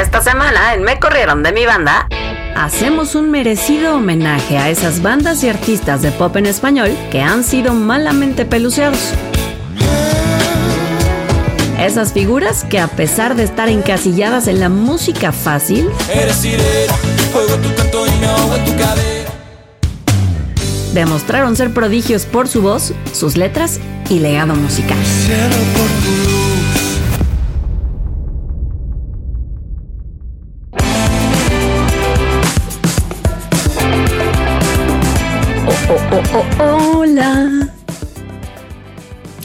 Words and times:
Esta 0.00 0.22
semana 0.22 0.74
en 0.74 0.84
Me 0.84 1.00
Corrieron 1.00 1.42
de 1.42 1.50
mi 1.50 1.66
banda, 1.66 2.06
hacemos 2.54 3.16
un 3.16 3.32
merecido 3.32 3.96
homenaje 3.96 4.56
a 4.56 4.70
esas 4.70 5.02
bandas 5.02 5.42
y 5.42 5.48
artistas 5.48 6.02
de 6.02 6.12
pop 6.12 6.36
en 6.36 6.46
español 6.46 6.96
que 7.10 7.20
han 7.20 7.42
sido 7.42 7.74
malamente 7.74 8.44
peluceados. 8.44 9.12
Esas 11.80 12.12
figuras 12.12 12.62
que 12.62 12.78
a 12.78 12.86
pesar 12.86 13.34
de 13.34 13.42
estar 13.42 13.68
encasilladas 13.68 14.46
en 14.46 14.60
la 14.60 14.68
música 14.68 15.32
fácil, 15.32 15.90
demostraron 20.94 21.56
ser 21.56 21.74
prodigios 21.74 22.24
por 22.24 22.46
su 22.46 22.62
voz, 22.62 22.92
sus 23.12 23.36
letras 23.36 23.80
y 24.08 24.20
legado 24.20 24.54
musical. 24.54 24.96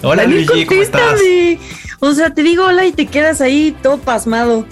Hola 0.05 0.23
Daniel, 0.23 0.45
Luigi, 0.45 0.66
¿cómo 0.66 0.81
estás? 0.81 1.21
O 1.99 2.11
sea, 2.11 2.31
te 2.31 2.44
digo 2.44 2.66
hola 2.66 2.85
y 2.85 2.91
te 2.91 3.05
quedas 3.05 3.39
ahí 3.39 3.73
todo 3.81 3.98
pasmado. 3.98 4.66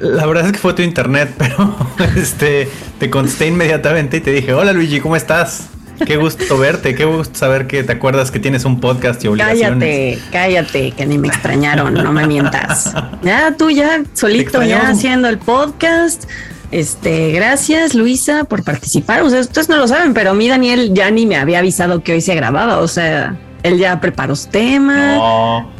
La 0.00 0.26
verdad 0.26 0.46
es 0.46 0.52
que 0.52 0.58
fue 0.58 0.74
tu 0.74 0.82
internet, 0.82 1.32
pero 1.38 1.76
este 2.16 2.68
te 2.98 3.08
contesté 3.08 3.46
inmediatamente 3.46 4.16
y 4.16 4.20
te 4.20 4.32
dije, 4.32 4.52
hola 4.52 4.72
Luigi, 4.72 4.98
¿cómo 4.98 5.14
estás? 5.14 5.68
Qué 6.04 6.16
gusto 6.16 6.58
verte, 6.58 6.96
qué 6.96 7.04
gusto 7.04 7.38
saber 7.38 7.68
que 7.68 7.84
te 7.84 7.92
acuerdas 7.92 8.32
que 8.32 8.40
tienes 8.40 8.64
un 8.64 8.80
podcast 8.80 9.22
y 9.22 9.28
obligaciones. 9.28 10.18
Cállate, 10.32 10.32
cállate, 10.32 10.90
que 10.92 11.06
ni 11.06 11.16
me 11.16 11.28
extrañaron, 11.28 11.94
no 11.94 12.12
me 12.12 12.26
mientas. 12.26 12.92
Ya 13.22 13.54
tú 13.56 13.70
ya 13.70 14.02
solito 14.14 14.60
ya 14.62 14.88
haciendo 14.88 15.28
el 15.28 15.38
podcast. 15.38 16.24
Este, 16.72 17.30
gracias 17.32 17.94
Luisa 17.94 18.42
por 18.44 18.64
participar. 18.64 19.22
O 19.22 19.30
sea, 19.30 19.40
ustedes 19.40 19.68
no 19.68 19.76
lo 19.76 19.86
saben, 19.86 20.14
pero 20.14 20.30
a 20.30 20.34
mí 20.34 20.48
Daniel 20.48 20.94
ya 20.94 21.10
ni 21.12 21.26
me 21.26 21.36
había 21.36 21.60
avisado 21.60 22.02
que 22.02 22.14
hoy 22.14 22.22
se 22.22 22.34
grababa. 22.34 22.78
O 22.78 22.88
sea, 22.88 23.36
él 23.62 23.78
ya 23.78 24.00
preparó 24.00 24.34
su 24.36 24.48
tema. 24.48 25.14
No, 25.16 25.70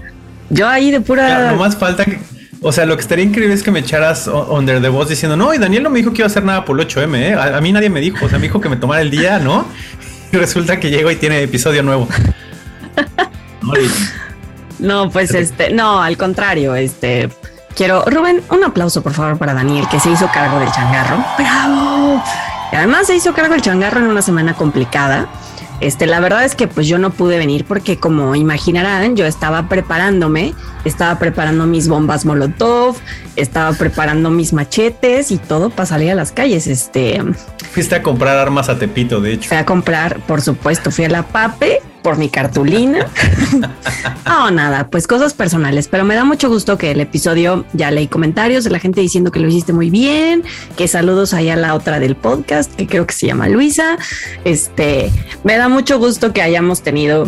Yo 0.51 0.69
ahí 0.69 0.91
de 0.91 1.01
pura. 1.01 1.29
ya, 1.29 1.53
no 1.53 1.57
más 1.59 1.77
falta 1.77 2.05
que, 2.05 2.19
o 2.63 2.73
sea, 2.73 2.85
lo 2.87 2.97
que 2.97 3.03
estaría 3.03 3.25
increíble 3.25 3.55
es 3.55 3.63
que 3.63 3.71
me 3.71 3.81
echaras 3.81 4.29
under 4.29 4.81
the 4.83 4.89
voz 4.89 5.09
diciendo, 5.09 5.37
no, 5.37 5.53
y 5.55 5.59
Daniel 5.59 5.83
no 5.83 5.91
me 5.91 5.99
dijo 5.99 6.11
que 6.13 6.19
iba 6.19 6.27
a 6.27 6.31
hacer 6.31 6.45
nada 6.45 6.65
por 6.65 6.79
el 6.81 6.87
8M, 6.87 7.15
¿eh? 7.17 7.35
a, 7.35 7.57
a 7.57 7.61
mí 7.61 7.73
nadie 7.73 7.89
me 7.91 8.01
dijo, 8.01 8.25
o 8.27 8.29
sea, 8.29 8.39
me 8.39 8.45
dijo 8.49 8.61
que 8.61 8.69
me 8.69 8.77
tomara 8.77 9.01
el 9.03 9.11
día, 9.11 9.39
¿no? 9.39 9.65
Y 10.33 10.37
resulta 10.37 10.79
que 10.79 10.91
llego 10.91 11.11
y 11.11 11.17
tiene 11.17 11.43
episodio 11.43 11.83
nuevo. 11.83 12.07
No, 14.79 15.11
pues 15.11 15.31
Te- 15.31 15.41
este, 15.41 15.71
no, 15.71 16.03
al 16.03 16.17
contrario, 16.17 16.75
este. 16.75 17.29
Quiero, 17.77 18.03
Rubén, 18.07 18.43
un 18.51 18.65
aplauso 18.65 19.03
por 19.03 19.13
favor 19.13 19.39
para 19.39 19.55
Daniel, 19.55 19.87
que 19.91 20.01
se 20.01 20.11
hizo 20.11 20.29
cargo 20.33 20.59
del 20.59 20.71
changarro. 20.73 21.25
¡Bravo! 21.39 22.23
Y 22.73 22.77
además 22.77 23.07
se 23.07 23.15
hizo 23.17 23.33
cargo 23.33 23.53
del 23.53 23.63
changarro 23.63 24.01
en 24.01 24.07
una 24.07 24.23
semana 24.23 24.55
complicada. 24.55 25.29
Este, 25.81 26.07
la 26.07 26.21
verdad 26.21 26.45
es 26.45 26.55
que 26.55 26.69
pues 26.69 26.87
yo 26.87 26.99
no 26.99 27.11
pude 27.11 27.39
venir 27.39 27.65
porque 27.65 27.97
como 27.97 28.35
imaginarán, 28.35 29.17
yo 29.17 29.25
estaba 29.27 29.69
preparándome, 29.69 30.55
estaba 30.85 31.19
preparando 31.19 31.67
mis 31.67 31.89
bombas 31.89 32.25
Molotov, 32.25 32.97
estaba 33.37 33.73
preparando 33.73 34.31
mis 34.31 34.53
machetes 34.53 35.31
y 35.31 35.39
todo 35.39 35.71
para 35.71 35.87
salir 35.87 36.11
a 36.11 36.15
las 36.15 36.33
calles. 36.33 36.67
Este, 36.67 37.23
Fuiste 37.73 37.95
a 37.95 38.03
comprar 38.03 38.37
armas 38.37 38.69
a 38.69 38.79
Tepito, 38.79 39.21
de 39.21 39.33
hecho. 39.35 39.49
Fui 39.49 39.57
a 39.57 39.65
comprar, 39.65 40.21
por 40.27 40.43
supuesto, 40.43 40.91
fui 40.91 41.05
a 41.05 41.09
la 41.09 41.23
PAPE 41.23 41.81
por 42.03 42.19
mi 42.19 42.29
cartulina. 42.29 43.07
no, 44.27 44.51
nada, 44.51 44.89
pues 44.89 45.07
cosas 45.07 45.35
personales, 45.35 45.89
pero 45.89 46.05
me 46.05 46.15
da 46.15 46.25
mucho 46.25 46.49
gusto 46.49 46.79
que 46.79 46.91
el 46.91 47.01
episodio 47.01 47.65
ya 47.73 47.91
leí 47.91 48.09
comentarios 48.09 48.65
de 48.65 48.71
la 48.71 48.79
gente 48.79 49.01
diciendo 49.01 49.31
que 49.31 49.41
lo 49.41 49.49
hiciste 49.49 49.73
muy 49.73 49.91
bien, 49.91 50.43
que 50.77 50.89
saludos 50.89 51.35
ahí 51.35 51.49
a 51.51 51.57
la 51.57 51.75
otra 51.75 52.01
del 52.01 52.17
podcast, 52.17 52.75
que 52.75 52.87
creo 52.87 53.07
que 53.07 53.15
se 53.15 53.27
llama 53.27 53.49
Luisa. 53.49 53.99
Este, 54.45 55.11
me 55.45 55.57
da 55.57 55.69
mucho 55.69 55.99
gusto 55.99 56.33
que 56.33 56.43
hayamos 56.43 56.83
tenido 56.83 57.27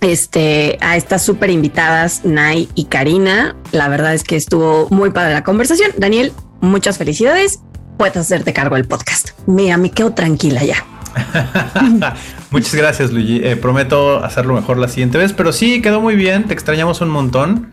este, 0.00 0.78
a 0.80 0.96
estas 0.96 1.22
súper 1.22 1.50
invitadas, 1.50 2.24
Nay 2.24 2.68
y 2.74 2.84
Karina. 2.86 3.56
La 3.72 3.88
verdad 3.88 4.14
es 4.14 4.24
que 4.24 4.36
estuvo 4.36 4.88
muy 4.90 5.10
padre 5.10 5.32
la 5.32 5.44
conversación. 5.44 5.90
Daniel, 5.96 6.32
muchas 6.60 6.98
felicidades. 6.98 7.60
Puedes 7.96 8.16
hacerte 8.16 8.52
cargo 8.52 8.76
del 8.76 8.86
podcast. 8.86 9.30
Mira, 9.46 9.76
me 9.76 9.90
quedo 9.90 10.12
tranquila 10.12 10.64
ya. 10.64 10.84
Muchas 12.50 12.74
gracias, 12.74 13.12
Luigi. 13.12 13.40
Eh, 13.42 13.56
prometo 13.56 14.24
hacerlo 14.24 14.54
mejor 14.54 14.78
la 14.78 14.88
siguiente 14.88 15.18
vez, 15.18 15.32
pero 15.32 15.52
sí, 15.52 15.80
quedó 15.82 16.00
muy 16.00 16.16
bien. 16.16 16.44
Te 16.44 16.54
extrañamos 16.54 17.00
un 17.00 17.10
montón. 17.10 17.72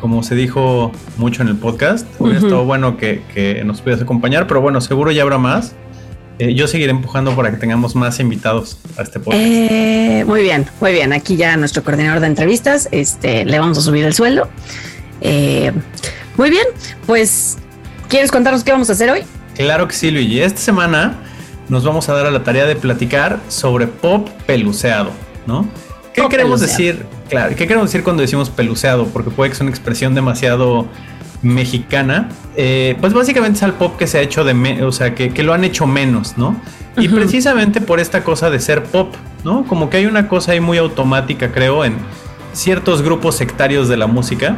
Como 0.00 0.22
se 0.22 0.36
dijo 0.36 0.92
mucho 1.16 1.42
en 1.42 1.48
el 1.48 1.56
podcast, 1.56 2.06
hubiera 2.20 2.38
Ujú. 2.38 2.46
estado 2.46 2.64
bueno 2.64 2.96
que, 2.96 3.22
que 3.34 3.64
nos 3.64 3.80
pudieras 3.80 4.02
acompañar, 4.02 4.46
pero 4.46 4.60
bueno, 4.60 4.80
seguro 4.80 5.10
ya 5.10 5.22
habrá 5.22 5.38
más. 5.38 5.74
Eh, 6.38 6.54
yo 6.54 6.68
seguiré 6.68 6.92
empujando 6.92 7.34
para 7.34 7.50
que 7.50 7.56
tengamos 7.56 7.96
más 7.96 8.20
invitados 8.20 8.78
a 8.96 9.02
este 9.02 9.18
podcast. 9.18 9.42
Eh, 9.44 10.24
muy 10.24 10.42
bien, 10.42 10.66
muy 10.80 10.92
bien. 10.92 11.12
Aquí 11.12 11.36
ya 11.36 11.56
nuestro 11.56 11.82
coordinador 11.82 12.20
de 12.20 12.28
entrevistas, 12.28 12.88
este, 12.92 13.44
le 13.44 13.58
vamos 13.58 13.76
a 13.78 13.80
subir 13.80 14.04
el 14.04 14.14
sueldo. 14.14 14.48
Muy 16.36 16.50
bien, 16.50 16.66
pues, 17.04 17.58
¿quieres 18.08 18.30
contarnos 18.30 18.62
qué 18.62 18.70
vamos 18.70 18.88
a 18.90 18.92
hacer 18.92 19.10
hoy? 19.10 19.22
Claro 19.56 19.88
que 19.88 19.94
sí, 19.96 20.12
Luigi. 20.12 20.40
Esta 20.40 20.60
semana 20.60 21.16
nos 21.68 21.84
vamos 21.84 22.08
a 22.08 22.14
dar 22.14 22.26
a 22.26 22.30
la 22.30 22.42
tarea 22.44 22.66
de 22.66 22.76
platicar 22.76 23.40
sobre 23.48 23.86
pop 23.86 24.28
peluceado, 24.46 25.10
¿no? 25.46 25.66
¿Qué 26.14 26.22
Pop 26.22 26.30
queremos 26.30 26.60
peluceado. 26.60 26.94
decir? 26.98 27.06
Claro, 27.28 27.50
¿qué 27.54 27.66
queremos 27.66 27.88
decir 27.90 28.02
cuando 28.02 28.22
decimos 28.22 28.50
peluceado? 28.50 29.06
Porque 29.06 29.30
puede 29.30 29.50
que 29.50 29.56
sea 29.56 29.64
una 29.64 29.70
expresión 29.70 30.14
demasiado 30.14 30.86
mexicana. 31.42 32.28
Eh, 32.56 32.96
pues 33.00 33.12
básicamente 33.12 33.58
es 33.58 33.62
al 33.62 33.74
pop 33.74 33.96
que 33.96 34.06
se 34.08 34.18
ha 34.18 34.22
hecho 34.22 34.42
de, 34.44 34.54
me- 34.54 34.82
o 34.82 34.90
sea, 34.90 35.14
que, 35.14 35.30
que 35.30 35.42
lo 35.44 35.52
han 35.54 35.62
hecho 35.64 35.86
menos, 35.86 36.36
¿no? 36.36 36.56
Y 36.96 37.08
precisamente 37.08 37.80
por 37.80 38.00
esta 38.00 38.24
cosa 38.24 38.50
de 38.50 38.58
ser 38.58 38.82
pop, 38.82 39.14
¿no? 39.44 39.64
Como 39.66 39.88
que 39.88 39.98
hay 39.98 40.06
una 40.06 40.26
cosa 40.26 40.50
ahí 40.52 40.60
muy 40.60 40.78
automática, 40.78 41.52
creo, 41.52 41.84
en 41.84 41.94
ciertos 42.52 43.02
grupos 43.02 43.36
sectarios 43.36 43.86
de 43.88 43.96
la 43.96 44.08
música 44.08 44.56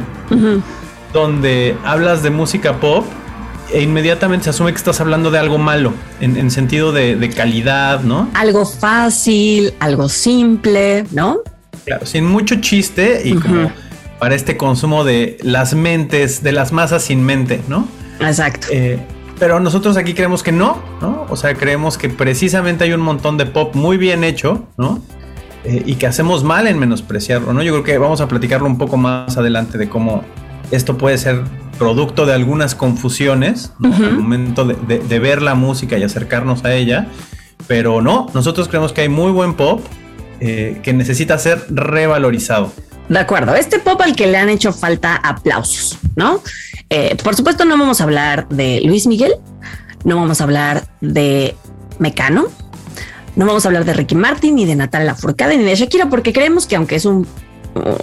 donde 1.13 1.75
hablas 1.83 2.23
de 2.23 2.29
música 2.31 2.79
pop 2.79 3.05
e 3.73 3.81
inmediatamente 3.81 4.45
se 4.45 4.49
asume 4.51 4.71
que 4.71 4.77
estás 4.77 5.01
hablando 5.01 5.31
de 5.31 5.39
algo 5.39 5.57
malo, 5.57 5.93
en, 6.19 6.37
en 6.37 6.51
sentido 6.51 6.91
de, 6.91 7.15
de 7.15 7.29
calidad, 7.29 8.01
¿no? 8.01 8.29
Algo 8.33 8.65
fácil, 8.65 9.73
algo 9.79 10.09
simple, 10.09 11.05
¿no? 11.11 11.39
Claro, 11.85 12.05
sin 12.05 12.25
mucho 12.25 12.55
chiste 12.61 13.21
y 13.25 13.35
como 13.35 13.71
para 14.19 14.35
este 14.35 14.55
consumo 14.55 15.03
de 15.03 15.37
las 15.41 15.73
mentes, 15.73 16.43
de 16.43 16.51
las 16.51 16.71
masas 16.71 17.03
sin 17.03 17.23
mente, 17.23 17.61
¿no? 17.67 17.87
Exacto. 18.19 18.67
Eh, 18.69 18.99
pero 19.39 19.59
nosotros 19.59 19.97
aquí 19.97 20.13
creemos 20.13 20.43
que 20.43 20.51
no, 20.51 20.77
¿no? 21.01 21.25
O 21.29 21.35
sea, 21.35 21.55
creemos 21.55 21.97
que 21.97 22.09
precisamente 22.09 22.83
hay 22.83 22.93
un 22.93 23.01
montón 23.01 23.37
de 23.37 23.47
pop 23.47 23.73
muy 23.73 23.97
bien 23.97 24.23
hecho, 24.23 24.67
¿no? 24.77 25.01
Eh, 25.63 25.81
y 25.85 25.95
que 25.95 26.05
hacemos 26.05 26.43
mal 26.43 26.67
en 26.67 26.77
menospreciarlo, 26.77 27.51
¿no? 27.51 27.63
Yo 27.63 27.71
creo 27.73 27.83
que 27.83 27.97
vamos 27.97 28.21
a 28.21 28.27
platicarlo 28.27 28.67
un 28.67 28.77
poco 28.77 28.97
más 28.97 29.37
adelante 29.37 29.79
de 29.79 29.89
cómo 29.89 30.23
esto 30.69 30.97
puede 30.97 31.17
ser 31.17 31.41
producto 31.81 32.25
de 32.27 32.33
algunas 32.33 32.75
confusiones, 32.75 33.73
¿no? 33.79 33.89
Ujú. 33.89 34.03
Al 34.05 34.17
momento 34.19 34.65
de, 34.65 34.75
de- 34.87 34.99
de 34.99 35.19
ver 35.19 35.41
la 35.41 35.55
música 35.55 35.97
y 35.97 36.03
acercarnos 36.03 36.63
a 36.63 36.73
ella, 36.75 37.07
pero 37.67 38.01
no, 38.01 38.27
nosotros 38.35 38.67
creemos 38.67 38.93
que 38.93 39.01
hay 39.01 39.09
muy 39.09 39.31
buen 39.31 39.55
pop 39.55 39.81
eh, 40.39 40.79
que 40.83 40.93
necesita 40.93 41.37
ser 41.39 41.65
revalorizado. 41.69 42.71
De 43.09 43.17
acuerdo, 43.19 43.55
este 43.55 43.79
pop 43.79 43.99
al 44.01 44.15
que 44.15 44.27
le 44.27 44.37
han 44.37 44.49
hecho 44.49 44.71
falta 44.73 45.15
aplausos, 45.15 45.97
¿no? 46.15 46.41
Eh, 46.89 47.17
por 47.23 47.35
supuesto, 47.35 47.65
no 47.65 47.77
vamos 47.77 47.99
a 47.99 48.03
hablar 48.03 48.47
de 48.49 48.81
Luis 48.85 49.07
Miguel, 49.07 49.33
no 50.03 50.15
vamos 50.17 50.39
a 50.39 50.43
hablar 50.43 50.83
de 51.01 51.55
Mecano, 51.99 52.45
no 53.35 53.45
vamos 53.45 53.65
a 53.65 53.69
hablar 53.69 53.85
de 53.85 53.93
Ricky 53.93 54.15
Martin, 54.15 54.55
ni 54.55 54.65
de 54.65 54.75
Natalia 54.75 55.07
Lafourcade, 55.13 55.57
ni 55.57 55.63
de 55.63 55.75
Shakira, 55.75 56.09
porque 56.09 56.31
creemos 56.31 56.65
que 56.67 56.75
aunque 56.75 56.95
es 56.95 57.05
un, 57.05 57.25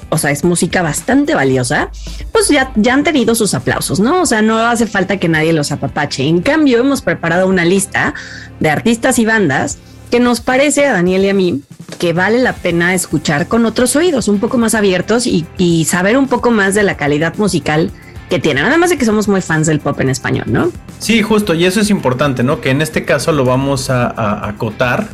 o 0.09 0.19
sea, 0.19 0.31
es 0.31 0.45
música 0.45 0.83
bastante 0.83 1.35
valiosa, 1.35 1.91
pues 2.33 2.49
ya, 2.49 2.73
ya 2.77 2.95
han 2.95 3.05
tenido 3.05 3.35
sus 3.35 3.55
aplausos, 3.55 4.01
¿no? 4.01 4.23
O 4.23 4.27
sea, 4.27 4.43
no 4.43 4.59
hace 4.59 4.87
falta 4.87 5.19
que 5.19 5.29
nadie 5.29 5.53
los 5.53 5.73
apapache. 5.73 6.27
En 6.27 6.41
cambio, 6.41 6.79
hemos 6.79 7.03
preparado 7.03 7.47
una 7.47 7.65
lista 7.65 8.15
de 8.61 8.71
artistas 8.71 9.19
y 9.19 9.25
bandas 9.27 9.79
que 10.11 10.21
nos 10.21 10.41
parece 10.41 10.87
a 10.87 10.93
Daniel 10.93 11.25
y 11.25 11.29
a 11.29 11.35
mí 11.35 11.63
que 11.99 12.13
vale 12.13 12.39
la 12.39 12.55
pena 12.55 12.95
escuchar 12.95 13.47
con 13.49 13.67
otros 13.67 13.95
oídos 13.97 14.29
un 14.29 14.39
poco 14.41 14.57
más 14.57 14.75
abiertos 14.75 15.27
y, 15.27 15.85
saber 15.85 16.17
un 16.17 16.29
poco 16.29 16.51
más 16.51 16.75
de 16.75 16.83
la 16.83 16.97
calidad 16.97 17.37
musical 17.37 17.91
que 18.31 18.39
tienen. 18.39 18.65
Además 18.65 18.91
de 18.91 18.99
que 18.99 19.05
somos 19.05 19.27
muy 19.29 19.41
fans 19.41 19.67
del 19.67 19.81
pop 19.81 19.99
en 20.01 20.11
español, 20.11 20.45
¿no? 20.49 20.71
Sí, 20.99 21.23
justo, 21.23 21.55
y 21.55 21.65
eso 21.65 21.81
es 21.81 21.91
importante, 21.91 22.43
¿no? 22.43 22.61
Que 22.61 22.71
en 22.71 22.83
este 22.83 23.05
caso 23.05 23.33
lo 23.33 23.45
vamos 23.45 23.91
a- 23.91 24.07
a 24.07 24.49
acotar 24.49 25.09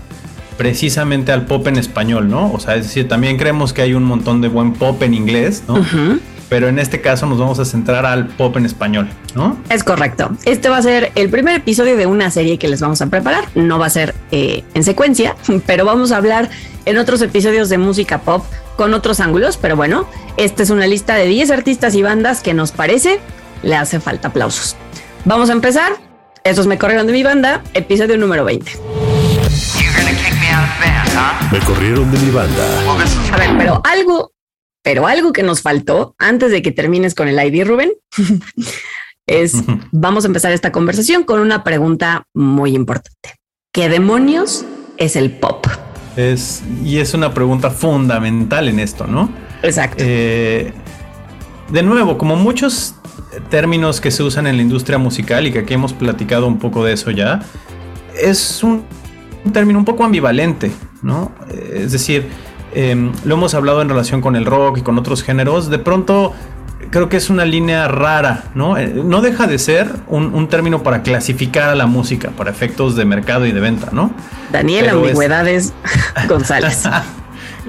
precisamente 0.56 1.32
al 1.32 1.46
pop 1.46 1.66
en 1.66 1.76
español, 1.76 2.28
¿no? 2.28 2.52
O 2.52 2.60
sea, 2.60 2.76
es 2.76 2.84
decir, 2.84 3.08
también 3.08 3.36
creemos 3.36 3.72
que 3.72 3.82
hay 3.82 3.94
un 3.94 4.04
montón 4.04 4.40
de 4.40 4.48
buen 4.48 4.72
pop 4.72 5.02
en 5.02 5.14
inglés, 5.14 5.64
¿no? 5.68 5.84
Pero 6.48 6.68
en 6.68 6.78
este 6.78 7.00
caso 7.00 7.26
nos 7.26 7.38
vamos 7.38 7.58
a 7.58 7.64
centrar 7.64 8.06
al 8.06 8.28
pop 8.28 8.56
en 8.56 8.66
español, 8.66 9.08
¿no? 9.34 9.56
Es 9.70 9.82
correcto. 9.82 10.30
Este 10.44 10.68
va 10.68 10.76
a 10.76 10.82
ser 10.82 11.10
el 11.14 11.30
primer 11.30 11.56
episodio 11.56 11.96
de 11.96 12.06
una 12.06 12.30
serie 12.30 12.58
que 12.58 12.68
les 12.68 12.80
vamos 12.80 13.00
a 13.02 13.06
preparar. 13.06 13.44
No 13.54 13.78
va 13.78 13.86
a 13.86 13.90
ser 13.90 14.14
eh, 14.30 14.62
en 14.74 14.84
secuencia, 14.84 15.36
pero 15.66 15.84
vamos 15.84 16.12
a 16.12 16.18
hablar 16.18 16.50
en 16.84 16.98
otros 16.98 17.22
episodios 17.22 17.70
de 17.70 17.78
música 17.78 18.20
pop 18.20 18.44
con 18.76 18.94
otros 18.94 19.20
ángulos. 19.20 19.56
Pero 19.56 19.74
bueno, 19.74 20.06
esta 20.36 20.62
es 20.62 20.70
una 20.70 20.86
lista 20.86 21.14
de 21.14 21.26
10 21.26 21.50
artistas 21.50 21.94
y 21.94 22.02
bandas 22.02 22.40
que 22.40 22.54
nos 22.54 22.72
parece 22.72 23.20
le 23.62 23.74
hace 23.76 23.98
falta 23.98 24.28
aplausos. 24.28 24.76
Vamos 25.24 25.50
a 25.50 25.54
empezar. 25.54 25.92
Estos 26.44 26.66
me 26.66 26.76
corrieron 26.76 27.06
de 27.06 27.14
mi 27.14 27.22
banda, 27.22 27.62
episodio 27.72 28.18
número 28.18 28.44
20. 28.44 29.13
Me 31.52 31.60
corrieron 31.60 32.10
de 32.10 32.18
mi 32.18 32.30
banda. 32.30 32.64
A 33.32 33.36
ver, 33.36 33.50
pero 33.58 33.80
algo, 33.84 34.32
pero 34.82 35.06
algo 35.06 35.32
que 35.32 35.42
nos 35.42 35.62
faltó 35.62 36.14
antes 36.18 36.50
de 36.50 36.62
que 36.62 36.72
termines 36.72 37.14
con 37.14 37.28
el 37.28 37.38
ID, 37.38 37.66
Rubén, 37.66 37.92
es 39.26 39.62
vamos 39.92 40.24
a 40.24 40.26
empezar 40.26 40.52
esta 40.52 40.72
conversación 40.72 41.24
con 41.24 41.40
una 41.40 41.64
pregunta 41.64 42.26
muy 42.34 42.74
importante. 42.74 43.34
¿Qué 43.72 43.88
demonios 43.88 44.64
es 44.96 45.16
el 45.16 45.30
pop? 45.30 45.66
Es, 46.16 46.62
y 46.84 46.98
es 46.98 47.14
una 47.14 47.34
pregunta 47.34 47.70
fundamental 47.70 48.68
en 48.68 48.78
esto, 48.78 49.06
¿no? 49.06 49.30
Exacto. 49.62 50.02
Eh, 50.06 50.72
de 51.70 51.82
nuevo, 51.82 52.18
como 52.18 52.36
muchos 52.36 52.94
términos 53.50 54.00
que 54.00 54.10
se 54.10 54.22
usan 54.22 54.46
en 54.46 54.56
la 54.56 54.62
industria 54.62 54.98
musical 54.98 55.46
y 55.46 55.52
que 55.52 55.60
aquí 55.60 55.74
hemos 55.74 55.92
platicado 55.92 56.46
un 56.46 56.58
poco 56.58 56.84
de 56.84 56.92
eso 56.92 57.10
ya, 57.10 57.40
es 58.20 58.62
un, 58.62 58.84
término 59.52 59.78
un 59.78 59.84
poco 59.84 60.04
ambivalente, 60.04 60.70
¿no? 61.02 61.32
Es 61.72 61.92
decir, 61.92 62.28
em, 62.74 63.12
lo 63.24 63.34
hemos 63.34 63.54
hablado 63.54 63.82
en 63.82 63.88
relación 63.88 64.20
con 64.20 64.36
el 64.36 64.46
rock 64.46 64.78
y 64.78 64.82
con 64.82 64.98
otros 64.98 65.22
géneros, 65.22 65.70
de 65.70 65.78
pronto 65.78 66.32
creo 66.90 67.08
que 67.08 67.16
es 67.16 67.30
una 67.30 67.44
línea 67.44 67.88
rara, 67.88 68.44
¿no? 68.54 68.78
Eh, 68.78 68.86
no 68.86 69.20
deja 69.20 69.46
de 69.46 69.58
ser 69.58 69.90
un, 70.06 70.48
término 70.48 70.82
para 70.82 71.02
clasificar 71.02 71.70
a 71.70 71.74
la 71.74 71.86
música, 71.86 72.30
para 72.30 72.50
efectos 72.50 72.94
de 72.94 73.04
mercado 73.04 73.46
y 73.46 73.52
de 73.52 73.60
venta, 73.60 73.88
¿no? 73.92 74.12
Daniel 74.52 74.90
Ambigüedades 74.90 75.72
González. 76.28 76.84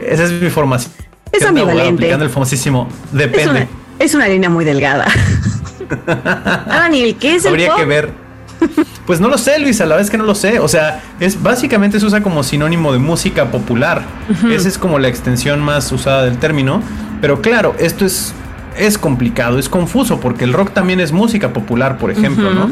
Esa 0.02 0.24
es 0.24 0.32
mi 0.32 0.50
formación. 0.50 0.94
Es 1.32 1.44
ambivalente. 1.44 2.10
el 2.10 2.30
famosísimo 2.30 2.88
depende. 3.12 3.68
Es 3.98 4.14
una, 4.14 4.28
línea 4.28 4.50
muy 4.50 4.66
delgada. 4.66 5.08
ah, 6.08 6.64
Daniel, 6.68 7.16
¿qué 7.20 7.36
es 7.36 7.46
el 7.46 7.50
Habría 7.50 7.76
que 7.76 7.86
ver. 7.86 8.25
Pues 9.06 9.22
no 9.22 9.28
lo 9.28 9.38
sé, 9.38 9.60
Luis, 9.60 9.82
a 9.82 9.86
la 9.86 9.98
vez 9.98 10.10
que 10.10 10.18
no 10.18 10.24
lo 10.24 10.34
sé. 10.34 10.58
O 10.58 10.68
sea, 10.68 11.00
es 11.20 11.44
básicamente 11.44 12.00
se 12.00 12.08
usa 12.08 12.24
como 12.24 12.42
sinónimo 12.42 12.92
de 12.92 12.98
música 12.98 13.52
popular. 13.52 14.02
Esa 14.50 14.68
es 14.68 14.80
como 14.80 14.98
la 14.98 15.08
extensión 15.08 15.62
más 15.62 15.92
usada 15.92 16.24
del 16.26 16.40
término. 16.40 16.82
Pero 17.22 17.40
claro, 17.40 17.76
esto 17.78 18.04
es 18.04 18.34
es 18.78 18.98
complicado, 18.98 19.58
es 19.58 19.70
confuso, 19.70 20.20
porque 20.20 20.44
el 20.44 20.54
rock 20.54 20.72
también 20.72 21.00
es 21.00 21.12
música 21.12 21.54
popular, 21.54 21.98
por 21.98 22.12
ejemplo, 22.12 22.52
¿no? 22.54 22.72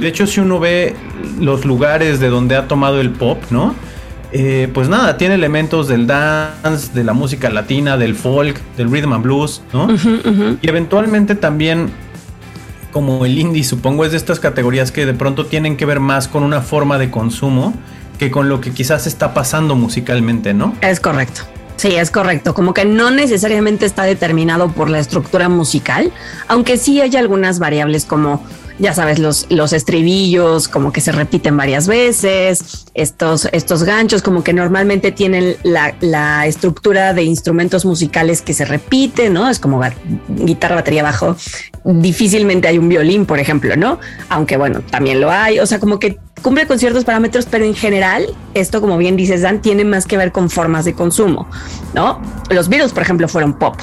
De 0.00 0.08
hecho, 0.08 0.26
si 0.26 0.40
uno 0.40 0.58
ve 0.58 0.96
los 1.40 1.64
lugares 1.64 2.18
de 2.20 2.28
donde 2.28 2.56
ha 2.56 2.66
tomado 2.66 3.00
el 3.00 3.10
pop, 3.10 3.42
¿no? 3.50 3.74
Eh, 4.32 4.68
pues 4.74 4.88
nada, 4.88 5.16
tiene 5.16 5.36
elementos 5.36 5.86
del 5.86 6.08
dance, 6.08 6.92
de 6.92 7.04
la 7.04 7.12
música 7.12 7.50
latina, 7.50 7.96
del 7.96 8.16
folk, 8.16 8.60
del 8.76 8.90
rhythm 8.90 9.12
and 9.12 9.22
blues, 9.22 9.62
¿no? 9.72 9.88
Y 10.60 10.68
eventualmente 10.68 11.36
también, 11.36 11.90
como 12.94 13.26
el 13.26 13.36
indie, 13.36 13.64
supongo, 13.64 14.04
es 14.04 14.12
de 14.12 14.18
estas 14.18 14.38
categorías 14.38 14.92
que 14.92 15.04
de 15.04 15.14
pronto 15.14 15.46
tienen 15.46 15.76
que 15.76 15.84
ver 15.84 15.98
más 15.98 16.28
con 16.28 16.44
una 16.44 16.60
forma 16.60 16.96
de 16.96 17.10
consumo 17.10 17.74
que 18.20 18.30
con 18.30 18.48
lo 18.48 18.60
que 18.60 18.70
quizás 18.70 19.08
está 19.08 19.34
pasando 19.34 19.74
musicalmente, 19.74 20.54
¿no? 20.54 20.76
Es 20.80 21.00
correcto. 21.00 21.40
Sí, 21.74 21.96
es 21.96 22.12
correcto. 22.12 22.54
Como 22.54 22.72
que 22.72 22.84
no 22.84 23.10
necesariamente 23.10 23.84
está 23.84 24.04
determinado 24.04 24.70
por 24.70 24.88
la 24.90 25.00
estructura 25.00 25.48
musical, 25.48 26.12
aunque 26.46 26.76
sí 26.76 27.00
hay 27.00 27.16
algunas 27.16 27.58
variables 27.58 28.04
como 28.04 28.44
ya 28.78 28.92
sabes, 28.92 29.18
los, 29.18 29.46
los 29.50 29.72
estribillos 29.72 30.66
como 30.68 30.92
que 30.92 31.00
se 31.00 31.12
repiten 31.12 31.56
varias 31.56 31.86
veces, 31.86 32.86
estos, 32.94 33.48
estos 33.52 33.84
ganchos 33.84 34.22
como 34.22 34.42
que 34.42 34.52
normalmente 34.52 35.12
tienen 35.12 35.56
la, 35.62 35.94
la 36.00 36.46
estructura 36.46 37.14
de 37.14 37.22
instrumentos 37.22 37.84
musicales 37.84 38.42
que 38.42 38.52
se 38.52 38.64
repiten, 38.64 39.32
¿no? 39.32 39.48
Es 39.48 39.60
como 39.60 39.80
guitarra, 40.28 40.76
batería, 40.76 41.02
bajo. 41.02 41.36
Difícilmente 41.84 42.66
hay 42.66 42.78
un 42.78 42.88
violín, 42.88 43.26
por 43.26 43.38
ejemplo, 43.38 43.76
¿no? 43.76 43.98
Aunque 44.30 44.56
bueno, 44.56 44.80
también 44.90 45.20
lo 45.20 45.30
hay. 45.30 45.58
O 45.60 45.66
sea, 45.66 45.78
como 45.78 45.98
que 45.98 46.18
cumple 46.42 46.66
con 46.66 46.78
ciertos 46.78 47.04
parámetros, 47.04 47.46
pero 47.50 47.64
en 47.64 47.74
general, 47.74 48.26
esto, 48.54 48.80
como 48.80 48.96
bien 48.96 49.16
dices, 49.16 49.42
Dan, 49.42 49.60
tiene 49.60 49.84
más 49.84 50.06
que 50.06 50.16
ver 50.16 50.32
con 50.32 50.50
formas 50.50 50.84
de 50.84 50.94
consumo, 50.94 51.46
¿no? 51.94 52.20
Los 52.50 52.68
Beatles, 52.68 52.92
por 52.92 53.02
ejemplo, 53.02 53.28
fueron 53.28 53.54
pop. 53.54 53.76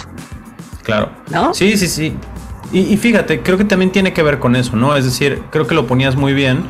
Claro. 0.83 1.09
¿No? 1.30 1.53
Sí, 1.53 1.77
sí, 1.77 1.88
sí. 1.88 2.13
Y, 2.74 2.95
fíjate, 2.95 3.42
creo 3.42 3.57
que 3.57 3.65
también 3.65 3.92
tiene 3.92 4.13
que 4.13 4.24
ver 4.24 4.39
con 4.39 4.56
eso, 4.56 4.77
¿no? 4.77 4.95
Es 4.95 5.03
decir, 5.03 5.44
creo 5.51 5.68
que 5.68 5.75
lo 5.75 5.88
ponías 5.88 6.15
muy 6.15 6.33
bien. 6.33 6.63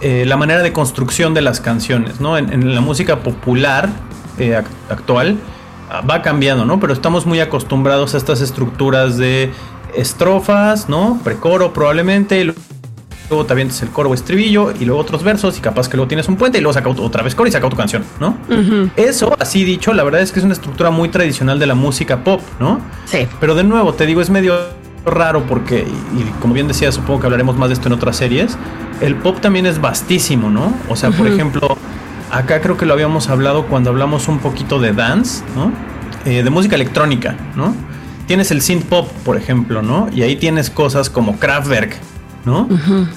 Eh, 0.00 0.24
la 0.26 0.36
manera 0.36 0.60
de 0.60 0.72
construcción 0.72 1.34
de 1.34 1.40
las 1.40 1.60
canciones, 1.60 2.20
¿no? 2.20 2.36
En, 2.36 2.74
la 2.74 2.80
música 2.80 3.20
popular 3.20 3.88
eh, 4.38 4.60
actual 4.90 5.38
ah, 5.88 6.00
va 6.00 6.20
cambiando, 6.20 6.64
¿no? 6.64 6.80
Pero 6.80 6.92
estamos 6.92 7.26
muy 7.26 7.38
acostumbrados 7.38 8.14
a 8.14 8.18
estas 8.18 8.40
estructuras 8.40 9.18
de 9.18 9.52
estrofas, 9.94 10.88
¿no? 10.88 11.20
Precoro 11.22 11.72
probablemente, 11.72 12.44
luego 13.30 13.44
te 13.46 13.52
avientes 13.52 13.80
el 13.82 13.90
coro 13.90 14.10
o 14.10 14.14
estribillo 14.14 14.72
y 14.78 14.84
luego 14.84 15.00
otros 15.00 15.22
versos 15.22 15.58
y 15.58 15.60
capaz 15.60 15.88
que 15.88 15.96
luego 15.96 16.08
tienes 16.08 16.28
un 16.28 16.36
puente 16.36 16.58
y 16.58 16.60
luego 16.60 16.74
saca 16.74 16.88
otra 16.88 17.22
vez 17.22 17.34
coro 17.34 17.48
y 17.48 17.52
saca 17.52 17.68
tu 17.68 17.76
canción, 17.76 18.04
¿no? 18.20 18.36
Eso, 18.96 19.34
así 19.38 19.64
dicho, 19.64 19.92
la 19.92 20.04
verdad 20.04 20.20
es 20.20 20.32
que 20.32 20.38
es 20.38 20.44
una 20.44 20.54
estructura 20.54 20.90
muy 20.90 21.08
tradicional 21.08 21.58
de 21.58 21.66
la 21.66 21.74
música 21.74 22.22
pop, 22.22 22.40
¿no? 22.60 22.80
Sí. 23.06 23.26
Pero 23.40 23.54
de 23.54 23.64
nuevo, 23.64 23.94
te 23.94 24.06
digo, 24.06 24.20
es 24.20 24.30
medio 24.30 24.56
raro 25.04 25.44
porque, 25.46 25.86
y, 25.86 26.40
como 26.40 26.54
bien 26.54 26.68
decía, 26.68 26.90
supongo 26.92 27.20
que 27.20 27.26
hablaremos 27.26 27.56
más 27.56 27.68
de 27.68 27.74
esto 27.74 27.88
en 27.88 27.94
otras 27.94 28.16
series, 28.16 28.56
el 29.00 29.14
pop 29.16 29.40
también 29.40 29.66
es 29.66 29.80
vastísimo, 29.80 30.50
¿no? 30.50 30.72
O 30.88 30.96
sea, 30.96 31.10
por 31.10 31.26
ejemplo, 31.26 31.76
acá 32.30 32.60
creo 32.60 32.76
que 32.76 32.86
lo 32.86 32.92
habíamos 32.92 33.28
hablado 33.28 33.66
cuando 33.66 33.90
hablamos 33.90 34.28
un 34.28 34.38
poquito 34.38 34.80
de 34.80 34.92
dance, 34.92 35.42
¿no? 35.54 35.72
Eh, 36.24 36.42
de 36.42 36.50
música 36.50 36.74
electrónica, 36.74 37.36
¿no? 37.54 37.74
Tienes 38.26 38.50
el 38.50 38.60
synth 38.60 38.84
pop, 38.86 39.10
por 39.24 39.36
ejemplo, 39.36 39.82
¿no? 39.82 40.08
Y 40.12 40.22
ahí 40.22 40.36
tienes 40.36 40.70
cosas 40.70 41.10
como 41.10 41.38
Kraftwerk, 41.38 41.96
¿no? 42.44 42.68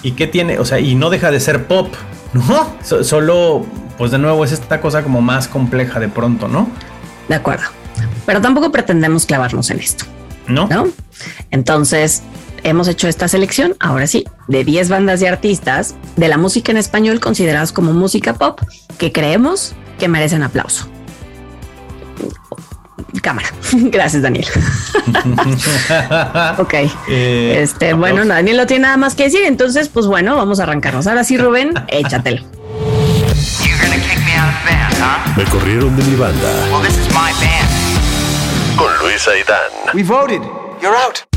Y 0.03 0.11
qué 0.11 0.27
tiene, 0.27 0.59
o 0.59 0.65
sea, 0.65 0.79
y 0.79 0.95
no 0.95 1.09
deja 1.09 1.31
de 1.31 1.39
ser 1.39 1.65
pop, 1.67 1.93
¿no? 2.33 2.43
solo, 3.03 3.65
pues 3.97 4.11
de 4.11 4.19
nuevo 4.19 4.43
es 4.43 4.51
esta 4.51 4.81
cosa 4.81 5.03
como 5.03 5.21
más 5.21 5.47
compleja 5.47 5.99
de 5.99 6.09
pronto, 6.09 6.47
¿no? 6.47 6.69
De 7.27 7.35
acuerdo. 7.35 7.65
Pero 8.25 8.41
tampoco 8.41 8.71
pretendemos 8.71 9.25
clavarnos 9.25 9.69
en 9.71 9.79
esto. 9.79 10.05
¿No? 10.47 10.67
¿No? 10.67 10.87
Entonces, 11.51 12.23
hemos 12.63 12.87
hecho 12.87 13.07
esta 13.07 13.27
selección, 13.27 13.75
ahora 13.79 14.07
sí, 14.07 14.25
de 14.47 14.63
10 14.63 14.89
bandas 14.89 15.21
y 15.21 15.27
artistas 15.27 15.95
de 16.15 16.27
la 16.27 16.37
música 16.37 16.71
en 16.71 16.77
español 16.77 17.19
consideradas 17.19 17.71
como 17.71 17.93
música 17.93 18.33
pop 18.33 18.59
que 18.97 19.11
creemos 19.11 19.75
que 19.99 20.07
merecen 20.07 20.43
aplauso. 20.43 20.87
Cámara. 23.21 23.47
Gracias, 23.71 24.21
Daniel. 24.21 24.47
ok. 26.57 26.73
Eh, 27.07 27.59
este, 27.61 27.93
bueno, 27.93 28.25
Daniel 28.25 28.57
no 28.57 28.67
tiene 28.67 28.83
nada 28.83 28.97
más 28.97 29.15
que 29.15 29.23
decir, 29.23 29.41
entonces, 29.45 29.89
pues 29.89 30.05
bueno, 30.05 30.35
vamos 30.35 30.59
a 30.59 30.63
arrancarnos. 30.63 31.07
Ahora 31.07 31.23
sí, 31.23 31.37
Rubén, 31.37 31.73
échatelo. 31.87 32.43
Me 35.35 35.45
corrieron 35.45 35.95
de 35.95 36.03
mi 36.03 36.15
banda. 36.15 36.51
Con 38.75 38.97
Luis 38.99 39.27
Aidán. 39.27 39.59
We 39.93 40.03
voted. 40.03 40.41
You're 40.81 40.95
out. 40.95 41.28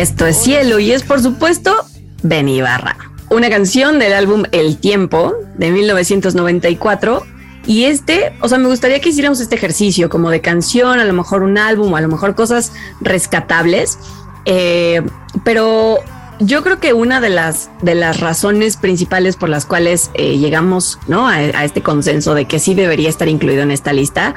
Esto 0.00 0.24
es 0.24 0.38
Cielo 0.38 0.78
y 0.78 0.92
es 0.92 1.02
por 1.02 1.20
supuesto 1.20 1.76
Ben 2.22 2.46
Barra, 2.62 2.96
una 3.28 3.50
canción 3.50 3.98
del 3.98 4.14
álbum 4.14 4.44
El 4.50 4.78
Tiempo 4.78 5.34
de 5.58 5.70
1994. 5.70 7.22
Y 7.66 7.84
este, 7.84 8.32
o 8.40 8.48
sea, 8.48 8.56
me 8.56 8.68
gustaría 8.68 8.98
que 9.00 9.10
hiciéramos 9.10 9.40
este 9.40 9.56
ejercicio 9.56 10.08
como 10.08 10.30
de 10.30 10.40
canción, 10.40 11.00
a 11.00 11.04
lo 11.04 11.12
mejor 11.12 11.42
un 11.42 11.58
álbum, 11.58 11.94
a 11.96 12.00
lo 12.00 12.08
mejor 12.08 12.34
cosas 12.34 12.72
rescatables. 13.02 13.98
Eh, 14.46 15.02
pero 15.44 15.98
yo 16.38 16.62
creo 16.62 16.80
que 16.80 16.94
una 16.94 17.20
de 17.20 17.28
las, 17.28 17.68
de 17.82 17.94
las 17.94 18.20
razones 18.20 18.78
principales 18.78 19.36
por 19.36 19.50
las 19.50 19.66
cuales 19.66 20.10
eh, 20.14 20.38
llegamos 20.38 20.98
¿no? 21.08 21.28
A, 21.28 21.42
este 21.42 21.82
consenso 21.82 22.34
de 22.34 22.46
que 22.46 22.58
sí 22.58 22.74
debería 22.74 23.10
estar 23.10 23.28
incluido 23.28 23.62
en 23.62 23.70
esta 23.70 23.92
lista 23.92 24.34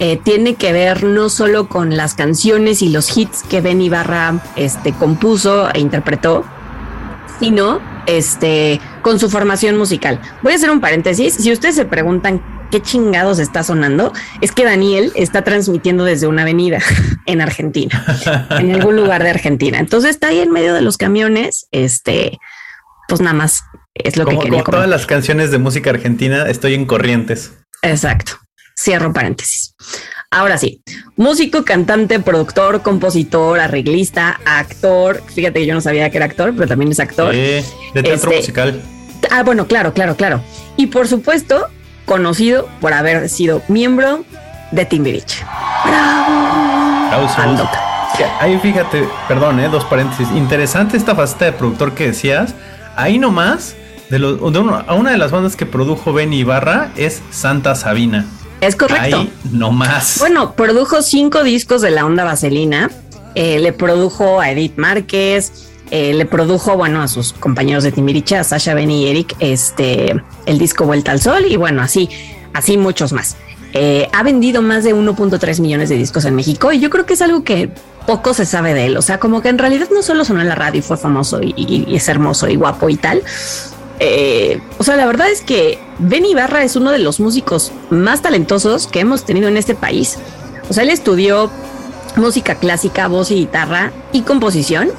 eh, 0.00 0.16
tiene 0.22 0.54
que 0.54 0.72
ver 0.72 1.02
no 1.04 1.28
solo 1.28 1.68
con 1.68 1.96
las 1.96 2.14
canciones 2.14 2.82
y 2.82 2.90
los 2.90 3.16
hits 3.16 3.42
que 3.42 3.60
Ben 3.60 3.80
Ibarra 3.80 4.42
este, 4.56 4.92
compuso 4.92 5.72
e 5.72 5.80
interpretó, 5.80 6.44
sino 7.40 7.80
este, 8.06 8.80
con 9.02 9.18
su 9.18 9.28
formación 9.28 9.76
musical. 9.76 10.20
Voy 10.42 10.52
a 10.52 10.56
hacer 10.56 10.70
un 10.70 10.80
paréntesis. 10.80 11.34
Si 11.34 11.52
ustedes 11.52 11.74
se 11.74 11.84
preguntan 11.84 12.40
qué 12.70 12.80
chingados 12.80 13.38
está 13.38 13.62
sonando, 13.62 14.12
es 14.40 14.52
que 14.52 14.64
Daniel 14.64 15.12
está 15.14 15.42
transmitiendo 15.42 16.04
desde 16.04 16.26
una 16.26 16.42
avenida 16.42 16.78
en 17.26 17.40
Argentina, 17.40 18.04
en 18.50 18.74
algún 18.74 18.96
lugar 18.96 19.22
de 19.22 19.30
Argentina. 19.30 19.78
Entonces 19.78 20.10
está 20.10 20.28
ahí 20.28 20.40
en 20.40 20.52
medio 20.52 20.74
de 20.74 20.80
los 20.80 20.96
camiones, 20.96 21.66
este, 21.70 22.38
pues 23.08 23.20
nada 23.20 23.34
más 23.34 23.64
es 23.94 24.16
lo 24.16 24.26
que 24.26 24.38
quería. 24.38 24.62
Como 24.62 24.76
todas 24.76 24.88
las 24.88 25.06
canciones 25.06 25.50
de 25.50 25.58
música 25.58 25.90
argentina, 25.90 26.48
estoy 26.48 26.74
en 26.74 26.86
corrientes. 26.86 27.58
Exacto. 27.82 28.38
Cierro 28.78 29.12
paréntesis. 29.12 29.74
Ahora 30.30 30.58
sí, 30.58 30.82
músico, 31.16 31.64
cantante, 31.64 32.20
productor, 32.20 32.82
compositor, 32.82 33.58
arreglista, 33.58 34.40
actor. 34.44 35.22
Fíjate 35.34 35.60
que 35.60 35.66
yo 35.66 35.74
no 35.74 35.80
sabía 35.80 36.10
que 36.10 36.18
era 36.18 36.26
actor, 36.26 36.52
pero 36.54 36.68
también 36.68 36.92
es 36.92 37.00
actor. 37.00 37.34
de 37.34 37.64
teatro 37.92 38.12
este, 38.12 38.36
musical 38.36 38.82
Ah, 39.30 39.42
bueno, 39.42 39.66
claro, 39.66 39.92
claro, 39.92 40.16
claro. 40.16 40.42
Y 40.76 40.86
por 40.86 41.08
supuesto, 41.08 41.66
conocido 42.04 42.68
por 42.80 42.92
haber 42.92 43.28
sido 43.28 43.62
miembro 43.68 44.24
de 44.70 44.84
Timbiriche. 44.84 45.44
¡Bravo! 45.84 47.28
Andoca. 47.36 47.80
Ahí 48.40 48.58
fíjate, 48.58 49.08
perdón, 49.26 49.60
eh, 49.60 49.68
dos 49.68 49.84
paréntesis. 49.84 50.28
Interesante 50.34 50.96
esta 50.96 51.14
faceta 51.14 51.46
de 51.46 51.52
productor 51.52 51.94
que 51.94 52.08
decías. 52.08 52.54
Ahí 52.96 53.18
nomás, 53.18 53.76
de, 54.10 54.18
los, 54.18 54.52
de 54.52 54.58
a 54.86 54.94
una 54.94 55.10
de 55.10 55.18
las 55.18 55.30
bandas 55.30 55.56
que 55.56 55.66
produjo 55.66 56.12
Benny 56.12 56.38
Ibarra 56.38 56.90
es 56.96 57.22
Santa 57.30 57.74
Sabina. 57.74 58.26
Es 58.60 58.76
correcto. 58.76 59.18
Ahí 59.18 59.32
nomás. 59.50 60.18
Bueno, 60.18 60.52
produjo 60.52 61.02
cinco 61.02 61.42
discos 61.42 61.82
de 61.82 61.90
la 61.90 62.04
onda 62.04 62.24
vaselina. 62.24 62.90
Eh, 63.34 63.58
le 63.58 63.72
produjo 63.72 64.40
a 64.40 64.50
Edith 64.50 64.76
Márquez. 64.76 65.68
Eh, 65.90 66.12
le 66.12 66.26
produjo, 66.26 66.76
bueno, 66.76 67.00
a 67.00 67.08
sus 67.08 67.32
compañeros 67.32 67.82
de 67.82 67.92
Timbiriche, 67.92 68.36
a 68.36 68.44
Sasha, 68.44 68.74
Benny 68.74 69.04
y 69.04 69.08
Eric, 69.08 69.36
este, 69.38 70.22
el 70.44 70.58
disco 70.58 70.84
Vuelta 70.84 71.12
al 71.12 71.20
Sol 71.20 71.46
y 71.48 71.56
bueno, 71.56 71.80
así, 71.80 72.10
así 72.52 72.76
muchos 72.76 73.12
más. 73.14 73.36
Eh, 73.72 74.08
ha 74.12 74.22
vendido 74.22 74.62
más 74.62 74.84
de 74.84 74.94
1.3 74.94 75.60
millones 75.60 75.88
de 75.88 75.96
discos 75.96 76.24
en 76.24 76.34
México 76.34 76.72
y 76.72 76.80
yo 76.80 76.90
creo 76.90 77.06
que 77.06 77.14
es 77.14 77.22
algo 77.22 77.44
que 77.44 77.70
poco 78.06 78.34
se 78.34 78.46
sabe 78.46 78.74
de 78.74 78.86
él. 78.86 78.96
O 78.96 79.02
sea, 79.02 79.18
como 79.18 79.40
que 79.42 79.48
en 79.48 79.58
realidad 79.58 79.88
no 79.92 80.02
solo 80.02 80.24
sonó 80.24 80.40
en 80.40 80.48
la 80.48 80.54
radio 80.54 80.78
y 80.78 80.82
fue 80.82 80.96
famoso 80.96 81.40
y, 81.42 81.86
es 81.94 82.08
hermoso 82.08 82.48
y 82.48 82.56
guapo 82.56 82.88
y 82.88 82.96
tal. 82.96 83.22
Eh, 84.00 84.60
o 84.78 84.84
sea, 84.84 84.96
la 84.96 85.06
verdad 85.06 85.28
es 85.28 85.42
que 85.42 85.78
Benny 85.98 86.30
Ibarra 86.30 86.62
es 86.62 86.76
uno 86.76 86.92
de 86.92 86.98
los 86.98 87.18
músicos 87.20 87.72
más 87.90 88.22
talentosos 88.22 88.86
que 88.86 89.00
hemos 89.00 89.24
tenido 89.24 89.48
en 89.48 89.56
este 89.56 89.74
país. 89.74 90.18
O 90.68 90.72
sea, 90.72 90.84
él 90.84 90.90
estudió 90.90 91.50
música 92.16 92.56
clásica, 92.56 93.08
voz 93.08 93.30
y 93.30 93.36
guitarra 93.36 93.92
y 94.12 94.22
composición 94.22 94.90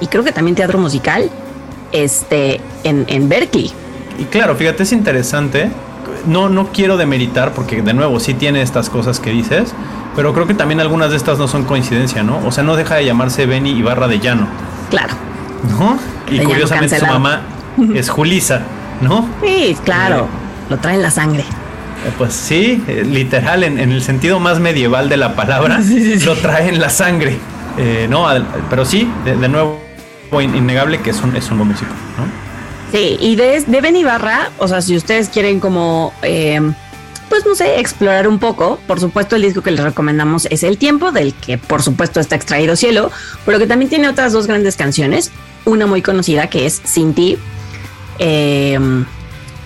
y 0.00 0.06
creo 0.06 0.24
que 0.24 0.32
también 0.32 0.54
teatro 0.54 0.78
musical 0.78 1.30
este, 1.92 2.60
en, 2.84 3.04
en 3.08 3.28
Berkeley. 3.28 3.70
Y 4.18 4.24
claro, 4.24 4.56
fíjate, 4.56 4.82
es 4.82 4.92
interesante. 4.92 5.70
No, 6.26 6.48
no 6.48 6.72
quiero 6.72 6.96
demeritar 6.96 7.52
porque 7.52 7.80
de 7.80 7.94
nuevo 7.94 8.18
sí 8.18 8.34
tiene 8.34 8.62
estas 8.62 8.90
cosas 8.90 9.20
que 9.20 9.30
dices, 9.30 9.72
pero 10.16 10.34
creo 10.34 10.46
que 10.46 10.54
también 10.54 10.80
algunas 10.80 11.10
de 11.10 11.16
estas 11.16 11.38
no 11.38 11.46
son 11.46 11.64
coincidencia, 11.64 12.24
¿no? 12.24 12.40
O 12.44 12.50
sea, 12.50 12.64
no 12.64 12.74
deja 12.74 12.96
de 12.96 13.04
llamarse 13.04 13.46
Benny 13.46 13.70
Ibarra 13.70 14.08
de 14.08 14.18
Llano. 14.18 14.48
Claro. 14.90 15.14
¿No? 15.78 15.98
Y 16.28 16.40
curiosamente 16.40 16.98
su 16.98 17.06
mamá 17.06 17.42
es 17.94 18.10
Julisa, 18.10 18.62
¿no? 19.00 19.28
Sí, 19.42 19.76
claro. 19.84 20.28
Lo 20.68 20.78
trae 20.78 20.94
en 20.96 21.02
la 21.02 21.10
sangre. 21.10 21.42
Eh, 21.42 22.12
pues 22.16 22.32
sí, 22.32 22.82
eh, 22.86 23.02
literal, 23.04 23.64
en, 23.64 23.78
el 23.78 24.02
sentido 24.02 24.38
más 24.38 24.60
medieval 24.60 25.08
de 25.08 25.16
la 25.16 25.34
palabra, 25.34 25.80
lo 26.24 26.34
trae 26.36 26.68
en 26.68 26.80
la 26.80 26.90
sangre. 26.90 27.38
Eh, 27.76 28.06
no, 28.08 28.26
pero 28.70 28.84
sí, 28.84 29.10
de, 29.24 29.48
nuevo, 29.48 29.80
innegable 30.32 31.00
que 31.00 31.10
es 31.10 31.22
un, 31.22 31.34
es 31.36 31.50
un 31.50 31.58
buen 31.58 31.70
músico, 31.70 31.92
¿no? 32.16 32.24
Sí, 32.92 33.18
y 33.20 33.36
de, 33.36 33.62
de 33.66 33.80
Ben 33.80 33.96
Ibarra, 33.96 34.50
o 34.58 34.66
sea, 34.66 34.80
si 34.80 34.96
ustedes 34.96 35.28
quieren 35.28 35.60
como 35.60 36.12
pues 37.28 37.44
no 37.44 37.54
sé, 37.54 37.78
explorar 37.78 38.26
un 38.26 38.38
poco. 38.38 38.78
Por 38.86 39.00
supuesto, 39.00 39.36
el 39.36 39.42
disco 39.42 39.62
que 39.62 39.70
les 39.70 39.84
recomendamos 39.84 40.46
es 40.50 40.62
El 40.62 40.78
Tiempo, 40.78 41.12
del 41.12 41.34
que 41.34 41.58
por 41.58 41.82
supuesto 41.82 42.20
está 42.20 42.36
extraído 42.36 42.76
Cielo, 42.76 43.10
pero 43.44 43.58
que 43.58 43.66
también 43.66 43.88
tiene 43.88 44.08
otras 44.08 44.32
dos 44.32 44.46
grandes 44.46 44.76
canciones. 44.76 45.30
Una 45.64 45.86
muy 45.86 46.02
conocida 46.02 46.48
que 46.48 46.66
es 46.66 46.80
Sin 46.84 47.14
ti. 47.14 47.38
Em, 48.18 49.04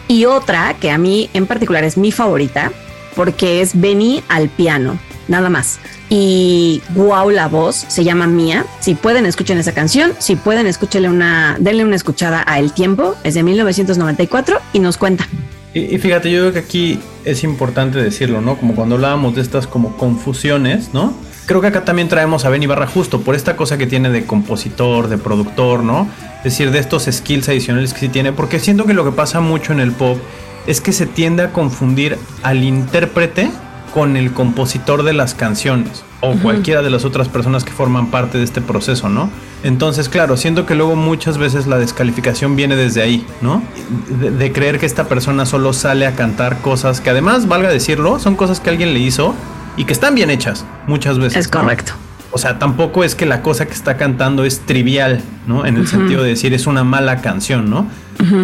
y 0.08 0.24
otra 0.26 0.74
que 0.80 0.90
a 0.90 0.98
mí 0.98 1.30
en 1.34 1.46
particular 1.46 1.84
es 1.84 1.96
mi 1.96 2.12
favorita, 2.12 2.72
porque 3.14 3.60
es 3.60 3.78
Benny 3.80 4.22
al 4.28 4.48
piano, 4.48 4.98
nada 5.28 5.48
más. 5.48 5.78
Y 6.08 6.82
wow, 6.90 7.30
la 7.30 7.48
voz 7.48 7.86
se 7.88 8.04
llama 8.04 8.26
Mía. 8.26 8.66
Si 8.80 8.94
pueden, 8.94 9.24
escuchen 9.24 9.56
esa 9.56 9.72
canción. 9.72 10.12
Si 10.18 10.36
pueden, 10.36 10.66
escúchenle 10.66 11.08
una, 11.08 11.56
denle 11.58 11.84
una 11.84 11.96
escuchada 11.96 12.44
a 12.46 12.58
El 12.58 12.72
Tiempo. 12.72 13.14
Es 13.24 13.32
de 13.32 13.42
1994 13.42 14.58
y 14.74 14.80
nos 14.80 14.98
cuenta. 14.98 15.26
Y, 15.74 15.96
fíjate, 15.96 16.30
yo 16.30 16.40
creo 16.40 16.52
que 16.52 16.58
aquí 16.58 17.00
es 17.24 17.44
importante 17.44 17.98
decirlo, 17.98 18.42
¿no? 18.42 18.58
Como 18.58 18.74
cuando 18.74 18.96
hablábamos 18.96 19.34
de 19.34 19.40
estas 19.40 19.66
como 19.66 19.96
confusiones, 19.96 20.92
¿no? 20.92 21.14
Creo 21.46 21.62
que 21.62 21.68
acá 21.68 21.84
también 21.84 22.08
traemos 22.08 22.44
a 22.44 22.50
Ben 22.50 22.62
Ibarra 22.62 22.86
justo 22.86 23.22
por 23.22 23.34
esta 23.34 23.56
cosa 23.56 23.78
que 23.78 23.86
tiene 23.86 24.10
de 24.10 24.26
compositor, 24.26 25.08
de 25.08 25.16
productor, 25.16 25.82
¿no? 25.82 26.08
Es 26.44 26.44
decir, 26.44 26.70
de 26.70 26.78
estos 26.78 27.08
skills 27.10 27.48
adicionales 27.48 27.94
que 27.94 28.00
sí 28.00 28.08
tiene, 28.08 28.32
porque 28.32 28.58
siento 28.58 28.84
que 28.84 28.94
lo 28.94 29.04
que 29.04 29.12
pasa 29.12 29.40
mucho 29.40 29.72
en 29.72 29.80
el 29.80 29.92
pop 29.92 30.18
es 30.66 30.80
que 30.80 30.92
se 30.92 31.06
tiende 31.06 31.44
a 31.44 31.52
confundir 31.52 32.18
al 32.42 32.64
intérprete 32.64 33.50
con 33.94 34.16
el 34.16 34.32
compositor 34.32 35.02
de 35.02 35.12
las 35.12 35.34
canciones 35.34 36.04
o 36.20 36.34
cualquiera 36.36 36.82
de 36.82 36.90
las 36.90 37.04
otras 37.04 37.28
personas 37.28 37.64
que 37.64 37.72
forman 37.72 38.10
parte 38.10 38.38
de 38.38 38.44
este 38.44 38.60
proceso, 38.60 39.08
¿no? 39.08 39.28
Entonces, 39.64 40.08
claro, 40.08 40.36
siento 40.36 40.66
que 40.66 40.76
luego 40.76 40.94
muchas 40.94 41.36
veces 41.36 41.66
la 41.66 41.78
descalificación 41.78 42.54
viene 42.54 42.76
desde 42.76 43.02
ahí, 43.02 43.26
¿no? 43.40 43.62
De, 44.08 44.52
creer 44.52 44.78
que 44.78 44.86
esta 44.86 45.08
persona 45.08 45.46
solo 45.46 45.72
sale 45.72 46.06
a 46.06 46.14
cantar 46.14 46.58
cosas 46.60 47.00
que 47.00 47.10
además, 47.10 47.48
valga 47.48 47.68
decirlo, 47.68 48.20
son 48.20 48.36
cosas 48.36 48.60
que 48.60 48.70
alguien 48.70 48.94
le 48.94 49.00
hizo 49.00 49.34
y 49.76 49.84
que 49.84 49.92
están 49.92 50.14
bien 50.14 50.30
hechas 50.30 50.64
muchas 50.86 51.18
veces. 51.18 51.38
Es 51.38 51.48
correcto. 51.48 51.92
O 52.34 52.38
sea, 52.38 52.58
tampoco 52.58 53.04
es 53.04 53.14
que 53.14 53.26
la 53.26 53.42
cosa 53.42 53.66
que 53.66 53.74
está 53.74 53.96
cantando 53.98 54.44
es 54.44 54.60
trivial, 54.60 55.20
¿no? 55.46 55.66
En 55.66 55.76
el 55.76 55.86
sentido 55.86 56.22
de 56.22 56.30
decir 56.30 56.54
es 56.54 56.66
una 56.66 56.82
mala 56.82 57.20
canción, 57.20 57.68
¿no? 57.68 57.86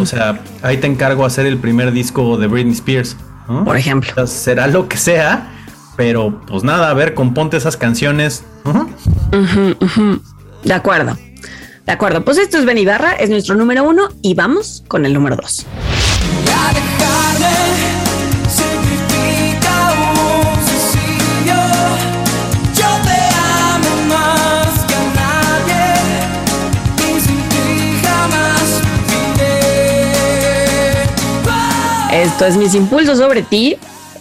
O 0.01 0.07
sea, 0.07 0.41
ahí 0.63 0.77
te 0.77 0.87
encargo 0.87 1.25
hacer 1.25 1.47
el 1.47 1.57
primer 1.57 1.93
disco 1.93 2.37
de 2.37 2.49
Britney 2.49 2.75
Spears, 2.75 3.17
Por 3.65 3.77
ejemplo. 3.77 4.27
será 4.27 4.67
lo 4.67 4.89
que 4.89 4.97
sea, 4.99 5.51
pero 5.97 6.41
pues 6.47 6.65
nada, 6.65 6.91
a 6.91 6.95
ver, 6.95 7.15
componte 7.15 7.57
esas 7.57 7.77
canciones. 7.77 8.45
De 10.65 10.75
acuerdo. 10.75 11.17
De 11.87 11.93
acuerdo. 11.93 12.25
Pues 12.25 12.37
esto 12.39 12.59
es 12.59 12.67
Benibarra, 12.67 13.13
es 13.13 13.31
nuestro 13.31 13.55
número 13.55 13.85
uno 13.85 14.09
y 14.21 14.35
vamos 14.35 14.85
con 14.89 15.07
el 15.07 15.15
número 15.15 15.37
dos. 15.37 15.65
Esto 32.13 32.47
es 32.47 32.57
Mis 32.57 32.75
Impulsos 32.75 33.19
sobre 33.19 33.43
ti. 33.43 33.77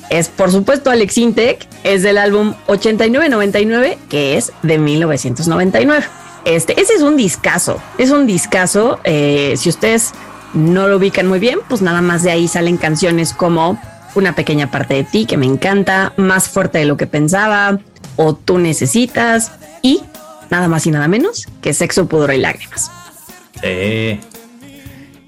Es 0.09 0.27
por 0.27 0.51
supuesto 0.51 0.89
Alex 0.89 1.17
Intec, 1.17 1.67
es 1.83 2.03
del 2.03 2.17
álbum 2.17 2.53
8999, 2.67 3.97
que 4.09 4.37
es 4.37 4.51
de 4.61 4.77
1999. 4.77 6.05
Este, 6.45 6.79
ese 6.79 6.93
es 6.93 7.01
un 7.01 7.17
discazo, 7.17 7.81
es 7.97 8.11
un 8.11 8.25
discazo. 8.27 8.99
Eh, 9.03 9.55
si 9.57 9.69
ustedes 9.69 10.13
no 10.53 10.87
lo 10.87 10.97
ubican 10.97 11.27
muy 11.27 11.39
bien, 11.39 11.59
pues 11.67 11.81
nada 11.81 12.01
más 12.01 12.23
de 12.23 12.31
ahí 12.31 12.47
salen 12.47 12.77
canciones 12.77 13.33
como 13.33 13.79
Una 14.15 14.33
pequeña 14.33 14.71
parte 14.71 14.93
de 14.93 15.03
ti, 15.03 15.25
que 15.25 15.37
me 15.37 15.45
encanta, 15.45 16.13
Más 16.17 16.49
fuerte 16.49 16.79
de 16.79 16.85
lo 16.85 16.97
que 16.97 17.07
pensaba, 17.07 17.79
o 18.15 18.33
Tú 18.33 18.59
necesitas, 18.59 19.51
y 19.81 20.01
nada 20.49 20.67
más 20.67 20.87
y 20.87 20.91
nada 20.91 21.07
menos 21.07 21.47
que 21.61 21.73
Sexo, 21.73 22.07
Pudor 22.07 22.33
y 22.33 22.37
Lágrimas. 22.37 22.91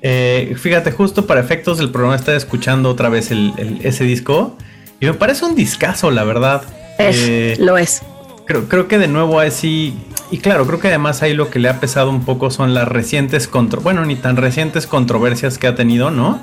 Eh, 0.02 0.56
fíjate, 0.58 0.92
justo 0.92 1.26
para 1.26 1.42
efectos 1.42 1.78
del 1.78 1.90
programa 1.90 2.16
estaba 2.16 2.38
escuchando 2.38 2.90
otra 2.90 3.10
vez 3.10 3.32
ese 3.32 4.04
disco 4.04 4.56
y 5.00 5.06
me 5.06 5.14
parece 5.14 5.46
un 5.46 5.56
discazo, 5.56 6.12
la 6.12 6.24
verdad. 6.24 6.64
Eh, 7.00 7.56
lo 7.60 7.78
es. 7.78 8.02
Creo, 8.46 8.68
creo 8.68 8.88
que 8.88 8.98
de 8.98 9.08
nuevo 9.08 9.40
así 9.40 9.96
y 10.32 10.38
claro, 10.38 10.66
creo 10.68 10.80
que 10.80 10.90
además 10.90 11.24
ahí 11.24 11.34
lo 11.34 11.50
que 11.50 11.58
le 11.58 11.70
ha 11.70 11.80
pesado 11.80 12.10
un 12.12 12.24
poco 12.24 12.52
son 12.52 12.74
las 12.74 12.88
recientes, 12.88 13.48
contro 13.48 13.82
bueno, 13.82 14.06
ni 14.06 14.16
tan 14.16 14.38
recientes 14.38 14.86
controversias 14.86 15.58
que 15.58 15.68
ha 15.68 15.76
tenido, 15.76 16.12
¿no? 16.12 16.40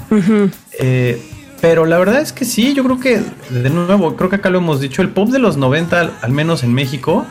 Eh, 0.80 1.22
pero 1.60 1.86
la 1.86 1.98
verdad 1.98 2.20
es 2.20 2.32
que 2.32 2.44
sí, 2.44 2.74
yo 2.74 2.82
creo 2.84 2.98
que, 2.98 3.22
de 3.50 3.70
nuevo, 3.70 4.16
creo 4.16 4.28
que 4.28 4.36
acá 4.36 4.50
lo 4.50 4.58
hemos 4.58 4.80
dicho, 4.80 5.02
el 5.02 5.10
pop 5.10 5.28
de 5.30 5.38
los 5.38 5.56
90, 5.56 6.18
al 6.20 6.32
menos 6.32 6.64
en 6.64 6.74
México, 6.74 7.24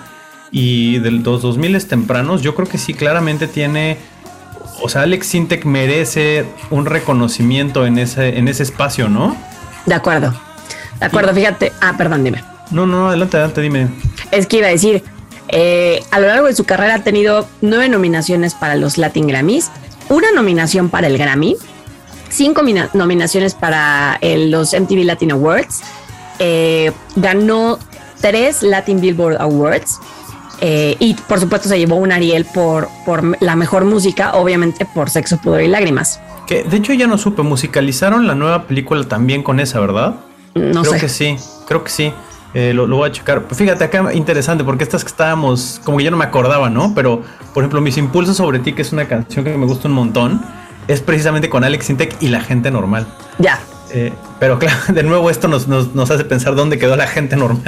y 0.50 1.00
de 1.00 1.12
los 1.12 1.42
2000 1.42 1.86
tempranos, 1.88 2.42
yo 2.42 2.56
creo 2.56 2.68
que 2.68 2.78
sí, 2.78 2.94
claramente 2.94 3.48
tiene, 3.48 3.98
o 4.82 4.90
sea, 4.90 5.02
Alex 5.02 5.28
Sintek 5.28 5.66
merece 5.66 6.46
un 6.70 6.86
reconocimiento 6.86 7.86
en 7.86 7.98
ese, 7.98 8.38
en 8.38 8.48
ese 8.48 8.64
espacio, 8.64 9.10
¿no? 9.10 9.36
De 9.86 9.94
acuerdo, 9.94 10.34
de 11.00 11.06
acuerdo, 11.06 11.34
fíjate, 11.34 11.72
ah, 11.82 11.96
perdón, 11.98 12.24
dime. 12.24 12.44
No, 12.72 12.86
no, 12.86 13.10
adelante, 13.10 13.38
adelante, 13.38 13.62
dime. 13.62 13.90
Es 14.32 14.48
que 14.48 14.58
iba 14.58 14.68
a 14.68 14.72
decir, 14.72 15.04
eh, 15.50 16.04
a 16.12 16.20
lo 16.20 16.28
largo 16.28 16.48
de 16.48 16.56
su 16.56 16.64
carrera 16.64 16.96
ha 16.96 17.04
tenido 17.04 17.48
nueve 17.62 17.90
nominaciones 17.90 18.56
para 18.56 18.76
los 18.76 18.98
Latin 18.98 19.28
Grammys, 19.28 19.72
una 20.10 20.32
nominación 20.32 20.90
para 20.90 21.08
el 21.08 21.18
Grammy, 21.18 21.56
cinco 22.30 22.64
nominaciones 22.94 23.54
para 23.54 24.20
los 24.22 24.74
MTV 24.74 25.04
Latin 25.04 25.32
Awards, 25.32 25.82
eh, 26.40 26.92
ganó 27.16 27.80
tres 28.22 28.64
Latin 28.64 29.00
Billboard 29.00 29.38
Awards 29.40 30.00
eh, 30.62 30.96
y 31.00 31.14
por 31.14 31.40
supuesto 31.40 31.70
se 31.70 31.78
llevó 31.78 31.96
un 31.96 32.12
Ariel 32.12 32.46
por, 32.46 32.90
por 33.06 33.42
la 33.42 33.56
mejor 33.56 33.86
música, 33.86 34.34
obviamente 34.36 34.86
por 34.86 35.10
Sexo, 35.10 35.38
Pudor 35.38 35.62
y 35.62 35.68
Lágrimas. 35.68 36.20
Que 36.48 36.64
de 36.64 36.78
hecho 36.78 36.94
ya 36.94 37.08
no 37.08 37.18
supe, 37.18 37.42
musicalizaron 37.42 38.28
la 38.28 38.36
nueva 38.36 38.68
película 38.68 39.04
también 39.04 39.44
con 39.44 39.60
esa, 39.60 39.80
¿verdad? 39.80 40.16
No 40.54 40.84
creo 40.84 41.00
que 41.00 41.10
sí, 41.10 41.38
creo 41.68 41.84
que 41.84 41.90
sí. 41.90 42.14
Eh, 42.54 42.74
lo, 42.74 42.88
voy 42.88 43.10
a 43.10 43.12
checar. 43.12 43.44
Fíjate 43.54 43.84
acá, 43.84 44.14
interesante, 44.14 44.64
porque 44.64 44.86
estas 44.86 45.04
que 45.04 45.10
estábamos, 45.10 45.82
como 45.84 45.98
que 45.98 46.06
yo 46.06 46.12
no 46.12 46.16
me 46.16 46.24
acordaba, 46.24 46.70
¿no? 46.70 46.94
Pero, 46.96 47.22
por 47.54 47.64
ejemplo, 47.64 47.82
Mis 47.82 47.98
Impulsos 47.98 48.38
sobre 48.38 48.60
ti, 48.60 48.72
que 48.72 48.82
es 48.82 48.94
una 48.94 49.10
canción 49.10 49.44
que 49.44 49.58
me 49.58 49.66
gusta 49.66 49.90
un 49.90 49.94
montón. 49.94 50.42
es 50.88 51.02
precisamente 51.02 51.50
con 51.50 51.66
Alex 51.66 51.90
Intec 51.90 52.16
y 52.22 52.30
la 52.30 52.40
gente 52.40 52.72
normal. 52.72 53.08
Ya. 53.40 53.60
Eh, 53.96 54.12
pero 54.42 54.60
claro, 54.60 54.78
de 54.94 55.04
nuevo 55.04 55.30
esto 55.30 55.48
nos, 55.48 55.70
nos, 55.70 56.12
hace 56.12 56.26
pensar 56.26 56.54
dónde 56.54 56.78
quedó 56.78 56.98
la 56.98 57.08
gente 57.08 57.38
normal 57.38 57.62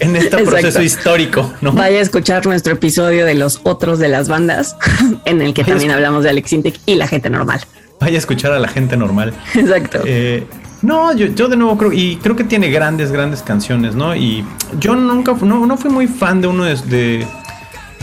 en, 0.00 0.16
este 0.16 0.38
proceso 0.38 0.82
histórico. 0.82 1.52
¿no? 1.60 1.70
Vaya 1.70 1.98
a 1.98 2.00
escuchar 2.00 2.44
nuestro 2.46 2.72
episodio 2.72 3.24
de 3.24 3.34
los 3.34 3.60
otros 3.62 4.00
de 4.00 4.08
las 4.08 4.28
bandas, 4.28 4.76
en 5.24 5.40
el 5.40 5.54
que 5.54 5.62
también 5.62 5.92
hablamos 5.92 6.24
de 6.24 6.30
Alex 6.30 6.52
Intec 6.52 6.80
y 6.84 6.96
la 6.96 7.06
gente 7.06 7.30
normal. 7.30 7.60
Vaya 8.00 8.16
a 8.16 8.18
escuchar 8.18 8.50
a 8.50 8.58
la 8.58 8.66
gente 8.66 8.96
normal. 8.96 9.32
Exacto. 9.54 10.00
Eh, 10.04 10.44
no, 10.82 11.16
yo, 11.16 11.26
yo, 11.26 11.46
de 11.46 11.56
nuevo 11.56 11.78
creo, 11.78 11.92
y 11.92 12.16
creo 12.16 12.34
que 12.34 12.42
tiene 12.42 12.68
grandes, 12.68 13.12
grandes 13.12 13.40
canciones, 13.42 13.94
¿no? 13.94 14.16
Y 14.16 14.44
yo 14.80 14.96
nunca, 14.96 15.32
no, 15.42 15.64
no 15.64 15.76
fui 15.76 15.92
muy 15.92 16.08
fan 16.08 16.40
de 16.40 16.48
uno 16.48 16.64
de, 16.64 17.24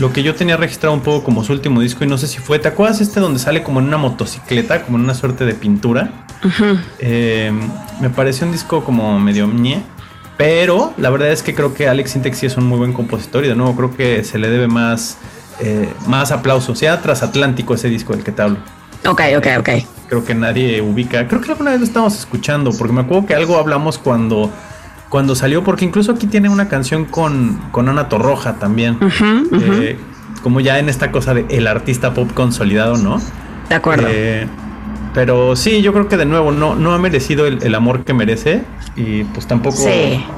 lo 0.00 0.12
que 0.12 0.22
yo 0.22 0.34
tenía 0.34 0.56
registrado 0.56 0.94
un 0.94 1.00
poco 1.00 1.24
como 1.24 1.44
su 1.44 1.52
último 1.52 1.80
disco 1.80 2.04
y 2.04 2.06
no 2.06 2.18
sé 2.18 2.26
si 2.26 2.38
fue, 2.38 2.58
¿te 2.58 2.68
acuerdas 2.68 3.00
este 3.00 3.20
donde 3.20 3.38
sale 3.38 3.62
como 3.62 3.80
en 3.80 3.86
una 3.86 3.98
motocicleta, 3.98 4.82
como 4.82 4.96
en 4.98 5.04
una 5.04 5.14
suerte 5.14 5.44
de 5.44 5.54
pintura? 5.54 6.26
Eh, 6.98 7.52
me 8.00 8.08
pareció 8.10 8.46
un 8.46 8.52
disco 8.52 8.82
como 8.82 9.20
medio 9.20 9.46
ñe, 9.46 9.82
pero 10.38 10.94
la 10.96 11.10
verdad 11.10 11.30
es 11.30 11.42
que 11.42 11.54
creo 11.54 11.74
que 11.74 11.86
Alex 11.86 12.12
Sintex 12.12 12.38
sí 12.38 12.46
es 12.46 12.56
un 12.56 12.64
muy 12.64 12.78
buen 12.78 12.94
compositor 12.94 13.44
y 13.44 13.48
de 13.48 13.54
nuevo 13.54 13.76
creo 13.76 13.96
que 13.96 14.24
se 14.24 14.38
le 14.38 14.48
debe 14.48 14.68
más, 14.68 15.18
eh, 15.60 15.92
más 16.06 16.32
aplausos, 16.32 16.78
sea 16.78 17.02
transatlántico 17.02 17.74
ese 17.74 17.88
disco 17.88 18.14
del 18.14 18.24
que 18.24 18.32
te 18.32 18.40
hablo. 18.40 18.56
Ok, 19.06 19.20
ok, 19.36 19.46
ok. 19.58 19.68
Creo 20.08 20.24
que 20.24 20.34
nadie 20.34 20.80
ubica. 20.80 21.28
Creo 21.28 21.40
que 21.40 21.52
alguna 21.52 21.70
vez 21.70 21.80
lo 21.80 21.86
estábamos 21.86 22.18
escuchando, 22.18 22.72
porque 22.72 22.92
me 22.92 23.02
acuerdo 23.02 23.26
que 23.26 23.34
algo 23.34 23.58
hablamos 23.58 23.98
cuando, 23.98 24.50
cuando 25.10 25.34
salió, 25.34 25.62
porque 25.62 25.84
incluso 25.84 26.12
aquí 26.12 26.26
tiene 26.26 26.48
una 26.48 26.68
canción 26.68 27.04
con, 27.04 27.60
con 27.72 27.88
Ana 27.88 28.08
Torroja 28.08 28.54
también. 28.54 28.98
Eh, 29.52 29.98
como 30.42 30.60
ya 30.60 30.78
en 30.78 30.88
esta 30.88 31.12
cosa 31.12 31.34
de 31.34 31.44
el 31.50 31.66
artista 31.66 32.14
pop 32.14 32.30
consolidado, 32.32 32.96
¿no? 32.96 33.20
De 33.68 33.74
acuerdo. 33.74 34.06
Eh, 34.08 34.46
pero 35.12 35.56
sí, 35.56 35.82
yo 35.82 35.92
creo 35.92 36.08
que 36.08 36.16
de 36.16 36.24
nuevo 36.24 36.52
no, 36.52 36.76
no 36.76 36.94
ha 36.94 36.98
merecido 36.98 37.46
el, 37.46 37.74
amor 37.74 38.04
que 38.04 38.14
merece 38.14 38.62
y 38.94 39.24
pues 39.24 39.46
tampoco 39.46 39.84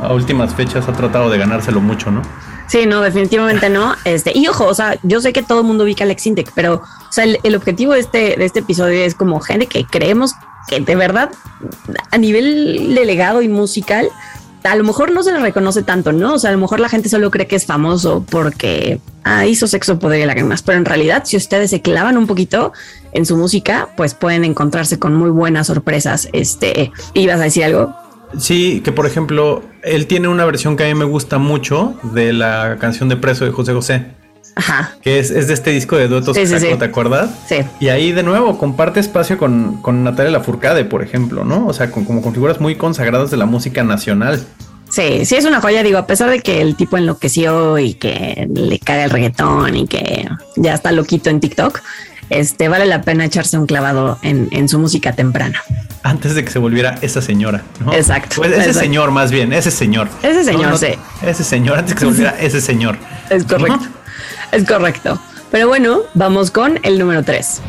a 0.02 0.12
últimas 0.14 0.54
fechas 0.54 0.88
ha 0.88 0.92
tratado 0.94 1.30
de 1.30 1.38
ganárselo 1.38 1.80
mucho, 1.80 2.10
¿no? 2.10 2.22
Sí, 2.66 2.86
no, 2.86 3.02
definitivamente 3.02 3.68
no. 3.68 3.94
Este, 4.04 4.32
y 4.34 4.48
ojo, 4.48 4.64
o 4.64 4.74
sea, 4.74 4.96
yo 5.02 5.20
sé 5.20 5.34
que 5.34 5.42
todo 5.42 5.60
el 5.60 5.66
mundo 5.66 5.84
ubica 5.84 6.04
a 6.04 6.06
Alex 6.06 6.26
Intec, 6.26 6.52
pero 6.54 6.76
o 6.76 7.12
sea, 7.12 7.24
el, 7.24 7.54
objetivo 7.54 7.92
de 7.92 8.00
este, 8.00 8.36
de 8.36 8.44
este 8.46 8.60
episodio 8.60 9.04
es 9.04 9.14
como 9.14 9.40
gente 9.40 9.66
que 9.66 9.84
creemos 9.84 10.32
que 10.68 10.80
de 10.80 10.96
verdad, 10.96 11.30
a 12.10 12.18
nivel 12.18 12.94
de 12.94 13.04
legado 13.04 13.42
y 13.42 13.48
musical, 13.48 14.08
a 14.64 14.76
lo 14.76 14.84
mejor 14.84 15.12
no 15.12 15.22
se 15.22 15.32
le 15.32 15.40
reconoce 15.40 15.82
tanto, 15.82 16.12
¿no? 16.12 16.34
O 16.34 16.38
sea, 16.38 16.50
a 16.50 16.52
lo 16.52 16.58
mejor 16.58 16.80
la 16.80 16.88
gente 16.88 17.08
solo 17.08 17.30
cree 17.30 17.46
que 17.46 17.56
es 17.56 17.66
famoso 17.66 18.24
porque 18.28 19.00
ah, 19.24 19.46
hizo 19.46 19.66
sexo, 19.66 19.98
poder 19.98 20.20
y 20.20 20.26
lágrimas. 20.26 20.62
Pero 20.62 20.78
en 20.78 20.84
realidad, 20.84 21.22
si 21.24 21.36
ustedes 21.36 21.70
se 21.70 21.82
clavan 21.82 22.16
un 22.16 22.26
poquito 22.26 22.72
en 23.12 23.26
su 23.26 23.36
música, 23.36 23.88
pues 23.96 24.14
pueden 24.14 24.44
encontrarse 24.44 24.98
con 24.98 25.14
muy 25.14 25.30
buenas 25.30 25.66
sorpresas. 25.66 26.28
Este, 26.32 26.92
¿ibas 27.14 27.40
a 27.40 27.44
decir 27.44 27.64
algo? 27.64 27.94
Sí, 28.38 28.80
que 28.84 28.92
por 28.92 29.06
ejemplo, 29.06 29.62
él 29.82 30.06
tiene 30.06 30.28
una 30.28 30.44
versión 30.44 30.76
que 30.76 30.84
a 30.84 30.86
mí 30.86 30.94
me 30.94 31.04
gusta 31.04 31.38
mucho 31.38 31.94
de 32.02 32.32
la 32.32 32.78
canción 32.80 33.08
de 33.08 33.16
Preso 33.16 33.44
de 33.44 33.50
José 33.50 33.72
José. 33.72 34.06
Ajá. 34.54 34.96
Que 35.02 35.18
es, 35.18 35.30
de 35.30 35.52
este 35.52 35.70
disco 35.70 35.96
de 35.96 36.08
duetos 36.08 36.36
que 36.36 36.46
sacó, 36.46 36.78
¿te 36.78 36.84
acuerdas? 36.84 37.30
Sí. 37.48 37.56
Y 37.80 37.88
ahí 37.88 38.12
de 38.12 38.22
nuevo 38.22 38.58
comparte 38.58 39.00
espacio 39.00 39.38
con, 39.38 39.80
con 39.80 40.04
Natalia 40.04 40.32
Lafourcade, 40.32 40.84
por 40.84 41.02
ejemplo, 41.02 41.44
¿no? 41.44 41.66
O 41.66 41.72
sea, 41.72 41.90
con, 41.90 42.04
como 42.04 42.22
con 42.22 42.34
figuras 42.34 42.60
muy 42.60 42.76
consagradas 42.76 43.30
de 43.30 43.36
la 43.36 43.46
música 43.46 43.82
nacional. 43.82 44.44
Sí, 44.90 45.24
sí 45.24 45.36
es 45.36 45.46
una 45.46 45.62
joya, 45.62 45.82
digo, 45.82 45.96
a 45.96 46.06
pesar 46.06 46.28
de 46.28 46.40
que 46.40 46.60
el 46.60 46.76
tipo 46.76 46.98
enloqueció 46.98 47.78
y 47.78 47.94
que 47.94 48.46
le 48.54 48.78
caga 48.78 49.04
el 49.04 49.10
reggaetón 49.10 49.74
y 49.74 49.86
que 49.86 50.28
ya 50.56 50.74
está 50.74 50.92
loquito 50.92 51.30
en 51.30 51.40
TikTok, 51.40 51.80
este 52.28 52.68
vale 52.68 52.84
la 52.84 53.00
pena 53.00 53.24
echarse 53.24 53.56
un 53.56 53.66
clavado 53.66 54.18
en, 54.22 54.68
su 54.68 54.78
música 54.78 55.12
temprana. 55.12 55.62
Antes 56.02 56.34
de 56.34 56.44
que 56.44 56.50
se 56.50 56.58
volviera 56.58 56.98
esa 57.00 57.22
señora, 57.22 57.62
¿no? 57.84 57.94
Exacto. 57.94 58.36
Pues 58.36 58.52
ese 58.52 58.74
señor, 58.74 59.12
más 59.12 59.30
bien, 59.30 59.52
ese 59.54 59.70
señor. 59.70 60.08
Ese 60.22 60.44
señor, 60.44 60.76
sí. 60.76 60.88
Ese 61.24 61.44
señor, 61.44 61.78
antes 61.78 61.90
de 61.90 61.94
que 61.94 62.00
se 62.00 62.06
volviera 62.06 62.36
ese 62.40 62.60
señor. 62.60 62.98
Es 63.30 63.44
correcto. 63.44 63.80
Es 64.50 64.66
correcto. 64.66 65.20
Pero 65.50 65.68
bueno, 65.68 66.02
vamos 66.14 66.50
con 66.50 66.80
el 66.82 66.98
número 66.98 67.22
3. 67.22 67.60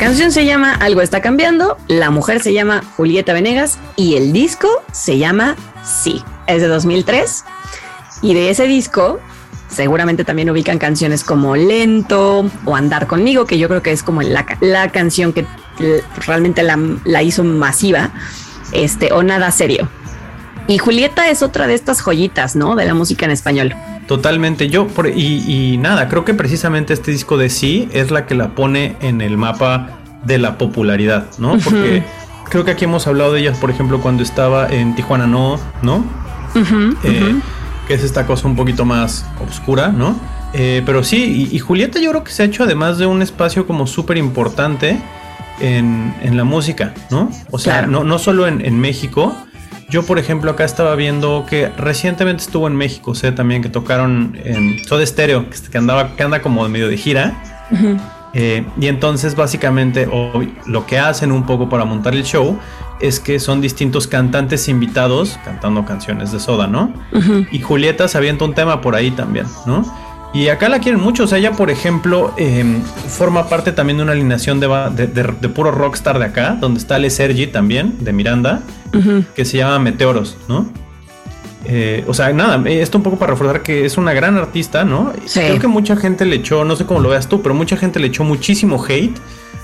Canción 0.00 0.32
se 0.32 0.46
llama 0.46 0.72
Algo 0.72 1.02
está 1.02 1.20
cambiando, 1.20 1.76
la 1.86 2.08
mujer 2.08 2.40
se 2.40 2.54
llama 2.54 2.82
Julieta 2.96 3.34
Venegas 3.34 3.78
y 3.96 4.16
el 4.16 4.32
disco 4.32 4.66
se 4.92 5.18
llama 5.18 5.56
Sí. 5.84 6.24
Es 6.46 6.62
de 6.62 6.68
2003 6.68 7.44
y 8.22 8.32
de 8.32 8.48
ese 8.48 8.66
disco 8.66 9.20
seguramente 9.68 10.24
también 10.24 10.48
ubican 10.48 10.78
canciones 10.78 11.22
como 11.22 11.54
Lento 11.54 12.50
o 12.64 12.76
Andar 12.76 13.06
conmigo, 13.06 13.44
que 13.44 13.58
yo 13.58 13.68
creo 13.68 13.82
que 13.82 13.92
es 13.92 14.02
como 14.02 14.22
la, 14.22 14.46
la 14.62 14.88
canción 14.90 15.34
que 15.34 15.44
realmente 16.26 16.62
la, 16.62 17.22
hizo 17.22 17.44
masiva, 17.44 18.10
este, 18.72 19.12
o 19.12 19.22
Nada 19.22 19.50
Serio. 19.50 19.86
Y 20.66 20.78
Julieta 20.78 21.28
es 21.28 21.42
otra 21.42 21.66
de 21.66 21.74
estas 21.74 22.00
joyitas, 22.00 22.56
¿no? 22.56 22.76
De 22.76 22.84
la 22.84 22.94
música 22.94 23.24
en 23.24 23.32
español. 23.32 23.74
Totalmente, 24.06 24.68
yo 24.68 24.86
por, 24.88 25.06
y, 25.08 25.76
nada, 25.78 26.08
creo 26.08 26.24
que 26.24 26.34
precisamente 26.34 26.92
este 26.92 27.10
disco 27.10 27.36
de 27.36 27.48
sí 27.48 27.88
es 27.92 28.10
la 28.10 28.26
que 28.26 28.34
la 28.34 28.54
pone 28.54 28.96
en 29.00 29.20
el 29.20 29.36
mapa 29.36 29.98
de 30.24 30.38
la 30.38 30.58
popularidad, 30.58 31.26
¿no? 31.38 31.58
Porque 31.58 32.02
creo 32.50 32.64
que 32.64 32.72
aquí 32.72 32.84
hemos 32.84 33.06
hablado 33.06 33.32
de 33.32 33.40
ella, 33.40 33.52
por 33.52 33.70
ejemplo, 33.70 34.00
cuando 34.00 34.22
estaba 34.22 34.68
en 34.68 34.94
Tijuana 34.94 35.26
No, 35.26 35.58
¿no? 35.82 36.04
Eh, 37.04 37.40
que 37.86 37.94
es 37.94 38.02
esta 38.02 38.26
cosa 38.26 38.48
un 38.48 38.56
poquito 38.56 38.84
más 38.84 39.24
oscura, 39.48 39.88
¿no? 39.88 40.18
Eh, 40.52 40.82
pero 40.84 41.04
sí, 41.04 41.48
y, 41.50 41.58
Julieta 41.58 42.00
yo 42.00 42.10
creo 42.10 42.24
que 42.24 42.32
se 42.32 42.42
ha 42.42 42.46
hecho 42.46 42.64
además 42.64 42.98
de 42.98 43.06
un 43.06 43.22
espacio 43.22 43.66
como 43.66 43.86
súper 43.86 44.16
importante 44.16 45.00
en, 45.60 46.36
la 46.36 46.44
música, 46.44 46.94
¿no? 47.10 47.30
O 47.50 47.58
sea, 47.58 47.86
no, 47.86 48.02
no 48.02 48.18
solo 48.18 48.46
en, 48.48 48.80
México. 48.80 49.36
Yo, 49.90 50.04
por 50.04 50.20
ejemplo, 50.20 50.52
acá 50.52 50.64
estaba 50.64 50.94
viendo 50.94 51.44
que 51.48 51.68
recientemente 51.76 52.44
estuvo 52.44 52.68
en 52.68 52.76
México, 52.76 53.14
sé 53.16 53.32
también 53.32 53.60
que 53.60 53.68
tocaron 53.68 54.38
en 54.44 54.78
Soda 54.84 55.04
Stereo, 55.04 55.46
que, 55.50 55.78
andaba, 55.78 56.14
que 56.14 56.22
anda 56.22 56.40
como 56.42 56.66
medio 56.68 56.88
de 56.88 56.96
gira. 56.96 57.42
Eh, 58.32 58.64
y 58.80 58.86
entonces 58.86 59.34
básicamente 59.34 60.08
lo 60.66 60.86
que 60.86 60.98
hacen 61.00 61.32
un 61.32 61.44
poco 61.44 61.68
para 61.68 61.84
montar 61.84 62.14
el 62.14 62.22
show 62.22 62.56
es 63.00 63.18
que 63.18 63.40
son 63.40 63.60
distintos 63.60 64.06
cantantes 64.06 64.68
invitados 64.68 65.40
cantando 65.44 65.84
canciones 65.84 66.30
de 66.30 66.38
Soda, 66.38 66.68
¿no? 66.68 66.92
Y 67.50 67.60
Julieta 67.60 68.06
se 68.06 68.16
avienta 68.16 68.44
un 68.44 68.54
tema 68.54 68.80
por 68.80 68.94
ahí 68.94 69.10
también, 69.10 69.46
¿no? 69.66 69.84
Y 70.32 70.46
acá 70.46 70.68
la 70.68 70.78
quieren 70.78 71.00
mucho, 71.00 71.24
o 71.24 71.26
sea, 71.26 71.38
ella 71.38 71.52
por 71.52 71.70
ejemplo 71.70 72.32
em, 72.36 72.82
forma 72.82 73.48
parte 73.48 73.72
también 73.72 73.96
de 73.96 74.04
una 74.04 74.12
alineación 74.12 74.60
de, 74.60 74.68
de, 75.08 75.48
puro 75.48 75.72
rockstar 75.72 76.20
de 76.20 76.26
acá, 76.26 76.56
donde 76.60 76.78
está 76.78 76.94
Ale 76.94 77.10
Sergi 77.10 77.48
también, 77.48 77.96
de 78.04 78.12
Miranda, 78.12 78.62
que 79.34 79.44
se 79.44 79.58
llama 79.58 79.78
Meteoros, 79.78 80.36
¿no? 80.48 80.68
Eh, 81.66 82.04
o 82.06 82.14
sea, 82.14 82.32
nada, 82.32 82.62
esto 82.68 82.98
un 82.98 83.04
poco 83.04 83.18
para 83.18 83.32
reforzar 83.32 83.62
que 83.62 83.84
es 83.84 83.98
una 83.98 84.12
gran 84.12 84.36
artista, 84.36 84.84
¿no? 84.84 85.12
Creo 85.32 85.58
que 85.58 85.66
mucha 85.66 85.96
gente 85.96 86.24
le 86.24 86.36
echó, 86.36 86.64
no 86.64 86.74
sé 86.76 86.86
cómo 86.86 87.00
lo 87.00 87.10
veas 87.10 87.28
tú, 87.28 87.42
pero 87.42 87.54
mucha 87.54 87.76
gente 87.76 88.00
le 88.00 88.06
echó 88.06 88.24
muchísimo 88.24 88.82
hate 88.82 89.16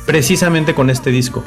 precisamente 0.04 0.74
con 0.74 0.90
este 0.90 1.10
disco. 1.10 1.42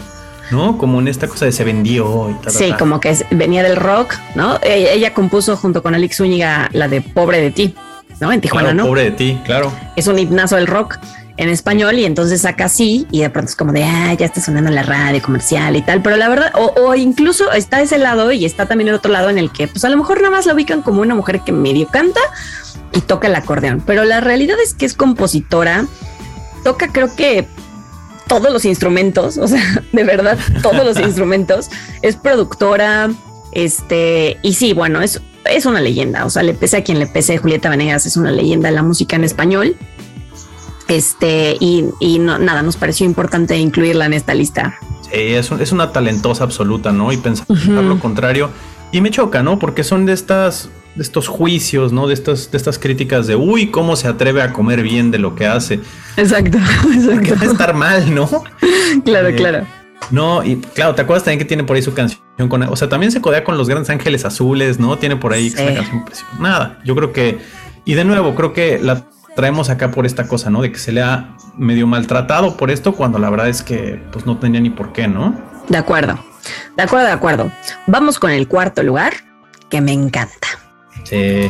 ¿no? 0.52 0.80
Como 0.80 1.00
en 1.00 1.08
esta 1.08 1.28
cosa 1.28 1.46
de 1.46 1.52
se 1.52 1.64
vendió 1.64 2.28
y 2.32 2.34
tal. 2.44 2.52
Sí, 2.52 2.74
como 2.80 3.00
que 3.00 3.16
venía 3.30 3.62
del 3.62 3.76
rock, 3.76 4.16
¿no? 4.34 4.58
Ella, 4.64 5.14
compuso 5.14 5.56
junto 5.56 5.84
con 5.84 5.94
Alex 5.94 6.18
Zúñiga 6.18 6.70
la 6.74 6.88
de 6.88 7.02
Pobre 7.02 7.40
de 7.40 7.52
ti, 7.52 7.76
¿no? 8.20 8.32
En 8.32 8.42
Tijuana, 8.42 8.74
¿no? 8.74 8.88
Pobre 8.88 9.04
de 9.04 9.12
ti, 9.12 9.40
claro. 9.46 9.72
Es 9.96 10.08
un 10.08 10.18
himnazo 10.18 10.56
del 10.56 10.66
rock 10.66 10.98
en 11.40 11.48
español 11.48 11.98
y 11.98 12.04
entonces 12.04 12.42
saca 12.42 12.66
así 12.66 13.08
y 13.12 13.22
de 13.22 13.30
pronto 13.30 13.50
es 13.50 13.56
como 13.56 13.72
de, 13.72 13.86
ah, 13.86 14.14
ya 14.14 14.26
está 14.26 14.42
sonando 14.42 14.70
la 14.72 14.84
radio 14.84 15.22
comercial 15.22 15.78
y 15.78 15.82
tal, 15.82 16.02
pero 16.02 16.18
la 16.18 16.28
verdad, 16.28 16.52
o, 16.54 16.94
incluso 16.96 17.50
está 17.54 17.82
ese 17.82 17.98
lado 17.98 18.34
y 18.34 18.44
está 18.44 18.66
también 18.66 18.90
el 18.90 18.96
otro 18.96 19.10
lado 19.10 19.30
en 19.30 19.38
el 19.38 19.50
que 19.50 19.70
pues 19.70 19.86
a 19.86 19.90
lo 19.90 19.96
mejor 19.96 20.18
nada 20.18 20.32
más 20.32 20.46
la 20.46 20.54
ubican 20.54 20.82
como 20.82 21.02
una 21.02 21.16
mujer 21.16 21.40
que 21.46 21.54
medio 21.54 21.88
canta 21.88 22.20
y 22.92 23.00
toca 23.00 23.28
el 23.28 23.36
acordeón, 23.36 23.82
pero 23.86 24.04
la 24.04 24.20
realidad 24.20 24.58
es 24.62 24.74
que 24.74 24.86
es 24.86 24.94
compositora, 24.94 25.86
toca 26.66 26.90
creo 26.92 27.16
que 27.16 27.48
todos 28.28 28.52
los 28.52 28.66
instrumentos, 28.66 29.38
o 29.38 29.48
sea, 29.48 29.64
de 29.94 30.04
verdad, 30.04 30.38
todos 30.62 30.84
los 30.84 31.00
instrumentos, 31.08 31.70
es 32.02 32.18
productora, 32.18 33.12
este, 33.54 34.38
y 34.44 34.56
sí, 34.56 34.74
bueno, 34.74 35.02
es, 35.02 35.22
es 35.46 35.66
una 35.66 35.80
leyenda, 35.80 36.26
o 36.26 36.30
sea, 36.30 36.44
le 36.44 36.54
pese 36.54 36.76
a 36.76 36.84
quien 36.84 37.00
le 37.00 37.08
pese, 37.08 37.38
Julieta 37.38 37.70
Venegas 37.70 38.06
es 38.06 38.18
una 38.18 38.30
leyenda 38.30 38.68
de 38.68 38.76
la 38.76 38.84
música 38.84 39.16
en 39.16 39.24
español. 39.24 39.78
Este, 40.90 41.56
y, 41.60 41.86
no, 42.20 42.38
nada, 42.40 42.62
nos 42.64 42.76
pareció 42.76 43.06
importante 43.06 43.56
incluirla 43.58 44.06
en 44.08 44.14
esta 44.14 44.34
lista. 44.34 44.78
Sí, 45.04 45.12
es, 45.14 45.52
es 45.52 45.72
una 45.72 45.92
talentosa 45.92 46.44
absoluta, 46.44 46.92
¿no? 46.92 47.12
Y 47.14 47.18
pensar 47.18 47.46
lo 47.50 48.00
contrario, 48.00 48.50
Y 48.92 49.02
me 49.02 49.12
choca, 49.12 49.44
¿no? 49.44 49.60
Porque 49.60 49.84
son 49.84 50.06
de 50.06 50.14
estas 50.14 50.70
de 50.96 51.04
estos 51.04 51.28
juicios, 51.28 51.94
¿no? 51.94 52.08
De 52.08 52.16
estas, 52.16 52.50
de 52.52 52.58
estas 52.58 52.80
críticas 52.80 53.28
de, 53.28 53.36
uy, 53.36 53.70
¿cómo 53.70 53.96
se 53.96 54.08
atreve 54.08 54.42
a 54.42 54.52
comer 54.52 54.82
bien 54.82 55.12
de 55.12 55.20
lo 55.20 55.36
que 55.36 55.46
hace? 55.46 55.80
Exacto, 56.18 56.58
Porque 57.14 57.34
va 57.36 57.42
a 57.42 57.46
estar 57.46 57.74
mal, 57.76 58.14
¿no? 58.14 58.28
claro, 59.06 59.28
Eh, 59.30 59.36
claro. 59.36 59.66
No, 60.10 60.44
y 60.44 60.56
claro, 60.58 60.96
¿te 60.96 61.04
acuerdas 61.04 61.24
también 61.24 61.38
que 61.40 61.46
tiene 61.46 61.64
por 61.64 61.76
ahí 61.76 61.84
su 61.84 61.94
canción 61.94 62.20
con, 62.50 62.64
o 62.64 62.76
sea, 62.76 62.90
también 62.90 63.12
se 63.12 63.22
codea 63.22 63.44
con 63.44 63.58
los 63.58 63.70
grandes 63.70 63.90
ángeles 63.92 64.26
azules, 64.26 64.80
¿no? 64.80 64.98
Tiene 64.98 65.16
por 65.18 65.34
ahí 65.34 65.52
Sí. 65.52 65.62
una 65.62 65.76
canción 65.76 65.98
impresionante. 66.00 66.42
Nada, 66.42 66.80
yo 66.84 66.96
creo 66.96 67.14
que, 67.14 67.38
y 67.86 67.94
de 67.94 68.04
nuevo, 68.06 68.34
creo 68.34 68.54
que 68.54 68.80
la 68.82 69.06
traemos 69.36 69.70
acá 69.70 69.92
por 69.92 70.06
esta 70.06 70.28
cosa, 70.28 70.50
¿no? 70.50 70.62
De 70.62 70.72
que 70.72 70.78
se 70.78 70.92
le 70.92 71.02
ha 71.02 71.36
medio 71.58 71.88
maltratado 71.88 72.58
por 72.58 72.72
esto, 72.72 72.94
cuando 72.94 73.20
la 73.20 73.30
verdad 73.30 73.50
es 73.50 73.64
que, 73.64 74.02
pues 74.12 74.26
no 74.26 74.38
tenía 74.38 74.60
ni 74.60 74.70
por 74.70 74.92
qué, 74.94 75.08
¿no? 75.08 75.36
De 75.68 75.78
acuerdo. 75.78 76.20
De 76.76 76.84
acuerdo, 76.84 77.08
de 77.08 77.14
acuerdo. 77.14 77.52
Vamos 77.88 78.20
con 78.20 78.32
el 78.32 78.48
cuarto 78.48 78.84
lugar, 78.84 79.14
que 79.70 79.82
me 79.82 79.94
encanta. 79.94 80.48
Sí. 81.04 81.50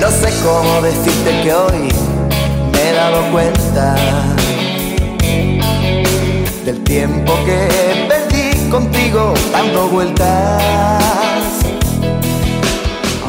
No 0.00 0.10
sé 0.10 0.32
cómo 0.42 0.80
decirte 0.82 1.42
que 1.42 1.52
hoy 1.52 1.88
me 2.72 2.90
he 2.90 2.92
dado 2.94 3.30
cuenta 3.30 3.94
tiempo 6.88 7.34
que 7.44 7.68
perdí 8.08 8.70
contigo 8.70 9.34
dando 9.52 9.88
vueltas. 9.88 10.62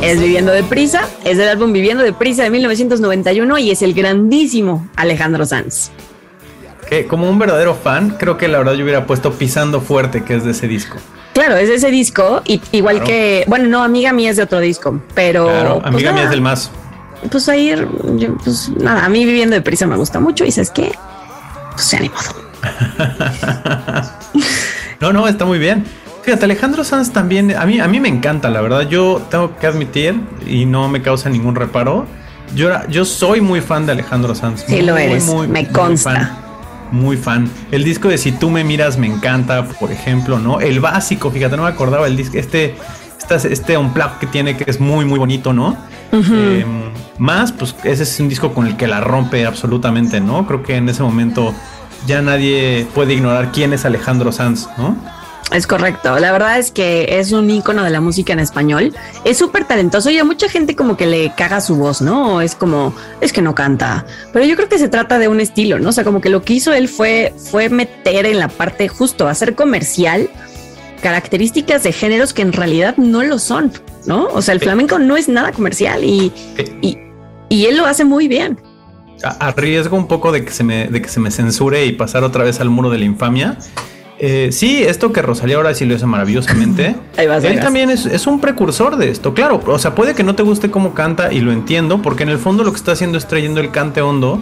Es 0.02 0.18
Viviendo 0.18 0.54
Deprisa, 0.54 1.10
es 1.26 1.38
del 1.38 1.50
álbum 1.50 1.74
Viviendo 1.74 2.02
Deprisa 2.02 2.44
de 2.44 2.52
1991 2.52 3.58
y 3.58 3.72
es 3.72 3.82
el 3.82 3.94
grandísimo 3.94 4.88
Alejandro 4.96 5.46
Sanz. 5.46 5.92
Que 6.90 7.06
como 7.06 7.30
un 7.30 7.38
verdadero 7.38 7.76
fan, 7.76 8.16
creo 8.18 8.38
que 8.38 8.48
la 8.48 8.60
verdad 8.60 8.76
yo 8.76 8.84
hubiera 8.86 9.06
puesto 9.06 9.34
Pisando 9.34 9.82
Fuerte, 9.82 10.24
que 10.24 10.38
es 10.38 10.46
de 10.46 10.52
ese 10.52 10.70
disco. 10.70 10.96
Claro, 11.34 11.58
es 11.58 11.68
de 11.68 11.76
ese 11.76 11.92
disco, 11.92 12.42
y 12.46 12.62
igual 12.72 12.96
Claro. 12.96 13.08
que, 13.10 13.44
bueno, 13.48 13.68
no, 13.68 13.84
amiga 13.84 14.14
mía 14.14 14.30
es 14.32 14.38
de 14.38 14.44
otro 14.44 14.62
disco, 14.62 15.02
pero. 15.14 15.48
Claro, 15.48 15.74
pues 15.82 15.94
amiga 15.94 16.14
mía 16.14 16.24
es 16.24 16.30
del 16.30 16.42
más. 16.42 16.72
Pues 17.30 17.50
ahí, 17.50 17.76
pues 18.42 18.70
nada, 18.80 19.04
a 19.04 19.10
mí 19.10 19.26
viviendo 19.26 19.54
deprisa 19.54 19.86
me 19.86 19.98
gusta 19.98 20.22
mucho 20.22 20.46
y 20.46 20.52
sabes 20.54 20.72
qué, 20.72 20.94
pues 21.74 22.00
ni 22.00 22.08
modo. 22.08 22.49
No, 25.00 25.14
no, 25.14 25.28
está 25.28 25.46
muy 25.46 25.60
bien. 25.60 25.86
Fíjate, 26.24 26.46
Alejandro 26.46 26.84
Sanz 26.84 27.12
también, 27.12 27.56
a 27.56 27.66
mí, 27.66 27.80
a 27.80 27.88
mí 27.88 28.00
me 28.00 28.10
encanta, 28.10 28.50
la 28.50 28.62
verdad. 28.62 28.82
Yo 28.90 29.22
tengo 29.30 29.58
que 29.58 29.66
admitir, 29.66 30.20
y 30.46 30.66
no 30.66 30.90
me 30.90 31.02
causa 31.02 31.30
ningún 31.30 31.56
reparo, 31.56 32.06
yo, 32.54 32.70
yo 32.90 33.06
soy 33.06 33.42
muy 33.42 33.62
fan 33.62 33.86
de 33.86 33.94
Alejandro 33.94 34.36
Sanz. 34.36 34.66
Sí, 34.68 34.82
lo 34.82 34.98
eres, 34.98 35.26
me 35.48 35.68
consta. 35.68 36.12
fan, 36.12 36.38
muy 36.92 37.16
fan. 37.16 37.50
El 37.72 37.84
disco 37.84 38.10
de 38.10 38.18
Si 38.18 38.32
tú 38.32 38.50
me 38.50 38.64
miras 38.64 38.98
me 38.98 39.08
encanta, 39.08 39.66
por 39.66 39.92
ejemplo, 39.92 40.40
¿no? 40.40 40.60
El 40.60 40.80
básico, 40.80 41.32
fíjate, 41.32 41.56
no 41.56 41.64
me 41.64 41.70
acordaba 41.70 42.08
el 42.08 42.18
disco, 42.18 42.38
este, 42.38 42.76
este, 43.18 43.54
este 43.54 43.78
unplug 43.78 44.20
que 44.20 44.28
tiene 44.28 44.58
que 44.58 44.70
es 44.70 44.80
muy, 44.80 45.06
muy 45.06 45.18
bonito, 45.18 45.54
¿no? 45.54 45.78
Eh, 46.12 46.66
más, 47.20 47.52
pues 47.52 47.76
ese 47.84 48.04
es 48.04 48.20
un 48.20 48.30
disco 48.30 48.54
con 48.54 48.66
el 48.68 48.76
que 48.76 48.88
la 48.88 49.00
rompe 49.00 49.46
absolutamente, 49.46 50.20
¿no? 50.20 50.46
Creo 50.48 50.64
que 50.64 50.76
en 50.76 50.90
ese 50.90 51.04
momento 51.04 51.54
ya 52.08 52.22
nadie 52.22 52.88
puede 52.96 53.14
ignorar 53.14 53.52
quién 53.52 53.74
es 53.74 53.86
Alejandro 53.86 54.32
Sanz, 54.32 54.68
¿no? 54.78 54.96
Es 55.52 55.66
correcto. 55.66 56.20
La 56.20 56.32
verdad 56.32 56.60
es 56.60 56.70
que 56.70 57.20
es 57.20 57.32
un 57.32 57.50
ícono 57.50 57.84
de 57.84 57.90
la 57.90 58.02
música 58.02 58.34
en 58.34 58.40
español. 58.40 58.94
Es 59.26 59.40
súper 59.40 59.66
talentoso 59.66 60.12
y 60.12 60.20
a 60.20 60.24
mucha 60.24 60.48
gente 60.48 60.76
como 60.76 60.96
que 60.96 61.08
le 61.08 61.34
caga 61.36 61.60
su 61.60 61.76
voz, 61.76 62.04
¿no? 62.04 62.40
Es 62.42 62.54
como, 62.54 62.94
es 63.20 63.34
que 63.34 63.42
no 63.42 63.56
canta. 63.56 64.06
Pero 64.32 64.46
yo 64.46 64.56
creo 64.56 64.70
que 64.70 64.78
se 64.78 64.90
trata 64.90 65.18
de 65.18 65.28
un 65.28 65.40
estilo, 65.40 65.80
¿no? 65.80 65.90
O 65.90 65.92
sea, 65.92 66.04
como 66.04 66.22
que 66.22 66.30
lo 66.30 66.44
que 66.44 66.54
hizo 66.54 66.72
él 66.72 66.88
fue, 66.88 67.34
fue 67.50 67.70
meter 67.70 68.28
en 68.28 68.38
la 68.38 68.48
parte 68.48 68.88
justo, 68.90 69.28
hacer 69.28 69.56
comercial 69.56 70.30
características 71.02 71.82
de 71.84 71.94
géneros 71.94 72.34
que 72.34 72.42
en 72.42 72.54
realidad 72.54 72.96
no 72.98 73.24
lo 73.24 73.40
son, 73.40 73.72
¿no? 74.06 74.26
O 74.28 74.42
sea, 74.42 74.54
el 74.54 74.60
Sí. 74.60 74.66
flamenco 74.66 75.00
no 75.00 75.18
es 75.18 75.30
nada 75.30 75.52
comercial 75.52 76.04
y, 76.04 76.32
Eh, 76.58 76.78
y, 76.82 76.98
y 77.50 77.66
él 77.66 77.78
lo 77.78 77.86
hace 77.86 78.04
muy 78.06 78.28
bien. 78.28 78.60
A, 79.24 79.48
a 79.48 79.52
riesgo 79.52 79.98
un 79.98 80.08
poco 80.08 80.32
de 80.32 80.46
que 80.46 80.52
se 80.52 80.64
me, 80.64 80.88
de 80.88 81.02
que 81.02 81.10
se 81.10 81.20
me 81.20 81.32
censure 81.32 81.86
y 81.86 81.92
pasar 81.94 82.24
otra 82.24 82.44
vez 82.44 82.60
al 82.60 82.70
muro 82.70 82.90
de 82.90 82.98
la 82.98 83.06
infamia. 83.06 83.58
Eh, 84.22 84.50
sí, 84.52 84.84
esto 84.84 85.14
que 85.14 85.22
Rosalía 85.22 85.56
ahora 85.56 85.74
sí 85.74 85.86
lo 85.86 85.96
hace 85.96 86.06
maravillosamente. 86.06 86.96
Ahí 87.18 87.28
vas, 87.28 87.44
Él 87.44 87.60
también 87.62 87.90
es, 87.90 88.06
es 88.06 88.28
un 88.28 88.42
precursor 88.42 88.98
de 88.98 89.10
esto, 89.10 89.34
claro. 89.34 89.62
O 89.66 89.80
sea, 89.80 89.96
puede 89.96 90.14
que 90.14 90.24
no 90.24 90.36
te 90.36 90.44
guste 90.44 90.70
cómo 90.70 90.94
canta 90.94 91.32
y 91.32 91.40
lo 91.40 91.54
entiendo, 91.54 92.02
porque 92.02 92.24
en 92.24 92.30
el 92.30 92.38
fondo 92.38 92.64
lo 92.64 92.72
que 92.72 92.78
está 92.78 92.92
haciendo 92.92 93.18
es 93.18 93.28
trayendo 93.28 93.62
el 93.62 93.72
cante 93.72 94.02
hondo 94.02 94.42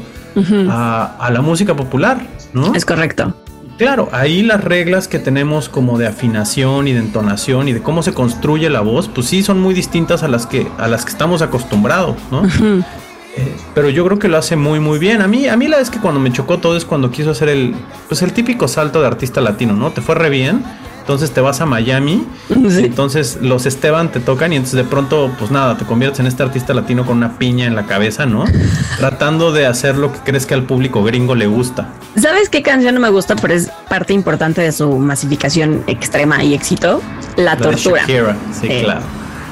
a, 0.70 1.16
a 1.20 1.32
la 1.32 1.42
música 1.42 1.76
popular, 1.76 2.26
¿no? 2.54 2.74
Es 2.74 2.86
correcto. 2.86 3.36
Claro, 3.78 4.10
ahí 4.12 4.42
las 4.42 4.64
reglas 4.64 5.08
que 5.08 5.20
tenemos 5.20 5.70
como 5.70 6.00
de 6.00 6.08
afinación 6.08 6.88
y 6.88 6.94
de 6.94 7.00
entonación 7.00 7.68
y 7.68 7.74
de 7.74 7.82
cómo 7.84 8.02
se 8.02 8.12
construye 8.14 8.72
la 8.72 8.82
voz, 8.82 9.08
pues 9.08 9.28
sí 9.28 9.44
son 9.44 9.62
muy 9.62 9.76
distintas 9.76 10.24
a 10.24 10.28
las 10.28 10.48
que 10.48 10.68
a 10.80 10.88
las 10.88 11.06
que 11.06 11.12
estamos 11.12 11.44
acostumbrados, 11.44 12.16
¿no? 12.32 12.44
Eh, 12.46 12.82
pero 13.74 13.90
yo 13.90 14.06
creo 14.06 14.20
que 14.20 14.28
lo 14.28 14.38
hace 14.38 14.56
muy 14.56 14.80
muy 14.80 15.00
bien. 15.00 15.22
A 15.22 15.28
mí 15.28 15.48
a 15.48 15.56
mí 15.58 15.68
la 15.68 15.78
vez 15.78 15.90
que 15.90 16.00
cuando 16.00 16.20
me 16.20 16.32
chocó 16.32 16.58
todo 16.60 16.76
es 16.78 16.86
cuando 16.86 17.12
quiso 17.12 17.32
hacer 17.32 17.50
el 17.50 17.76
pues 18.08 18.22
el 18.22 18.34
típico 18.34 18.68
salto 18.68 19.02
de 19.02 19.08
artista 19.08 19.42
latino, 19.42 19.74
¿no? 19.74 19.92
Te 19.92 20.02
fue 20.02 20.16
re 20.16 20.30
bien. 20.30 20.64
Entonces 21.02 21.32
te 21.32 21.40
vas 21.40 21.62
a 21.62 21.66
Miami, 21.66 22.26
Sí. 22.50 22.84
entonces 22.84 23.38
los 23.42 23.66
Esteban 23.66 24.12
te 24.12 24.20
tocan 24.20 24.52
y 24.52 24.58
entonces 24.58 24.76
de 24.76 24.84
pronto, 24.84 25.32
pues 25.40 25.52
nada, 25.52 25.78
te 25.78 25.86
conviertes 25.86 26.20
en 26.20 26.28
este 26.28 26.44
artista 26.44 26.74
latino 26.74 27.06
con 27.06 27.16
una 27.16 27.38
piña 27.38 27.66
en 27.66 27.76
la 27.78 27.86
cabeza, 27.86 28.26
¿no? 28.26 28.44
Tratando 28.98 29.54
de 29.54 29.68
hacer 29.68 29.96
lo 29.96 30.12
que 30.12 30.20
crees 30.26 30.46
que 30.46 30.54
al 30.54 30.64
público 30.64 31.04
gringo 31.06 31.34
le 31.34 31.48
gusta. 31.48 31.88
¿Sabes 32.22 32.50
qué 32.50 32.62
canción 32.62 32.94
no 32.94 33.00
me 33.00 33.10
gusta? 33.10 33.38
Pero 33.38 33.54
es 33.54 33.70
parte 33.88 34.12
importante 34.12 34.60
de 34.60 34.74
su 34.74 34.98
masificación 34.98 35.82
extrema 35.88 36.44
y 36.44 36.54
éxito. 36.54 37.02
La, 37.38 37.44
La 37.44 37.56
de 37.56 37.64
tortura. 37.64 38.02
Shakira, 38.02 38.36
sí, 38.60 38.68
Eh, 38.70 38.82
claro. 38.84 39.02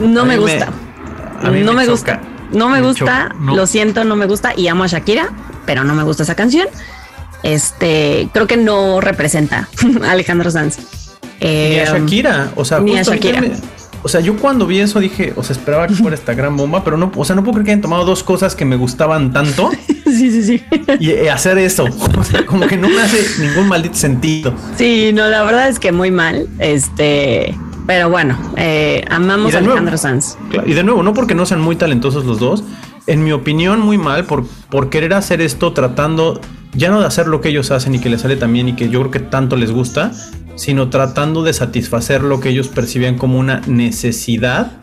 No 0.01 0.25
me 0.25 0.37
gusta. 0.37 0.67
a 1.41 1.49
mí 1.51 1.61
no 1.61 1.71
me 1.71 1.87
gusta. 1.87 2.19
No 2.55 2.69
me, 2.69 2.81
gusta. 2.81 3.35
no. 3.39 3.55
Lo 3.55 3.67
siento, 3.67 4.03
no 4.03 4.15
me 4.15 4.25
gusta. 4.25 4.53
Y 4.57 4.67
amo 4.67 4.83
a 4.83 4.87
Shakira, 4.87 5.29
pero 5.65 5.83
no 5.83 5.93
me 5.93 6.03
gusta 6.03 6.23
esa 6.23 6.35
canción. 6.35 6.67
Este, 7.43 8.29
creo 8.33 8.47
que 8.47 8.57
no 8.57 9.01
representa 9.01 9.67
a 10.03 10.11
Alejandro 10.11 10.49
Sanz. 10.51 10.77
Ni 10.79 11.47
Eh, 11.47 11.85
a 11.87 11.97
Shakira, 11.97 12.51
o 12.55 12.65
sea, 12.65 12.79
ni 12.79 12.97
a 12.97 13.03
Shakira. 13.03 13.41
me- 13.41 13.51
o 14.01 14.07
sea, 14.07 14.21
yo 14.21 14.37
cuando 14.37 14.67
vi 14.67 14.79
eso 14.79 14.99
dije, 14.99 15.33
o 15.35 15.41
sea, 15.43 15.55
esperaba 15.55 15.87
que 15.87 15.95
fuera 15.95 16.15
esta 16.15 16.35
gran 16.35 16.55
bomba, 16.55 16.83
pero 16.83 16.95
no, 16.95 17.11
o 17.15 17.25
sea, 17.25 17.35
no 17.35 17.41
puedo 17.43 17.53
creer 17.55 17.65
que 17.65 17.71
hayan 17.71 17.81
tomado 17.81 18.05
dos 18.05 18.23
cosas 18.23 18.55
que 18.55 18.63
me 18.63 18.75
gustaban 18.75 19.33
tanto 19.33 19.71
sí, 20.05 20.29
sí, 20.31 20.43
sí. 20.43 20.63
y 20.99 21.09
eh, 21.09 21.31
hacer 21.31 21.57
eso. 21.57 21.85
O 22.17 22.23
sea, 22.23 22.45
como 22.45 22.67
que 22.67 22.77
no 22.77 22.87
me 22.87 23.01
hace 23.01 23.25
ningún 23.43 23.67
maldito 23.67 23.95
sentido. 23.95 24.53
Sí, 24.77 25.11
no, 25.13 25.27
la 25.27 25.43
verdad 25.43 25.69
es 25.69 25.79
que 25.79 25.91
muy 25.91 26.11
mal. 26.11 26.47
Este, 26.59 27.55
pero 27.85 28.09
bueno, 28.09 28.37
eh, 28.57 29.03
amamos 29.09 29.53
a 29.53 29.57
de 29.57 29.63
nuevo, 29.63 29.77
Alejandro 29.77 29.97
Sanz. 29.97 30.37
Claro, 30.49 30.67
Y 30.67 30.73
de 30.73 30.83
nuevo, 30.83 31.03
no 31.03 31.13
porque 31.13 31.35
no 31.35 31.45
sean 31.45 31.61
muy 31.61 31.75
talentosos 31.75 32.25
los 32.25 32.39
dos, 32.39 32.63
en 33.07 33.23
mi 33.23 33.31
opinión, 33.31 33.79
muy 33.81 33.97
mal 33.97 34.25
por, 34.25 34.45
por 34.69 34.89
querer 34.89 35.13
hacer 35.13 35.41
esto 35.41 35.73
tratando 35.73 36.41
ya 36.75 36.89
no 36.89 36.99
de 36.99 37.07
hacer 37.07 37.27
lo 37.27 37.41
que 37.41 37.49
ellos 37.49 37.71
hacen 37.71 37.95
y 37.95 37.99
que 37.99 38.09
les 38.09 38.21
sale 38.21 38.35
también 38.35 38.67
y 38.69 38.75
que 38.75 38.89
yo 38.89 38.99
creo 38.99 39.11
que 39.11 39.19
tanto 39.19 39.55
les 39.55 39.71
gusta, 39.71 40.11
sino 40.55 40.89
tratando 40.89 41.43
de 41.43 41.53
satisfacer 41.53 42.21
lo 42.21 42.39
que 42.39 42.49
ellos 42.49 42.67
percibían 42.67 43.17
como 43.17 43.39
una 43.39 43.61
necesidad 43.61 44.73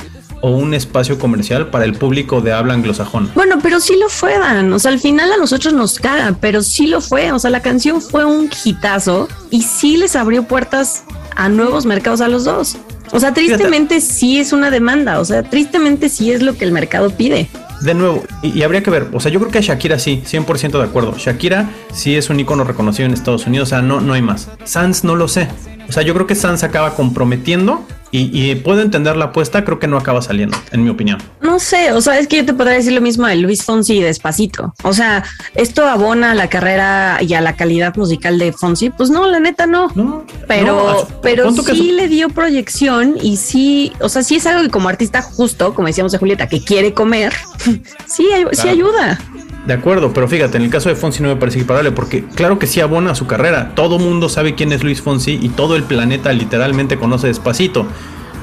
o 0.41 0.51
un 0.51 0.75
espacio 0.75 1.19
comercial 1.19 1.69
para 1.71 1.85
el 1.85 1.95
público 1.95 2.41
de 2.41 2.53
habla 2.53 2.75
anglosajona. 2.75 3.31
Bueno, 3.35 3.59
pero 3.63 3.79
sí 3.79 3.97
lo 3.97 4.09
fue, 4.09 4.39
Dan. 4.39 4.73
O 4.73 4.79
sea, 4.79 4.91
al 4.91 4.99
final 4.99 5.33
a 5.33 5.37
nosotros 5.37 5.73
nos 5.73 5.99
caga, 5.99 6.35
pero 6.41 6.63
sí 6.63 6.89
lo 6.89 7.01
fue. 7.01 7.31
O 7.31 7.39
sea, 7.39 7.51
la 7.51 7.61
canción 7.61 8.03
fue 8.03 8.25
un 8.25 8.51
hitazo 8.65 9.29
y 9.51 9.63
sí 9.63 9.97
les 9.97 10.17
abrió 10.17 10.43
puertas 10.45 11.05
a 11.37 11.49
nuevos 11.49 11.87
mercados 11.87 12.21
a 12.21 12.29
los 12.29 12.45
dos. 12.45 12.77
O 13.13 13.21
sea, 13.21 13.33
tristemente 13.33 14.01
sí 14.01 14.41
es 14.41 14.53
una 14.53 14.71
demanda. 14.71 15.21
O 15.21 15.25
sea, 15.25 15.43
tristemente 15.43 16.09
sí 16.09 16.33
es 16.33 16.43
lo 16.43 16.57
que 16.57 16.65
el 16.65 16.73
mercado 16.73 17.11
pide. 17.11 17.49
De 17.83 17.95
nuevo, 17.95 18.23
y, 18.43 18.59
y 18.59 18.63
habría 18.63 18.83
que 18.83 18.91
ver, 18.91 19.09
o 19.13 19.21
sea, 19.21 19.31
yo 19.31 19.41
creo 19.41 19.51
que 19.51 19.59
a 19.59 19.61
Shakira 19.61 19.99
sí, 19.99 20.23
100% 20.25 20.79
de 20.79 20.85
acuerdo. 20.85 21.15
Shakira 21.19 21.69
sí 21.93 22.17
es 22.17 22.31
un 22.31 22.39
icono 22.39 22.63
reconocido 22.65 23.07
en 23.07 23.13
Estados 23.13 23.47
Unidos, 23.47 23.69
o 23.69 23.71
sea, 23.71 23.83
no, 23.83 24.01
no 24.01 24.13
hay 24.13 24.23
más. 24.23 24.49
Sans 24.65 25.03
no 25.03 25.17
lo 25.17 25.27
sé. 25.27 25.49
O 25.89 25.93
sea, 25.93 26.03
yo 26.03 26.15
creo 26.15 26.27
que 26.27 26.35
Sans 26.35 26.63
acaba 26.65 26.95
comprometiendo 26.95 27.85
y, 28.11 28.31
y 28.51 28.55
puedo 28.57 28.83
entender 28.83 29.17
la 29.17 29.27
apuesta, 29.27 29.65
creo 29.65 29.79
que 29.79 29.87
no 29.87 29.97
acaba 29.97 30.21
saliendo, 30.21 30.57
en 30.71 30.85
mi 30.85 30.91
opinión. 30.91 31.19
No 31.41 31.59
sé, 31.59 31.93
o 31.93 32.01
sea, 32.03 32.19
es 32.19 32.29
que 32.29 32.37
yo 32.37 32.45
te 32.45 32.53
podría 32.53 32.75
decir 32.77 32.93
lo 32.93 33.01
mismo 33.01 33.27
de 33.27 33.37
Luis 33.37 33.63
Fonsi 33.65 33.95
y 33.99 34.01
Despacito. 34.03 34.75
O 34.83 34.93
sea, 34.93 35.25
esto 35.55 35.87
abona 35.87 36.33
a 36.33 36.35
la 36.35 36.49
carrera 36.49 37.19
y 37.23 37.33
a 37.35 37.41
la 37.41 37.57
calidad 37.57 37.97
musical 37.97 38.39
de 38.39 38.53
Fonsi. 38.53 38.91
Pues 38.91 39.09
no, 39.11 39.27
la 39.27 39.41
neta 39.41 39.67
no. 39.67 39.89
No, 39.95 40.25
pero, 40.47 40.67
no, 40.67 40.89
a- 40.91 41.09
pero 41.23 41.51
sí 41.53 41.93
le 41.93 42.07
dio 42.09 42.29
proyección 42.29 43.17
y 43.23 43.39
sí, 43.39 43.93
o 44.01 44.09
sea, 44.11 44.23
sí 44.23 44.37
es 44.37 44.47
algo 44.47 44.63
que 44.63 44.69
como 44.71 44.89
artista 44.91 45.23
justo, 45.23 45.75
como 45.75 45.89
decíamos 45.89 46.13
de 46.13 46.19
Julieta, 46.19 46.49
que 46.49 46.63
quiere 46.63 46.93
comer, 46.93 47.33
sí, 48.07 48.29
sí 48.53 48.69
ayuda. 48.69 49.19
De 49.67 49.75
acuerdo, 49.75 50.13
pero 50.13 50.27
fíjate, 50.27 50.57
en 50.57 50.65
el 50.65 50.71
caso 50.71 50.89
de 50.89 50.97
Fonsi 50.97 51.23
no 51.23 51.29
me 51.29 51.37
parece 51.37 51.59
equiparable 51.59 51.93
porque 51.93 52.25
claro 52.25 52.59
que 52.59 52.67
sí 52.67 52.81
abona 52.81 53.13
a 53.13 53.15
su 53.15 53.29
carrera. 53.29 53.73
Todo 53.77 53.99
mundo 54.01 54.29
sabe 54.29 54.57
quién 54.57 54.73
es 54.73 54.83
Luis 54.83 55.03
Fonsi 55.03 55.39
y 55.41 55.51
todo 55.51 55.77
el 55.77 55.85
planeta 55.85 56.33
literalmente 56.33 56.99
conoce 56.99 57.29
despacito. 57.29 57.87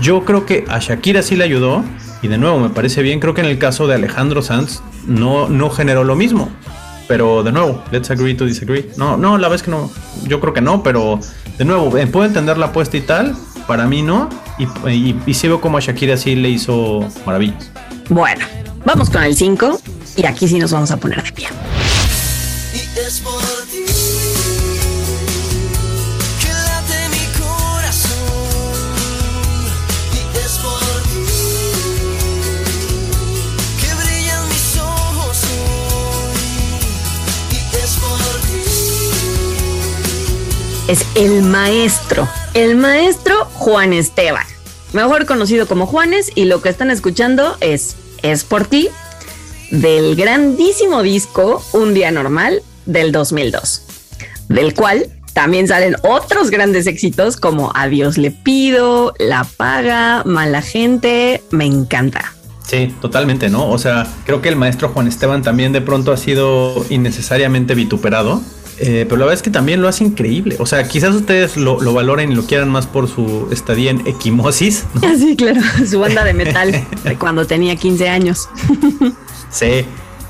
Yo 0.02 0.24
creo 0.24 0.46
que 0.46 0.64
a 0.70 0.80
Shakira 0.80 1.22
sí 1.22 1.36
le 1.36 1.44
ayudó 1.44 1.84
y 2.22 2.30
de 2.30 2.38
nuevo 2.38 2.60
me 2.60 2.70
parece 2.70 3.02
bien, 3.02 3.20
creo 3.20 3.34
que 3.34 3.42
en 3.42 3.48
el 3.48 3.58
caso 3.58 3.86
de 3.86 3.96
Alejandro 3.96 4.42
Sanz 4.42 4.82
no, 5.08 5.50
no 5.50 5.70
generó 5.70 6.06
lo 6.06 6.16
mismo. 6.16 6.50
pero 7.10 7.42
de 7.44 7.52
nuevo, 7.52 7.84
let's 7.92 8.10
agree 8.12 8.36
to 8.36 8.46
disagree. 8.46 8.90
No, 8.96 9.18
no, 9.18 9.38
la 9.38 9.50
vez 9.50 9.64
que 9.64 9.72
no, 9.72 9.92
yo 10.26 10.40
creo 10.40 10.54
que 10.54 10.62
no, 10.62 10.84
pero 10.84 11.20
de 11.58 11.66
nuevo, 11.66 11.98
eh, 11.98 12.08
puedo 12.08 12.26
entender 12.26 12.58
la 12.58 12.68
apuesta 12.68 12.96
y 12.98 13.02
tal, 13.02 13.36
para 13.68 13.88
mí 13.88 14.04
no, 14.04 14.30
y, 14.60 14.66
y, 14.90 15.20
y 15.26 15.34
sí 15.34 15.48
veo 15.48 15.60
como 15.60 15.80
a 15.80 15.82
Shakira 15.82 16.16
sí 16.18 16.36
le 16.36 16.50
hizo 16.50 17.06
maravillas. 17.26 17.72
Bueno, 18.10 18.46
vamos 18.86 19.10
con 19.10 19.24
el 19.24 19.36
5 19.36 19.82
y 20.20 20.26
aquí 20.26 20.48
sí 20.50 20.60
nos 20.60 20.72
vamos 20.72 20.92
a 20.92 20.98
poner 20.98 21.24
de 21.24 21.32
pie. 21.32 21.48
Y 22.74 22.80
es 23.00 23.20
por 23.22 23.42
ti 23.72 23.86
que 26.42 26.52
late 26.52 27.10
mi 27.10 27.26
corazón. 27.40 28.12
Y 30.14 30.18
es 30.38 30.58
por 30.58 30.80
ti 31.04 31.26
que 33.80 33.90
brillan 33.96 34.44
mis 34.50 34.78
ojos 34.78 35.38
hoy. 35.56 36.36
Y 37.54 37.58
es 37.78 37.94
por 37.96 38.20
ti. 38.42 38.64
Es 40.90 41.06
el 41.16 41.44
maestro, 41.44 42.28
el 42.54 42.76
maestro 42.76 43.46
Juan 43.54 43.94
Esteban, 43.94 44.46
mejor 44.92 45.26
conocido 45.26 45.66
como 45.66 45.86
Juanes, 45.86 46.30
y 46.36 46.44
lo 46.44 46.62
que 46.62 46.68
están 46.68 46.92
escuchando 46.92 47.56
es 47.62 47.96
Es 48.22 48.44
por 48.44 48.66
ti, 48.66 48.90
del 49.72 50.16
grandísimo 50.16 51.04
disco 51.04 51.64
Un 51.74 51.94
Día 51.94 52.12
Normal 52.12 52.62
del 52.86 53.12
2002, 53.12 53.84
del 54.50 54.74
cual 54.74 55.08
también 55.34 55.68
salen 55.68 55.96
otros 56.04 56.50
grandes 56.50 56.88
éxitos 56.88 57.38
como 57.38 57.72
Adiós 57.76 58.18
le 58.18 58.32
pido, 58.32 59.14
La 59.20 59.44
paga, 59.44 60.24
Mala 60.26 60.62
gente, 60.62 61.44
me 61.52 61.66
encanta. 61.66 62.34
Sí, 62.66 62.94
totalmente, 63.02 63.50
¿no? 63.50 63.70
O 63.70 63.78
sea, 63.78 64.08
creo 64.26 64.42
que 64.42 64.50
el 64.50 64.56
maestro 64.56 64.90
Juan 64.90 65.08
Esteban 65.08 65.42
también 65.42 65.72
de 65.72 65.82
pronto 65.82 66.12
ha 66.12 66.18
sido 66.18 66.86
innecesariamente 66.90 67.74
vituperado. 67.74 68.42
Eh, 68.82 69.06
pero 69.10 69.18
la 69.18 69.26
verdad 69.26 69.34
es 69.34 69.42
que 69.42 69.50
también 69.50 69.82
lo 69.82 69.88
hace 69.88 70.04
increíble. 70.06 70.56
O 70.60 70.66
sea, 70.66 70.88
quizás 70.88 71.14
ustedes 71.14 71.58
lo, 71.58 71.82
lo 71.82 71.94
valoren 71.94 72.32
y 72.32 72.36
lo 72.36 72.44
quieran 72.44 72.70
más 72.70 72.88
por 72.88 73.10
su 73.10 73.50
estadía 73.52 73.92
en 73.92 74.08
Equimosis. 74.08 74.86
¿no? 74.94 75.02
Sí, 75.18 75.36
claro, 75.36 75.62
su 75.90 76.00
banda 76.00 76.24
de 76.24 76.34
metal 76.34 76.72
de 77.04 77.16
cuando 77.18 77.46
tenía 77.46 77.76
15 77.76 78.08
años. 78.08 78.48
Sí. 79.52 79.86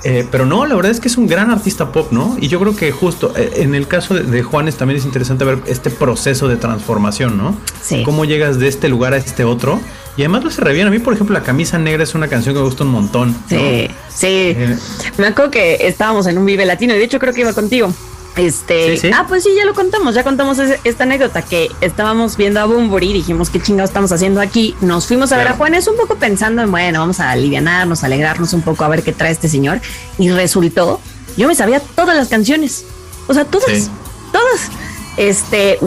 Eh, 0.05 0.25
pero 0.31 0.45
no, 0.45 0.65
la 0.65 0.75
verdad 0.75 0.91
es 0.91 1.01
que 1.01 1.09
es 1.09 1.17
un 1.17 1.27
gran 1.27 1.51
artista 1.51 1.91
pop, 1.91 2.11
¿no? 2.11 2.37
Y 2.39 2.47
yo 2.47 2.59
creo 2.59 2.73
que 2.73 2.91
justo 2.91 3.33
eh, 3.35 3.51
en 3.57 3.75
el 3.75 3.85
caso 3.87 4.13
de, 4.13 4.23
de, 4.23 4.43
Juanes 4.43 4.77
también 4.77 4.97
es 4.97 5.05
interesante 5.05 5.43
ver 5.43 5.59
este 5.65 5.89
proceso 5.89 6.47
de 6.47 6.55
transformación, 6.55 7.37
¿no? 7.37 7.57
Sí. 7.81 8.03
Cómo 8.03 8.23
llegas 8.23 8.59
de 8.59 8.69
este 8.69 8.87
lugar 8.87 9.13
a 9.13 9.17
este 9.17 9.43
otro. 9.43 9.81
Y 10.15 10.21
además 10.21 10.43
lo 10.43 10.51
se 10.51 10.61
reviene. 10.61 10.87
A 10.89 10.91
mí, 10.91 10.99
por 10.99 11.13
ejemplo, 11.13 11.33
La 11.33 11.43
Camisa 11.43 11.77
Negra 11.77 12.03
es 12.03 12.15
una 12.15 12.27
canción 12.27 12.53
que 12.53 12.59
me 12.59 12.65
gusta 12.65 12.83
un 12.83 12.91
montón. 12.91 13.31
¿no? 13.31 13.57
Sí, 13.57 13.87
sí. 14.09 14.27
Eh. 14.27 14.77
Me 15.17 15.27
acuerdo 15.27 15.51
que 15.51 15.87
estábamos 15.87 16.27
en 16.27 16.37
un 16.37 16.45
Vive 16.45 16.65
Latino 16.65 16.93
y 16.93 16.97
de 16.97 17.03
hecho 17.03 17.19
creo 17.19 17.33
que 17.33 17.41
iba 17.41 17.53
contigo. 17.53 17.93
Este, 18.35 18.95
Sí, 18.95 19.07
sí. 19.07 19.11
ah, 19.13 19.25
pues 19.27 19.43
sí, 19.43 19.49
ya 19.55 19.65
lo 19.65 19.73
contamos, 19.73 20.15
ya 20.15 20.23
contamos 20.23 20.57
ese- 20.59 20.79
esta 20.83 21.03
anécdota 21.03 21.41
que 21.41 21.69
estábamos 21.81 22.37
viendo 22.37 22.59
a 22.61 22.65
Bumburi 22.65 23.09
y 23.09 23.13
dijimos 23.13 23.49
qué 23.49 23.59
chingados 23.61 23.89
estamos 23.89 24.11
haciendo 24.11 24.39
aquí. 24.39 24.75
Nos 24.81 25.07
fuimos 25.07 25.31
a 25.31 25.37
ver 25.37 25.47
a. 25.49 25.53
Juanes 25.53 25.87
un 25.87 25.97
poco 25.97 26.15
pensando 26.15 26.61
en, 26.61 26.71
bueno, 26.71 26.99
vamos 26.99 27.19
a 27.19 27.31
alivianarnos, 27.31 28.03
alegrarnos 28.03 28.53
un 28.53 28.61
poco 28.61 28.83
a 28.85 28.87
ver 28.87 29.03
qué 29.03 29.11
trae 29.11 29.31
este 29.31 29.49
señor. 29.49 29.81
Y 30.17 30.29
resultó, 30.29 31.01
yo 31.35 31.47
me 31.47 31.55
sabía 31.55 31.79
todas 31.79 32.15
las 32.15 32.27
canciones, 32.29 32.85
o 33.27 33.33
sea, 33.33 33.43
todas, 33.45 33.69
Sí. 33.71 33.89
todas. 34.31 34.69
Este, 35.17 35.77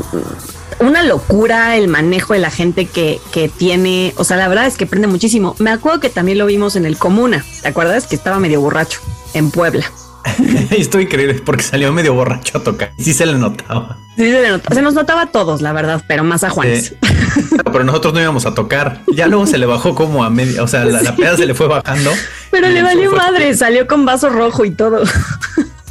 una 0.81 1.03
locura 1.05 1.77
el 1.77 1.89
manejo 1.89 2.35
de 2.35 2.41
la 2.41 2.51
gente 2.51 2.85
que, 2.87 3.19
que 3.33 3.49
tiene, 3.49 4.13
o 4.19 4.25
sea, 4.25 4.37
la 4.37 4.49
verdad 4.49 4.67
es 4.67 4.77
que 4.77 4.85
prende 4.85 5.07
muchísimo. 5.09 5.55
Me 5.59 5.71
acuerdo 5.71 6.01
que 6.01 6.11
también 6.11 6.37
lo 6.39 6.45
vimos 6.47 6.77
en 6.77 6.85
el 6.85 6.99
Comuna, 6.99 7.45
¿te 7.63 7.69
acuerdas? 7.69 8.07
Que 8.07 8.17
estaba 8.17 8.39
medio 8.41 8.61
borracho 8.61 9.01
en 9.33 9.51
Puebla. 9.51 9.91
y 10.71 10.81
estoy 10.81 11.05
increíble 11.05 11.35
porque 11.45 11.63
salió 11.63 11.93
medio 11.93 12.15
borracho 12.15 12.59
a 12.59 12.63
tocar. 12.63 12.93
Y 12.99 13.05
sí 13.05 13.15
se 13.15 13.27
le 13.27 13.35
notaba. 13.35 13.99
Sí, 14.17 14.25
se, 14.31 14.43
le 14.43 14.49
nota- 14.51 14.75
se 14.75 14.83
nos 14.83 14.95
notaba 14.95 15.23
a 15.23 15.27
todos, 15.27 15.63
la 15.63 15.73
verdad, 15.73 16.03
pero 16.07 16.23
más 16.25 16.45
a 16.45 16.51
Juanes. 16.51 16.95
Sí. 17.01 17.57
Pero 17.65 17.85
nosotros 17.85 18.13
no 18.15 18.21
íbamos 18.21 18.45
a 18.47 18.55
tocar. 18.55 19.01
Ya 19.15 19.27
luego 19.27 19.47
se 19.47 19.59
le 19.59 19.67
bajó 19.67 19.95
como 19.95 20.23
a 20.25 20.31
media. 20.31 20.63
O 20.63 20.69
sea, 20.69 20.85
la, 20.85 21.01
la 21.03 21.17
peda 21.17 21.37
se 21.37 21.47
le 21.47 21.55
fue 21.55 21.67
bajando. 21.69 22.11
Pero 22.51 22.69
le 22.69 22.83
valió 22.83 23.11
fue- 23.11 23.19
madre, 23.19 23.55
salió 23.55 23.87
con 23.87 24.05
vaso 24.05 24.29
rojo 24.29 24.65
y 24.65 24.71
todo. 24.73 25.03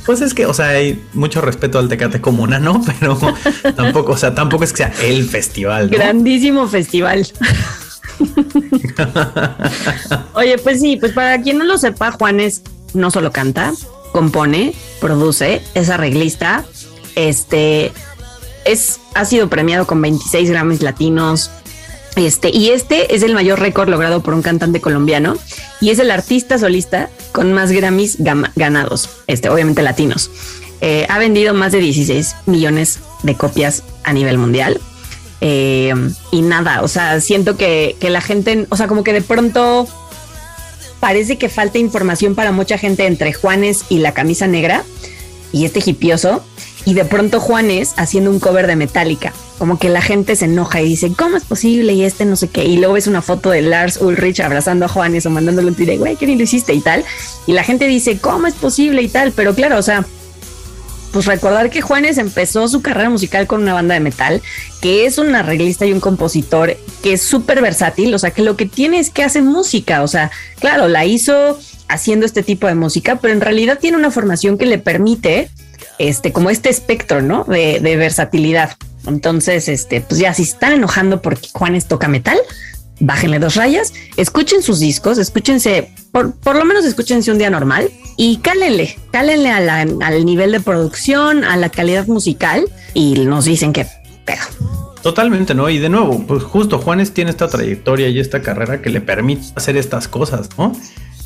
Pues 0.05 0.21
es 0.21 0.33
que, 0.33 0.45
o 0.47 0.53
sea, 0.53 0.69
hay 0.69 0.99
mucho 1.13 1.41
respeto 1.41 1.77
al 1.79 1.87
Tecate 1.87 2.21
Comuna, 2.21 2.59
¿no? 2.59 2.81
Pero 2.99 3.19
tampoco, 3.75 4.13
o 4.13 4.17
sea, 4.17 4.33
tampoco 4.33 4.63
es 4.63 4.71
que 4.71 4.77
sea 4.77 4.93
el 5.03 5.27
festival, 5.29 5.91
¿no? 5.91 5.97
Grandísimo 5.97 6.67
festival. 6.67 7.27
Oye, 10.33 10.57
pues 10.59 10.79
sí, 10.79 10.97
pues 10.97 11.13
para 11.13 11.41
quien 11.41 11.57
no 11.57 11.65
lo 11.65 11.77
sepa, 11.77 12.11
Juanes 12.11 12.61
no 12.93 13.11
solo 13.11 13.31
canta, 13.31 13.73
compone, 14.11 14.73
produce, 14.99 15.61
es 15.73 15.89
arreglista, 15.89 16.65
este 17.15 17.91
es, 18.65 18.99
ha 19.13 19.25
sido 19.25 19.49
premiado 19.49 19.87
con 19.87 20.01
26 20.01 20.49
Grammys 20.49 20.81
latinos. 20.81 21.51
Este, 22.17 22.49
y 22.49 22.71
este 22.71 23.15
es 23.15 23.23
el 23.23 23.33
mayor 23.33 23.59
récord 23.59 23.87
logrado 23.87 24.21
por 24.21 24.33
un 24.33 24.41
cantante 24.41 24.81
colombiano 24.81 25.37
y 25.79 25.91
es 25.91 25.99
el 25.99 26.11
artista 26.11 26.57
solista 26.57 27.09
con 27.31 27.53
más 27.53 27.71
Grammys 27.71 28.17
ganados, 28.55 29.09
este, 29.27 29.49
obviamente 29.49 29.81
latinos. 29.81 30.29
Eh, 30.81 31.05
ha 31.09 31.19
vendido 31.19 31.53
más 31.53 31.71
de 31.71 31.79
16 31.79 32.35
millones 32.47 32.99
de 33.23 33.35
copias 33.35 33.83
a 34.03 34.11
nivel 34.13 34.37
mundial. 34.37 34.81
Eh, 35.39 35.93
y 36.31 36.41
nada, 36.41 36.81
o 36.83 36.87
sea, 36.87 37.19
siento 37.21 37.55
que, 37.55 37.95
que 37.99 38.09
la 38.09 38.21
gente, 38.21 38.67
o 38.69 38.75
sea, 38.75 38.87
como 38.87 39.03
que 39.03 39.13
de 39.13 39.21
pronto 39.21 39.87
parece 41.01 41.37
que 41.37 41.49
falta 41.49 41.79
información 41.79 42.35
para 42.35 42.53
mucha 42.53 42.77
gente 42.77 43.05
entre 43.05 43.33
Juanes 43.33 43.83
y 43.89 43.97
la 43.97 44.13
camisa 44.13 44.47
negra 44.47 44.85
y 45.51 45.65
este 45.65 45.81
hipioso. 45.85 46.45
Y 46.85 46.93
de 46.93 47.05
pronto 47.05 47.39
Juanes 47.39 47.93
haciendo 47.97 48.31
un 48.31 48.39
cover 48.39 48.65
de 48.67 48.75
Metallica. 48.75 49.33
Como 49.59 49.77
que 49.77 49.89
la 49.89 50.01
gente 50.01 50.35
se 50.35 50.45
enoja 50.45 50.81
y 50.81 50.85
dice, 50.85 51.11
¿cómo 51.15 51.37
es 51.37 51.43
posible? 51.43 51.93
Y 51.93 52.03
este 52.03 52.25
no 52.25 52.35
sé 52.35 52.47
qué. 52.47 52.63
Y 52.65 52.77
luego 52.77 52.93
ves 52.93 53.05
una 53.05 53.21
foto 53.21 53.51
de 53.51 53.61
Lars 53.61 53.97
Ulrich 54.01 54.39
abrazando 54.39 54.85
a 54.85 54.87
Juanes 54.87 55.25
o 55.25 55.29
mandándole 55.29 55.67
un 55.67 55.75
tire, 55.75 55.97
güey, 55.97 56.15
¿qué 56.15 56.25
ni 56.25 56.35
lo 56.35 56.43
hiciste? 56.43 56.73
Y 56.73 56.81
tal. 56.81 57.03
Y 57.45 57.53
la 57.53 57.63
gente 57.63 57.85
dice, 57.85 58.17
¿cómo 58.17 58.47
es 58.47 58.55
posible? 58.55 59.03
Y 59.03 59.09
tal. 59.09 59.31
Pero 59.33 59.53
claro, 59.53 59.77
o 59.77 59.83
sea, 59.83 60.05
pues 61.11 61.25
recordar 61.25 61.69
que 61.69 61.81
Juanes 61.81 62.17
empezó 62.17 62.67
su 62.67 62.81
carrera 62.81 63.09
musical 63.09 63.47
con 63.47 63.61
una 63.61 63.73
banda 63.73 63.93
de 63.93 63.99
metal, 63.99 64.41
que 64.81 65.05
es 65.05 65.17
un 65.17 65.35
arreglista 65.35 65.85
y 65.85 65.93
un 65.93 65.99
compositor 65.99 66.77
que 67.03 67.13
es 67.13 67.21
súper 67.21 67.61
versátil, 67.61 68.13
o 68.13 68.19
sea, 68.19 68.31
que 68.31 68.41
lo 68.41 68.55
que 68.55 68.65
tiene 68.65 68.99
es 68.99 69.09
que 69.09 69.23
hace 69.23 69.41
música, 69.41 70.03
o 70.03 70.07
sea, 70.07 70.31
claro, 70.59 70.87
la 70.87 71.05
hizo 71.05 71.59
haciendo 71.87 72.25
este 72.25 72.43
tipo 72.43 72.67
de 72.67 72.75
música, 72.75 73.17
pero 73.17 73.33
en 73.33 73.41
realidad 73.41 73.79
tiene 73.79 73.97
una 73.97 74.11
formación 74.11 74.57
que 74.57 74.65
le 74.65 74.77
permite, 74.77 75.49
este, 75.99 76.31
como 76.31 76.49
este 76.49 76.69
espectro, 76.69 77.21
¿no? 77.21 77.43
De, 77.43 77.79
de 77.81 77.97
versatilidad. 77.97 78.77
Entonces, 79.07 79.67
este, 79.67 79.99
pues 80.01 80.19
ya, 80.19 80.33
si 80.33 80.43
están 80.43 80.73
enojando 80.73 81.21
porque 81.21 81.49
Juanes 81.51 81.87
toca 81.87 82.07
metal, 82.07 82.37
bájenle 83.01 83.39
dos 83.39 83.55
rayas, 83.55 83.93
escuchen 84.15 84.61
sus 84.61 84.79
discos, 84.79 85.17
escúchense, 85.17 85.91
por, 86.11 86.33
por 86.35 86.55
lo 86.55 86.63
menos 86.63 86.85
escúchense 86.85 87.31
un 87.31 87.39
día 87.39 87.49
normal 87.49 87.91
y 88.23 88.37
cálenle, 88.37 88.97
cálenle 89.11 89.49
a 89.49 89.59
la- 89.59 89.81
al 89.81 90.25
nivel 90.25 90.51
de 90.51 90.59
producción, 90.59 91.43
a 91.43 91.57
la 91.57 91.69
calidad 91.69 92.05
musical 92.05 92.65
y 92.93 93.13
nos 93.25 93.45
dicen 93.45 93.73
que 93.73 93.87
pedo. 94.25 94.45
Totalmente, 95.01 95.55
¿no? 95.55 95.67
Y 95.69 95.79
de 95.79 95.89
nuevo, 95.89 96.23
pues 96.27 96.43
justo 96.43 96.77
Juanes 96.77 97.13
tiene 97.13 97.31
esta 97.31 97.47
trayectoria 97.47 98.07
y 98.09 98.19
esta 98.19 98.43
carrera 98.43 98.81
que 98.83 98.91
le 98.91 99.01
permite 99.01 99.43
hacer 99.55 99.75
estas 99.75 100.07
cosas, 100.07 100.49
¿no? 100.59 100.73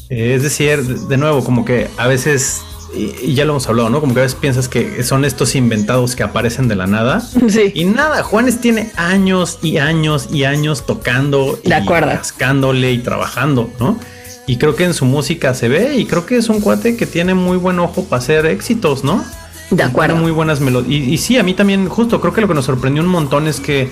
Eh, 0.09 0.35
es 0.35 0.43
decir, 0.43 0.81
de 0.85 1.17
nuevo, 1.17 1.43
como 1.43 1.65
que 1.65 1.89
a 1.97 2.07
veces, 2.07 2.61
y, 2.95 3.11
y 3.31 3.33
ya 3.33 3.43
lo 3.43 3.51
hemos 3.51 3.67
hablado, 3.67 3.89
¿no? 3.89 3.99
Como 3.99 4.13
que 4.13 4.21
a 4.21 4.23
veces 4.23 4.39
piensas 4.39 4.69
que 4.69 5.03
son 5.03 5.25
estos 5.25 5.55
inventados 5.55 6.15
que 6.15 6.23
aparecen 6.23 6.69
de 6.69 6.75
la 6.77 6.87
nada. 6.87 7.21
Sí. 7.49 7.71
Y 7.75 7.83
nada, 7.83 8.23
Juanes 8.23 8.61
tiene 8.61 8.91
años 8.95 9.59
y 9.61 9.77
años 9.79 10.29
y 10.31 10.45
años 10.45 10.85
tocando 10.85 11.59
y 11.61 11.67
De 11.67 11.75
acuerdo. 11.75 12.11
rascándole 12.11 12.93
y 12.93 12.99
trabajando, 12.99 13.69
¿no? 13.81 13.99
Y 14.47 14.57
creo 14.57 14.75
que 14.75 14.83
en 14.83 14.93
su 14.93 15.05
música 15.05 15.53
se 15.53 15.67
ve 15.67 15.95
y 15.95 16.05
creo 16.05 16.25
que 16.25 16.37
es 16.37 16.49
un 16.49 16.61
cuate 16.61 16.95
que 16.95 17.05
tiene 17.05 17.33
muy 17.33 17.57
buen 17.57 17.79
ojo 17.79 18.05
para 18.05 18.21
hacer 18.21 18.45
éxitos, 18.45 19.03
¿no? 19.03 19.23
De 19.71 19.83
acuerdo. 19.83 20.15
Muy 20.15 20.31
buenas 20.31 20.59
melodías. 20.59 20.91
Y, 20.91 21.13
y 21.13 21.17
sí, 21.17 21.37
a 21.37 21.43
mí 21.43 21.53
también, 21.53 21.89
justo 21.89 22.21
creo 22.21 22.33
que 22.33 22.41
lo 22.41 22.47
que 22.47 22.53
nos 22.53 22.65
sorprendió 22.65 23.01
un 23.01 23.09
montón 23.09 23.47
es 23.47 23.59
que, 23.59 23.91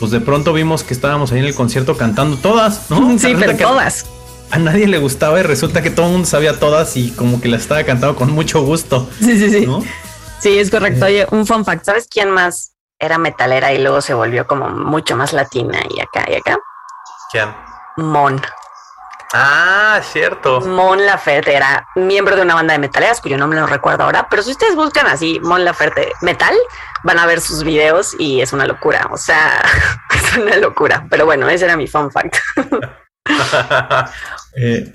pues 0.00 0.10
de 0.10 0.20
pronto 0.20 0.52
vimos 0.52 0.82
que 0.82 0.94
estábamos 0.94 1.30
ahí 1.32 1.38
en 1.38 1.44
el 1.44 1.54
concierto 1.54 1.96
cantando 1.96 2.36
todas, 2.36 2.90
¿no? 2.90 3.16
Sí, 3.18 3.34
pero 3.38 3.56
todas. 3.56 4.06
A 4.50 4.58
nadie 4.58 4.86
le 4.86 4.98
gustaba 4.98 5.40
y 5.40 5.42
resulta 5.42 5.82
que 5.82 5.90
todo 5.90 6.06
el 6.06 6.12
mundo 6.12 6.26
sabía 6.26 6.58
todas 6.58 6.96
y 6.96 7.10
como 7.12 7.40
que 7.40 7.48
las 7.48 7.62
estaba 7.62 7.82
cantando 7.84 8.14
con 8.16 8.30
mucho 8.32 8.62
gusto, 8.62 9.08
Sí, 9.20 9.38
sí, 9.38 9.50
sí. 9.50 9.66
¿no? 9.66 9.82
Sí, 10.40 10.58
es 10.58 10.70
correcto. 10.70 11.06
Oye, 11.06 11.26
un 11.30 11.46
fun 11.46 11.64
fact. 11.64 11.84
¿Sabes 11.84 12.06
quién 12.10 12.30
más 12.30 12.72
era 12.98 13.16
metalera 13.18 13.72
y 13.72 13.78
luego 13.78 14.00
se 14.00 14.12
volvió 14.12 14.46
como 14.46 14.68
mucho 14.68 15.16
más 15.16 15.32
latina 15.32 15.78
y 15.88 16.00
acá 16.00 16.26
y 16.30 16.34
acá? 16.34 16.58
¿Quién? 17.32 17.48
Mon. 17.96 18.40
Ah, 19.36 20.00
cierto. 20.12 20.60
Mon 20.60 21.04
Laferte 21.04 21.54
era 21.56 21.88
miembro 21.96 22.36
de 22.36 22.42
una 22.42 22.54
banda 22.54 22.72
de 22.72 22.78
metaleras 22.78 23.20
cuyo 23.20 23.36
nombre 23.36 23.58
no 23.58 23.66
recuerdo 23.66 24.04
ahora, 24.04 24.28
pero 24.30 24.44
si 24.44 24.52
ustedes 24.52 24.76
buscan 24.76 25.08
así 25.08 25.40
Mon 25.42 25.64
Laferte 25.64 26.12
metal, 26.22 26.54
van 27.02 27.18
a 27.18 27.26
ver 27.26 27.40
sus 27.40 27.64
videos 27.64 28.14
y 28.16 28.40
es 28.42 28.52
una 28.52 28.64
locura. 28.64 29.08
O 29.10 29.16
sea, 29.16 29.60
es 30.14 30.36
una 30.36 30.56
locura. 30.58 31.06
Pero 31.10 31.24
bueno, 31.26 31.48
ese 31.48 31.64
era 31.64 31.76
mi 31.76 31.86
fun 31.88 32.10
fact. 32.10 32.36
Eh, 34.56 34.92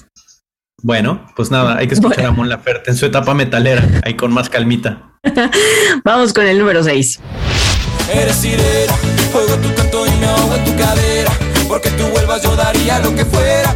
Bueno, 0.84 1.28
pues 1.36 1.52
nada, 1.52 1.76
hay 1.78 1.88
que 1.90 1.96
escuchar 1.96 2.28
a 2.28 2.32
Mon 2.32 2.48
Laferte 2.48 2.92
en 2.92 2.96
su 2.96 3.06
etapa 3.08 3.34
metalera, 3.34 3.84
ahí 4.06 4.16
con 4.16 4.32
más 4.32 4.48
calmita. 4.50 5.12
Vamos 6.06 6.32
con 6.32 6.46
el 6.48 6.58
número 6.60 6.82
6. 6.82 7.20
Eres 8.14 8.36
sirena, 8.38 8.94
oigo 9.34 9.56
tu 9.58 9.76
canto 9.76 10.08
y 10.08 10.12
me 10.12 10.28
ahogo 10.28 10.56
en 10.56 10.64
tu 10.64 10.78
cadera. 10.78 11.32
Porque 11.68 11.90
tú 11.92 12.08
vuelvas 12.08 12.42
yo 12.44 12.56
daría 12.56 13.00
lo 13.00 13.14
que 13.14 13.26
fuera. 13.26 13.76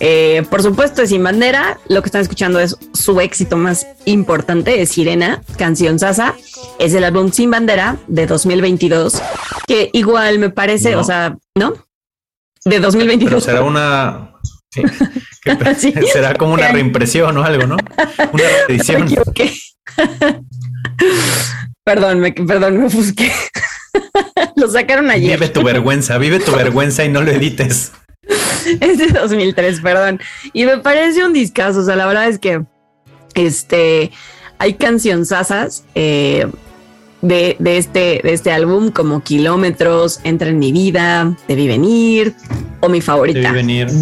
Eh, 0.00 0.42
por 0.50 0.62
supuesto, 0.62 1.02
es 1.02 1.10
Sin 1.10 1.22
Bandera. 1.22 1.78
Lo 1.88 2.00
que 2.02 2.06
están 2.06 2.22
escuchando 2.22 2.58
es 2.58 2.76
su 2.94 3.20
éxito 3.20 3.56
más 3.58 3.86
importante, 4.06 4.80
es 4.80 4.90
Sirena, 4.90 5.42
canción 5.58 5.98
Sasa. 5.98 6.34
Es 6.78 6.94
el 6.94 7.04
álbum 7.04 7.30
Sin 7.32 7.50
Bandera 7.50 7.96
de 8.08 8.26
2022, 8.26 9.20
que 9.66 9.90
igual 9.92 10.38
me 10.38 10.48
parece, 10.50 10.92
No. 10.92 11.00
o 11.00 11.04
sea, 11.04 11.36
¿no? 11.56 11.72
De 12.64 12.72
Pero 12.76 12.82
2022. 12.82 13.44
será 13.44 13.62
una. 13.62 14.32
sí, 14.70 14.82
que- 15.42 15.74
Sí. 15.78 15.92
será 16.12 16.34
como 16.34 16.54
una 16.54 16.68
reimpresión 16.68 17.36
o 17.36 17.42
algo, 17.44 17.66
¿no? 17.66 17.76
Una 18.32 18.42
reedición. 18.68 19.06
perdón, 21.84 22.20
me, 22.20 22.32
perdón, 22.32 22.78
me 22.78 22.86
ofusqué. 22.86 23.30
Lo 24.56 24.68
sacaron 24.70 25.10
ayer. 25.10 25.38
Vive 25.38 25.48
tu 25.50 25.62
vergüenza, 25.62 26.18
vive 26.18 26.38
tu 26.40 26.52
vergüenza 26.52 27.04
y 27.04 27.08
no 27.08 27.22
lo 27.22 27.30
edites. 27.30 27.92
Es 28.80 28.98
de 28.98 29.08
2003, 29.08 29.80
perdón. 29.80 30.20
Y 30.52 30.64
me 30.64 30.78
parece 30.78 31.24
un 31.24 31.32
discazo. 31.32 31.80
O 31.80 31.84
sea, 31.84 31.96
la 31.96 32.06
verdad 32.06 32.28
es 32.28 32.38
que 32.38 32.62
este 33.34 34.10
hay 34.58 34.74
cancionzasas 34.74 35.84
eh, 35.94 36.46
de, 37.22 37.56
de 37.58 37.78
este, 37.78 38.20
de 38.22 38.32
este 38.32 38.52
álbum, 38.52 38.90
como 38.90 39.22
Kilómetros, 39.22 40.20
Entra 40.24 40.48
en 40.50 40.58
mi 40.58 40.72
vida, 40.72 41.34
Debí 41.48 41.66
venir, 41.66 42.34
o 42.80 42.88
mi 42.88 43.00
favorita. 43.00 43.52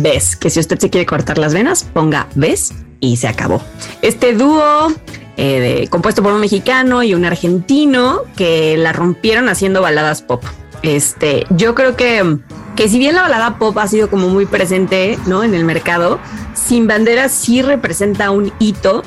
Ves. 0.02 0.37
Que 0.37 0.50
si 0.50 0.59
usted 0.61 0.78
se 0.78 0.90
quiere 0.90 1.07
cortar 1.07 1.38
las 1.38 1.54
venas, 1.54 1.85
ponga 1.85 2.26
Ves 2.35 2.72
y 3.00 3.16
se 3.16 3.28
acabó. 3.28 3.62
Este 4.02 4.35
dúo. 4.35 4.88
eh, 5.37 5.61
de- 5.83 5.88
compuesto 5.88 6.20
por 6.20 6.33
un 6.33 6.40
mexicano 6.40 7.04
y 7.04 7.14
un 7.14 7.24
argentino 7.24 8.22
que 8.37 8.76
la 8.76 8.92
rompieron 8.92 9.48
haciendo 9.48 9.81
baladas 9.81 10.20
pop. 10.22 10.42
Este, 10.82 11.46
yo 11.50 11.74
creo 11.74 11.96
que, 11.96 12.38
que 12.76 12.88
si 12.88 12.98
bien 12.98 13.14
la 13.14 13.22
balada 13.22 13.58
pop 13.58 13.76
ha 13.78 13.88
sido 13.88 14.08
como 14.08 14.28
muy 14.28 14.46
presente, 14.46 15.18
¿no? 15.26 15.42
En 15.42 15.54
el 15.54 15.64
mercado, 15.64 16.20
Sin 16.54 16.86
Bandera 16.86 17.28
sí 17.28 17.62
representa 17.62 18.30
un 18.30 18.52
hito 18.58 19.02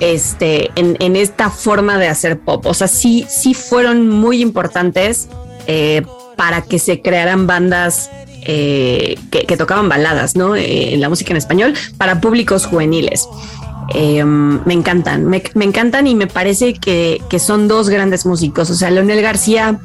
este, 0.00 0.70
en, 0.76 0.96
en 1.00 1.16
esta 1.16 1.50
forma 1.50 1.98
de 1.98 2.08
hacer 2.08 2.38
pop. 2.38 2.66
O 2.66 2.74
sea, 2.74 2.88
sí, 2.88 3.26
sí 3.28 3.54
fueron 3.54 4.08
muy 4.08 4.40
importantes 4.40 5.28
eh, 5.66 6.02
para 6.36 6.62
que 6.62 6.78
se 6.78 7.02
crearan 7.02 7.46
bandas 7.46 8.10
eh, 8.42 9.18
que, 9.30 9.56
tocaban 9.56 9.88
baladas, 9.90 10.36
¿no? 10.36 10.56
Eh, 10.56 10.94
en 10.94 11.00
la 11.00 11.10
música 11.10 11.32
en 11.32 11.36
español 11.36 11.74
para 11.98 12.20
públicos 12.20 12.66
juveniles. 12.66 13.28
Me 13.94 14.72
encantan, 14.72 15.26
me, 15.26 15.42
me 15.54 15.64
encantan 15.64 16.06
y 16.06 16.14
me 16.14 16.28
parece 16.28 16.74
que, 16.74 17.20
que 17.28 17.38
son 17.38 17.68
dos 17.68 17.88
grandes 17.88 18.24
músicos. 18.24 18.70
O 18.70 18.74
sea, 18.74 18.90
Leonel 18.90 19.20
García 19.20 19.80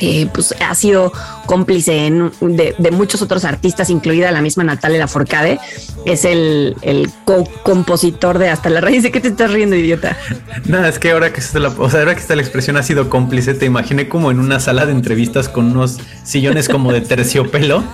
eh, 0.00 0.26
pues 0.32 0.54
ha 0.60 0.74
sido 0.74 1.12
cómplice 1.46 2.06
en- 2.06 2.30
de, 2.40 2.74
de 2.78 2.90
muchos 2.90 3.22
otros 3.22 3.44
artistas, 3.44 3.90
incluida 3.90 4.30
la 4.30 4.40
misma 4.42 4.64
Natalia 4.64 4.98
Lafourcade. 4.98 5.58
Es 6.06 6.24
el, 6.24 6.76
el 6.82 7.10
co-compositor 7.24 8.38
de 8.38 8.48
Hasta 8.48 8.70
la 8.70 8.80
raíz. 8.80 9.02
¿De 9.02 9.10
qué 9.10 9.20
te 9.20 9.28
estás 9.28 9.50
riendo, 9.52 9.76
idiota? 9.76 10.16
Nada, 10.66 10.88
es 10.88 10.98
que 10.98 11.10
ahora 11.10 11.32
que 11.32 11.40
está 11.40 11.58
la, 11.58 11.68
o 11.68 11.90
sea, 11.90 12.00
ahora 12.00 12.14
que 12.14 12.20
está 12.20 12.34
la 12.36 12.42
expresión 12.42 12.76
ha 12.76 12.82
sido 12.82 13.10
cómplice, 13.10 13.54
te 13.54 13.66
imaginé 13.66 14.08
como 14.08 14.30
en 14.30 14.38
una 14.40 14.60
sala 14.60 14.86
de 14.86 14.92
entrevistas 14.92 15.48
con 15.48 15.70
unos 15.72 15.98
sillones 16.24 16.68
como 16.68 16.92
de 16.92 17.00
terciopelo 17.02 17.84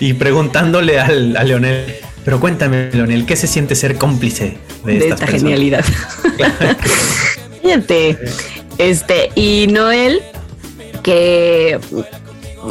y 0.00 0.12
preguntándole 0.14 1.00
al, 1.00 1.36
a 1.36 1.44
Leonel, 1.44 1.94
pero 2.24 2.38
cuéntame, 2.40 2.90
Leonel, 2.92 3.26
¿qué 3.26 3.36
se 3.36 3.46
siente 3.46 3.74
ser 3.74 3.96
cómplice 3.96 4.58
de, 4.84 4.92
de 4.92 4.98
estas 4.98 5.12
esta 5.20 5.26
personas?" 5.26 5.40
genialidad. 5.42 5.84
Fíjate. 7.62 8.18
Este, 8.78 9.30
y 9.34 9.66
Noel, 9.66 10.22
que 11.02 11.78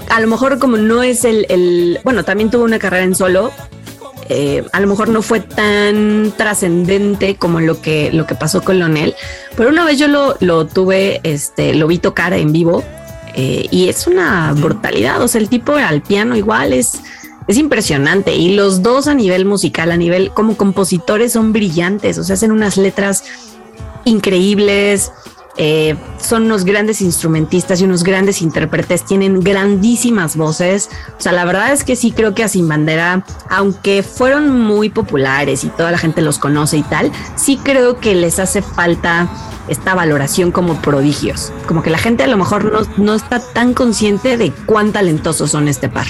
a 0.10 0.20
lo 0.20 0.28
mejor 0.28 0.60
como 0.60 0.78
no 0.78 1.04
es 1.04 1.24
el, 1.26 2.00
bueno, 2.04 2.24
también 2.24 2.50
tuvo 2.50 2.64
una 2.64 2.80
carrera 2.80 3.04
en 3.04 3.16
solo. 3.16 3.52
eh, 4.30 4.66
a 4.74 4.80
lo 4.82 4.88
mejor 4.88 5.10
no 5.10 5.22
fue 5.22 5.40
tan 5.40 6.34
trascendente 6.36 7.36
como 7.36 7.60
lo 7.62 7.82
que, 7.82 8.12
lo 8.12 8.26
que 8.26 8.36
pasó 8.36 8.62
con 8.62 8.78
Leonel, 8.80 9.16
pero 9.56 9.70
una 9.70 9.86
vez 9.86 9.98
yo 9.98 10.08
lo, 10.08 10.36
lo 10.42 10.66
tuve, 10.68 11.22
este, 11.24 11.74
lo 11.76 11.88
vi 11.88 11.98
tocar 11.98 12.34
en 12.34 12.52
vivo 12.52 12.84
eh, 13.36 13.68
y 13.72 13.88
es 13.88 14.08
una 14.08 14.52
brutalidad. 14.54 15.22
O 15.22 15.28
sea, 15.28 15.40
el 15.40 15.48
tipo 15.48 15.74
al 15.76 16.02
piano 16.02 16.36
igual 16.36 16.74
es, 16.74 17.00
es 17.48 17.58
impresionante. 17.58 18.36
Y 18.36 18.56
los 18.56 18.82
dos 18.82 19.08
a 19.08 19.14
nivel 19.14 19.46
musical, 19.46 19.92
a 19.92 19.98
nivel 19.98 20.32
como 20.32 20.58
compositores, 20.58 21.34
son 21.34 21.54
brillantes. 21.54 22.18
O 22.18 22.24
sea, 22.24 22.34
hacen 22.34 22.52
unas 22.52 22.78
letras 22.78 23.24
increíbles. 24.06 25.12
Eh, 25.58 25.96
son 26.20 26.44
unos 26.44 26.66
grandes 26.66 27.02
instrumentistas 27.02 27.82
y 27.82 27.86
unos 27.86 28.04
grandes 28.04 28.42
intérpretes, 28.42 29.04
tienen 29.06 29.42
grandísimas 29.42 30.36
voces. 30.36 30.90
O 31.18 31.22
sea, 31.22 31.32
la 31.32 31.46
verdad 31.46 31.74
es 31.74 31.84
que 31.84 31.96
sí 31.96 32.12
creo 32.12 32.36
que 32.36 32.44
a 32.44 32.48
Sin 32.48 32.68
Bandera, 32.68 33.26
aunque 33.50 34.04
fueron 34.04 34.50
muy 34.60 34.90
populares 34.90 35.64
y 35.64 35.70
toda 35.70 35.92
la 35.92 35.98
gente 35.98 36.22
los 36.22 36.40
conoce 36.40 36.78
y 36.78 36.84
tal, 36.84 37.12
sí 37.36 37.60
creo 37.64 38.00
que 38.00 38.16
les 38.16 38.40
hace 38.40 38.62
falta 38.62 39.30
esta 39.68 39.96
valoración 39.96 40.52
como 40.52 40.76
prodigios. 40.82 41.52
Como 41.66 41.82
que 41.82 41.90
la 41.90 41.98
gente 41.98 42.24
a 42.24 42.28
lo 42.28 42.38
mejor 42.38 42.72
no, 42.72 42.82
no 43.04 43.16
está 43.16 43.40
tan 43.40 43.74
consciente 43.74 44.38
de 44.38 44.52
cuán 44.66 44.92
talentosos 44.92 45.52
son 45.52 45.68
este 45.68 45.90
par. 45.90 46.08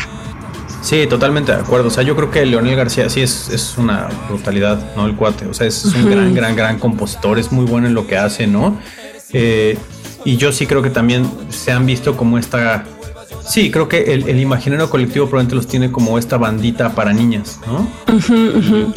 Sí, 0.81 1.05
totalmente 1.07 1.51
de 1.51 1.59
acuerdo. 1.59 1.87
O 1.87 1.91
sea, 1.91 2.03
yo 2.03 2.15
creo 2.15 2.31
que 2.31 2.45
Leonel 2.45 2.75
García 2.75 3.09
sí 3.09 3.21
es, 3.21 3.49
es 3.49 3.77
una 3.77 4.07
brutalidad, 4.29 4.95
¿no? 4.95 5.05
El 5.05 5.15
cuate. 5.15 5.47
O 5.47 5.53
sea, 5.53 5.67
es 5.67 5.83
un 5.85 6.09
gran, 6.09 6.33
gran, 6.33 6.55
gran 6.55 6.79
compositor, 6.79 7.39
es 7.39 7.51
muy 7.51 7.65
bueno 7.65 7.87
en 7.87 7.93
lo 7.93 8.07
que 8.07 8.17
hace, 8.17 8.47
¿no? 8.47 8.77
Eh, 9.33 9.77
y 10.25 10.37
yo 10.37 10.51
sí 10.51 10.65
creo 10.65 10.81
que 10.81 10.89
también 10.89 11.29
se 11.49 11.71
han 11.71 11.85
visto 11.85 12.15
como 12.17 12.37
esta. 12.37 12.83
Sí, 13.47 13.71
creo 13.71 13.87
que 13.87 14.13
el, 14.13 14.27
el 14.27 14.39
imaginario 14.41 14.89
colectivo 14.89 15.25
probablemente 15.27 15.55
los 15.55 15.67
tiene 15.67 15.89
como 15.89 16.17
esta 16.17 16.37
bandita 16.37 16.93
para 16.95 17.13
niñas, 17.13 17.59
¿no? 17.65 17.87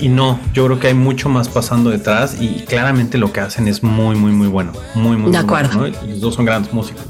Y 0.00 0.08
no, 0.08 0.40
yo 0.52 0.66
creo 0.66 0.80
que 0.80 0.88
hay 0.88 0.94
mucho 0.94 1.28
más 1.28 1.48
pasando 1.48 1.90
detrás 1.90 2.36
y 2.40 2.64
claramente 2.66 3.16
lo 3.16 3.32
que 3.32 3.38
hacen 3.40 3.68
es 3.68 3.84
muy, 3.84 4.16
muy, 4.16 4.32
muy 4.32 4.48
bueno. 4.48 4.72
Muy, 4.96 5.16
muy, 5.16 5.30
De 5.30 5.38
muy 5.38 5.46
acuerdo. 5.46 5.78
bueno. 5.78 5.96
¿no? 6.02 6.06
Y 6.08 6.10
Los 6.12 6.20
dos 6.20 6.34
son 6.34 6.46
grandes 6.46 6.72
músicos. 6.72 7.04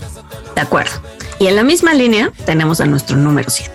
De 0.55 0.61
acuerdo. 0.61 0.93
Y 1.39 1.47
en 1.47 1.57
la 1.57 1.65
misma 1.65 1.95
línea 1.95 2.31
tenemos 2.45 2.83
a 2.83 2.87
nuestro 2.87 3.17
número 3.17 3.49
7. 3.49 3.73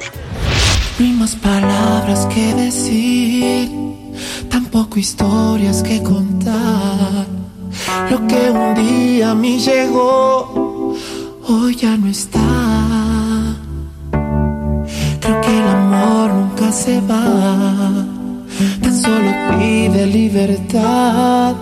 Ni 0.99 1.11
más 1.13 1.35
palabras 1.35 2.27
que 2.27 2.53
decir, 2.53 3.69
tampoco 4.49 4.99
historias 4.99 5.81
que 5.81 6.03
contar. 6.03 7.25
Lo 8.09 8.27
que 8.27 8.51
un 8.51 8.73
día 8.75 9.31
a 9.31 9.35
mí 9.35 9.59
llegó, 9.59 10.95
hoy 11.47 11.75
ya 11.75 11.95
no 11.97 12.07
está. 12.07 12.39
Creo 15.21 15.41
que 15.41 15.59
el 15.59 15.67
amor 15.67 16.33
nunca 16.33 16.71
se 16.71 17.01
va, 17.01 18.05
tan 18.81 19.01
solo 19.01 19.29
pide 19.57 20.05
libertad. 20.07 21.55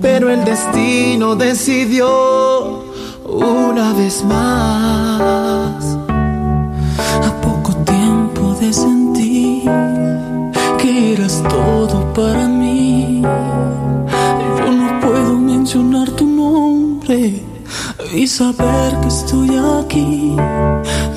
Pero 0.00 0.30
el 0.30 0.44
destino 0.44 1.34
decidió 1.34 2.84
una 3.26 3.92
vez 3.94 4.24
más. 4.24 5.96
A 7.28 7.40
poco 7.40 7.74
tiempo 7.84 8.54
de 8.60 8.72
sentir 8.72 9.70
que 10.78 11.14
eras 11.14 11.42
todo 11.48 12.12
para 12.14 12.48
mí. 12.48 13.11
Tu 15.72 16.26
nombre 16.26 17.42
y 18.12 18.26
saber 18.26 19.00
que 19.00 19.08
estoy 19.08 19.48
aquí. 19.80 20.36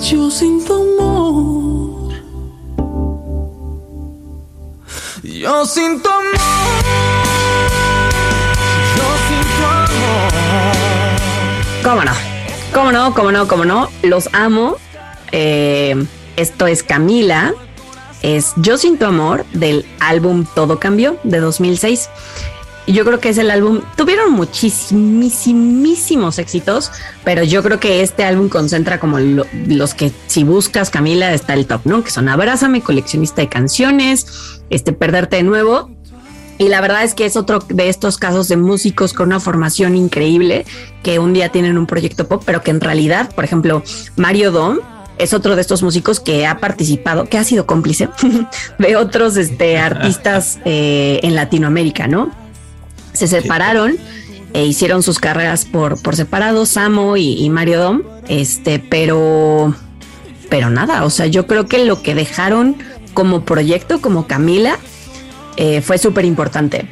Yo 0.09 0.31
sin 0.31 0.63
tu 0.63 0.73
amor. 0.73 2.13
Yo 5.23 5.65
sin 5.65 6.01
tu 6.01 6.07
amor. 6.07 6.23
Yo 8.95 9.07
sin 9.27 9.43
tu 9.57 9.65
amor. 9.65 10.33
¿Cómo 11.83 12.05
no? 12.05 12.13
¿Cómo 12.73 12.91
no? 12.93 13.13
¿Cómo 13.13 13.31
no? 13.33 13.47
¿Cómo 13.49 13.65
no? 13.65 13.89
Los 14.03 14.29
amo. 14.31 14.77
Eh, 15.33 16.01
esto 16.37 16.67
es 16.67 16.81
Camila. 16.81 17.53
Es 18.21 18.53
Yo 18.55 18.77
sin 18.77 18.97
tu 18.97 19.05
amor 19.05 19.45
del 19.51 19.85
álbum 19.99 20.45
Todo 20.55 20.79
cambió 20.79 21.17
de 21.23 21.41
2006. 21.41 22.09
Y 22.87 22.93
yo 22.93 23.03
creo 23.03 23.19
que 23.19 23.29
es 23.29 23.37
el 23.39 23.49
álbum. 23.49 23.81
Tuvieron 23.97 24.31
muchísimísimos 24.33 26.37
éxitos, 26.39 26.91
pero 27.23 27.43
yo 27.43 27.63
creo 27.63 27.79
que 27.79 28.01
este 28.01 28.23
álbum 28.23 28.49
concentra 28.49 28.99
como 28.99 29.19
lo- 29.19 29.45
los 29.67 29.93
que 29.93 30.11
si 30.27 30.43
buscas 30.43 30.89
Camila 30.89 31.33
está 31.33 31.53
el 31.53 31.65
top, 31.65 31.81
¿no? 31.85 32.03
Que 32.03 32.11
son 32.11 32.29
Abrázame, 32.29 32.81
coleccionista 32.81 33.41
de 33.41 33.49
canciones, 33.49 34.27
este 34.69 34.93
Perderte 34.93 35.37
de 35.37 35.43
nuevo. 35.43 35.89
Y 36.57 36.69
la 36.69 36.79
verdad 36.79 37.03
es 37.03 37.13
que 37.15 37.25
es 37.25 37.35
otro 37.35 37.59
de 37.67 37.89
estos 37.89 38.17
casos 38.17 38.47
de 38.47 38.55
músicos 38.55 39.11
con 39.13 39.27
una 39.27 39.41
formación 39.41 39.95
increíble 39.95 40.65
que 41.03 41.19
un 41.19 41.33
día 41.33 41.49
tienen 41.49 41.77
un 41.77 41.85
proyecto 41.85 42.27
pop, 42.27 42.43
pero 42.45 42.61
que 42.61 42.71
en 42.71 42.79
realidad, 42.79 43.33
por 43.35 43.43
ejemplo, 43.43 43.83
Mario 44.15 44.51
Dom 44.51 44.77
es 45.17 45.33
otro 45.33 45.55
de 45.55 45.61
estos 45.61 45.83
músicos 45.83 46.19
que 46.21 46.45
ha 46.47 46.59
participado, 46.59 47.25
que 47.25 47.37
ha 47.37 47.43
sido 47.43 47.65
cómplice 47.65 48.07
de 48.79 48.95
otros 48.95 49.35
este, 49.37 49.77
artistas 49.77 50.59
eh, 50.65 51.19
en 51.23 51.35
Latinoamérica, 51.35 52.07
¿no? 52.07 52.31
Se 53.15 53.27
separaron 53.27 53.97
e 54.53 54.65
hicieron 54.65 55.03
sus 55.03 55.19
carreras 55.19 55.65
por, 55.65 56.01
por 56.01 56.15
separado, 56.15 56.65
Samo 56.65 57.17
y, 57.17 57.43
y 57.43 57.49
Mario 57.49 57.79
Dom, 57.79 58.01
este, 58.29 58.79
pero, 58.79 59.75
pero 60.49 60.69
nada, 60.69 61.03
o 61.03 61.09
sea, 61.09 61.25
yo 61.25 61.45
creo 61.45 61.65
que 61.67 61.83
lo 61.85 62.01
que 62.01 62.15
dejaron 62.15 62.77
como 63.13 63.43
proyecto, 63.43 63.99
como 63.99 64.27
Camila, 64.27 64.77
eh, 65.57 65.81
fue 65.81 65.97
súper 65.97 66.25
importante. 66.25 66.87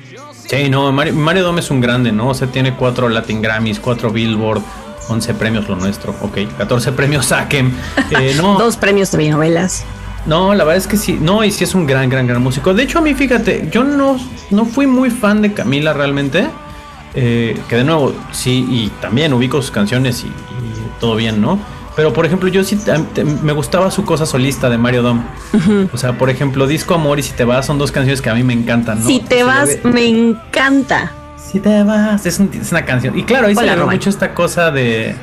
Sí, 0.47 0.69
no, 0.69 0.91
Mario, 0.91 1.13
Mario 1.13 1.43
Dom 1.43 1.57
es 1.59 1.71
un 1.71 1.79
grande, 1.79 2.11
¿no? 2.11 2.29
O 2.29 2.33
sea, 2.33 2.47
tiene 2.47 2.75
cuatro 2.75 3.07
Latin 3.07 3.41
Grammys, 3.41 3.79
cuatro 3.79 4.11
Billboard, 4.11 4.61
11 5.09 5.33
premios 5.35 5.67
lo 5.69 5.75
nuestro, 5.75 6.15
ok, 6.21 6.39
14 6.57 6.91
premios 6.91 7.27
Saquen. 7.27 7.73
Eh, 8.11 8.33
no, 8.37 8.57
Dos 8.57 8.77
premios 8.77 9.11
de 9.11 9.29
novelas. 9.29 9.85
No, 10.25 10.53
la 10.53 10.63
verdad 10.63 10.77
es 10.77 10.87
que 10.87 10.97
sí, 10.97 11.17
no, 11.21 11.43
y 11.43 11.51
sí 11.51 11.63
es 11.63 11.75
un 11.75 11.85
gran, 11.85 12.09
gran, 12.09 12.27
gran 12.27 12.41
músico. 12.41 12.73
De 12.73 12.83
hecho, 12.83 12.99
a 12.99 13.01
mí, 13.01 13.13
fíjate, 13.13 13.69
yo 13.71 13.83
no, 13.83 14.17
no 14.51 14.65
fui 14.65 14.87
muy 14.87 15.09
fan 15.09 15.41
de 15.41 15.53
Camila 15.53 15.93
realmente. 15.93 16.47
eh, 17.15 17.59
que 17.69 17.75
de 17.75 17.83
nuevo, 17.83 18.13
sí, 18.31 18.65
y 18.69 18.87
también 19.01 19.33
ubico 19.33 19.61
sus 19.61 19.69
canciones 19.71 20.23
y, 20.23 20.27
y 20.27 20.31
todo 20.99 21.15
bien, 21.15 21.41
¿no? 21.41 21.59
Pero 21.95 22.11
por 22.11 22.25
ejemplo, 22.25 22.49
yo 22.49 22.63
sí 22.63 22.75
te- 23.13 23.23
me 23.23 23.53
gustaba 23.53 23.91
su 23.91 24.03
cosa 24.03 24.25
solista 24.25 24.67
de 24.67 24.79
Mario 24.79 25.03
Dom. 25.03 25.21
O 25.93 25.97
sea, 25.97 26.17
por 26.17 26.31
ejemplo, 26.31 26.65
Disco 26.65 26.95
Amor 26.95 27.19
y 27.19 27.21
Si 27.21 27.33
te 27.33 27.43
vas 27.45 27.67
son 27.67 27.77
dos 27.77 27.91
canciones 27.91 28.19
que 28.19 28.31
a 28.31 28.33
mí 28.33 28.41
me 28.43 28.53
encantan, 28.53 28.99
¿no? 29.01 29.05
Si 29.07 29.19
te 29.19 29.37
Se 29.37 29.43
vas, 29.43 29.69
me 29.83 30.07
encanta. 30.07 31.11
Si 31.37 31.59
te 31.59 31.83
vas, 31.83 32.25
es, 32.25 32.39
un- 32.39 32.49
es 32.59 32.71
una 32.71 32.83
canción. 32.83 33.15
Y 33.19 33.23
claro, 33.25 33.45
ahí 33.45 33.53
se 33.53 33.59
Hola, 33.59 33.71
le 33.73 33.75
ve 33.75 33.81
Román. 33.81 33.95
mucho 33.97 34.09
esta 34.09 34.33
cosa 34.33 34.71
de, 34.71 35.13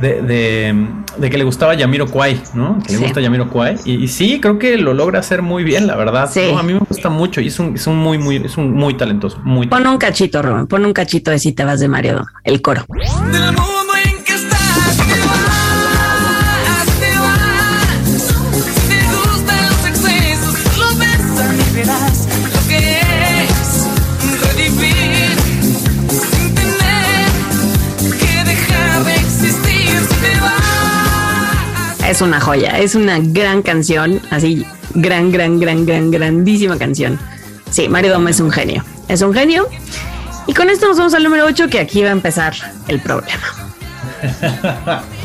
de, 0.00 0.22
de, 0.22 0.86
de 1.16 1.30
que 1.30 1.38
le 1.38 1.44
gustaba 1.44 1.74
Yamiro 1.74 2.06
Kwai, 2.06 2.40
¿no? 2.54 2.78
Que 2.86 2.92
le 2.92 2.98
Sí. 2.98 3.04
gusta 3.04 3.20
Yamiro 3.20 3.48
Kwai. 3.50 3.76
Y, 3.84 3.94
y 4.04 4.08
sí, 4.08 4.40
creo 4.40 4.58
que 4.58 4.76
lo 4.78 4.94
logra 4.94 5.18
hacer 5.20 5.42
muy 5.42 5.64
bien, 5.64 5.86
la 5.86 5.96
verdad. 5.96 6.30
Sí. 6.32 6.40
¿no? 6.52 6.58
A 6.58 6.62
mí 6.62 6.72
me 6.74 6.80
gusta 6.80 7.08
mucho 7.08 7.40
y 7.40 7.48
es 7.48 7.58
un, 7.58 7.74
es 7.74 7.86
un 7.86 7.96
muy, 7.96 8.18
muy, 8.18 8.36
es 8.36 8.56
un 8.56 8.72
muy 8.74 8.94
talentoso. 8.94 9.38
Muy 9.44 9.66
Pon 9.66 9.86
un 9.86 9.98
cachito, 9.98 10.42
Rubén. 10.42 10.66
Pon 10.66 10.84
un 10.84 10.92
cachito 10.92 11.30
de 11.30 11.38
si 11.38 11.52
te 11.52 11.64
vas 11.64 11.80
de 11.80 11.88
Mario 11.88 12.14
Dom, 12.14 12.26
el 12.44 12.62
coro. 12.62 12.84
Del 13.32 13.42
mundo 13.52 13.87
Es 32.08 32.22
una 32.22 32.40
joya, 32.40 32.78
es 32.78 32.94
una 32.94 33.18
gran 33.20 33.60
canción, 33.60 34.22
así, 34.30 34.64
gran, 34.94 35.30
gran, 35.30 35.60
gran, 35.60 35.84
gran, 35.84 36.10
grandísima 36.10 36.78
canción. 36.78 37.18
Sí, 37.70 37.86
Mario 37.86 38.14
Dom 38.14 38.26
es 38.28 38.40
un 38.40 38.50
genio, 38.50 38.82
es 39.08 39.20
un 39.20 39.34
genio. 39.34 39.68
Y 40.46 40.54
con 40.54 40.70
esto 40.70 40.88
nos 40.88 40.96
vamos 40.96 41.12
al 41.12 41.22
número 41.22 41.44
8, 41.44 41.68
que 41.68 41.78
aquí 41.78 42.02
va 42.02 42.08
a 42.08 42.12
empezar 42.12 42.54
el 42.88 42.98
problema. 43.00 43.42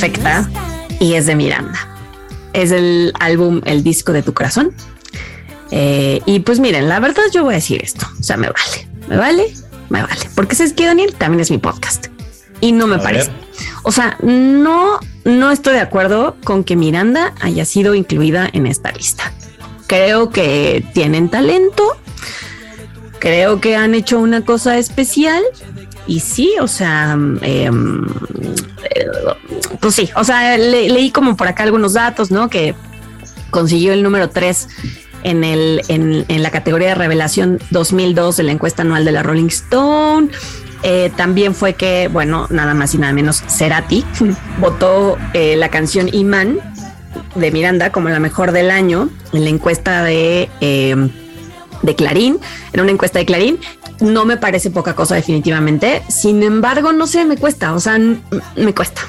perfecta 0.00 0.48
y 0.98 1.14
es 1.14 1.26
de 1.26 1.34
Miranda. 1.36 1.78
Es 2.52 2.70
el 2.70 3.12
álbum 3.20 3.60
El 3.64 3.82
disco 3.84 4.12
de 4.12 4.22
tu 4.22 4.32
corazón. 4.32 4.72
Eh, 5.70 6.20
y 6.26 6.40
pues 6.40 6.58
miren, 6.58 6.88
la 6.88 6.98
verdad 7.00 7.22
yo 7.32 7.44
voy 7.44 7.54
a 7.54 7.56
decir 7.56 7.82
esto. 7.84 8.06
O 8.18 8.22
sea, 8.22 8.36
me 8.36 8.48
vale, 8.48 8.88
me 9.08 9.16
vale, 9.16 9.54
me 9.90 10.02
vale. 10.02 10.20
Porque 10.34 10.54
sabes 10.54 10.72
que 10.72 10.86
Daniel 10.86 11.14
también 11.16 11.40
es 11.40 11.50
mi 11.50 11.58
podcast 11.58 12.06
y 12.60 12.72
no 12.72 12.86
me 12.86 12.96
A 12.96 13.02
parece. 13.02 13.30
ver. 13.30 13.40
O 13.82 13.92
sea, 13.92 14.16
no, 14.22 14.98
no 15.24 15.50
estoy 15.50 15.74
de 15.74 15.80
acuerdo 15.80 16.36
con 16.44 16.64
que 16.64 16.76
Miranda 16.76 17.34
haya 17.40 17.64
sido 17.64 17.94
incluida 17.94 18.48
en 18.52 18.66
esta 18.66 18.90
lista. 18.92 19.32
Creo 19.86 20.30
que 20.30 20.84
tienen 20.94 21.28
talento. 21.28 21.84
Creo 23.18 23.60
que 23.60 23.76
han 23.76 23.94
hecho 23.94 24.18
una 24.18 24.44
cosa 24.46 24.78
especial. 24.78 25.42
Y 26.06 26.20
sí, 26.20 26.54
o 26.60 26.66
sea, 26.66 27.12
em, 27.12 28.06
eh, 28.94 29.06
pues 29.80 29.94
sí, 29.94 30.10
o 30.16 30.24
sea, 30.24 30.56
le- 30.56 30.88
leí 30.88 31.10
como 31.10 31.36
por 31.36 31.46
acá 31.46 31.62
algunos 31.62 31.92
datos, 31.92 32.30
¿no? 32.30 32.48
Que 32.48 32.74
consiguió 33.50 33.92
el 33.92 34.02
número 34.02 34.30
3 34.30 34.68
en, 35.22 35.44
el, 35.44 35.82
en, 35.88 36.42
la 36.42 36.50
categoría 36.50 36.88
de 36.88 36.94
revelación 36.94 37.58
2002 37.70 38.36
de 38.38 38.42
la 38.44 38.52
encuesta 38.52 38.82
anual 38.82 39.04
de 39.04 39.12
la 39.12 39.22
Rolling 39.22 39.48
Stone. 39.48 40.28
Eh, 40.82 41.12
también 41.16 41.54
fue 41.54 41.74
que, 41.74 42.08
bueno, 42.08 42.46
nada 42.50 42.72
más 42.74 42.94
y 42.94 42.98
nada 42.98 43.12
menos, 43.12 43.42
Cerati 43.48 44.04
votó 44.58 45.18
eh, 45.34 45.56
la 45.56 45.68
canción 45.68 46.08
Iman 46.12 46.58
de 47.34 47.50
Miranda 47.50 47.92
como 47.92 48.08
la 48.08 48.18
mejor 48.18 48.52
del 48.52 48.70
año 48.70 49.10
en 49.32 49.44
la 49.44 49.50
encuesta 49.50 50.02
de, 50.02 50.48
eh, 50.62 50.96
de 51.82 51.94
Clarín, 51.96 52.38
en 52.72 52.80
una 52.80 52.90
encuesta 52.90 53.18
de 53.18 53.26
Clarín. 53.26 53.58
No 54.00 54.24
me 54.24 54.36
parece 54.36 54.70
poca 54.70 54.94
cosa 54.94 55.14
definitivamente. 55.14 56.02
Sin 56.08 56.42
embargo, 56.42 56.92
no 56.92 57.06
sé, 57.06 57.24
me 57.24 57.36
cuesta, 57.36 57.74
o 57.74 57.80
sea, 57.80 57.98
me 57.98 58.74
cuesta. 58.74 59.02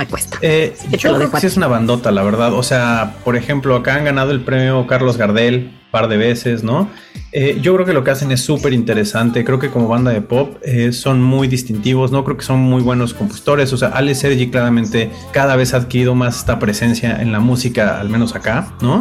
Me 0.00 0.06
cuesta. 0.06 0.38
Eh, 0.40 0.74
yo 0.92 1.14
creo 1.14 1.30
que 1.30 1.40
sí 1.40 1.46
es 1.46 1.58
una 1.58 1.66
bandota, 1.66 2.10
la 2.10 2.22
verdad. 2.22 2.54
O 2.54 2.62
sea, 2.62 3.16
por 3.22 3.36
ejemplo, 3.36 3.76
acá 3.76 3.96
han 3.96 4.06
ganado 4.06 4.30
el 4.30 4.40
premio 4.40 4.86
Carlos 4.86 5.18
Gardel 5.18 5.72
un 5.74 5.90
par 5.90 6.08
de 6.08 6.16
veces, 6.16 6.64
¿no? 6.64 6.88
Eh, 7.32 7.58
yo 7.60 7.74
creo 7.74 7.84
que 7.84 7.92
lo 7.92 8.02
que 8.02 8.10
hacen 8.10 8.32
es 8.32 8.40
súper 8.40 8.72
interesante. 8.72 9.44
Creo 9.44 9.58
que 9.58 9.68
como 9.68 9.88
banda 9.88 10.10
de 10.10 10.22
pop 10.22 10.56
eh, 10.62 10.92
son 10.92 11.20
muy 11.20 11.48
distintivos, 11.48 12.12
¿no? 12.12 12.24
Creo 12.24 12.38
que 12.38 12.44
son 12.46 12.60
muy 12.60 12.80
buenos 12.80 13.12
compositores. 13.12 13.74
O 13.74 13.76
sea, 13.76 13.88
Ale 13.88 14.14
Sergi 14.14 14.48
claramente 14.48 15.10
cada 15.32 15.54
vez 15.54 15.74
ha 15.74 15.76
adquirido 15.76 16.14
más 16.14 16.38
esta 16.38 16.58
presencia 16.58 17.20
en 17.20 17.30
la 17.30 17.40
música, 17.40 18.00
al 18.00 18.08
menos 18.08 18.34
acá, 18.34 18.72
¿no? 18.80 19.00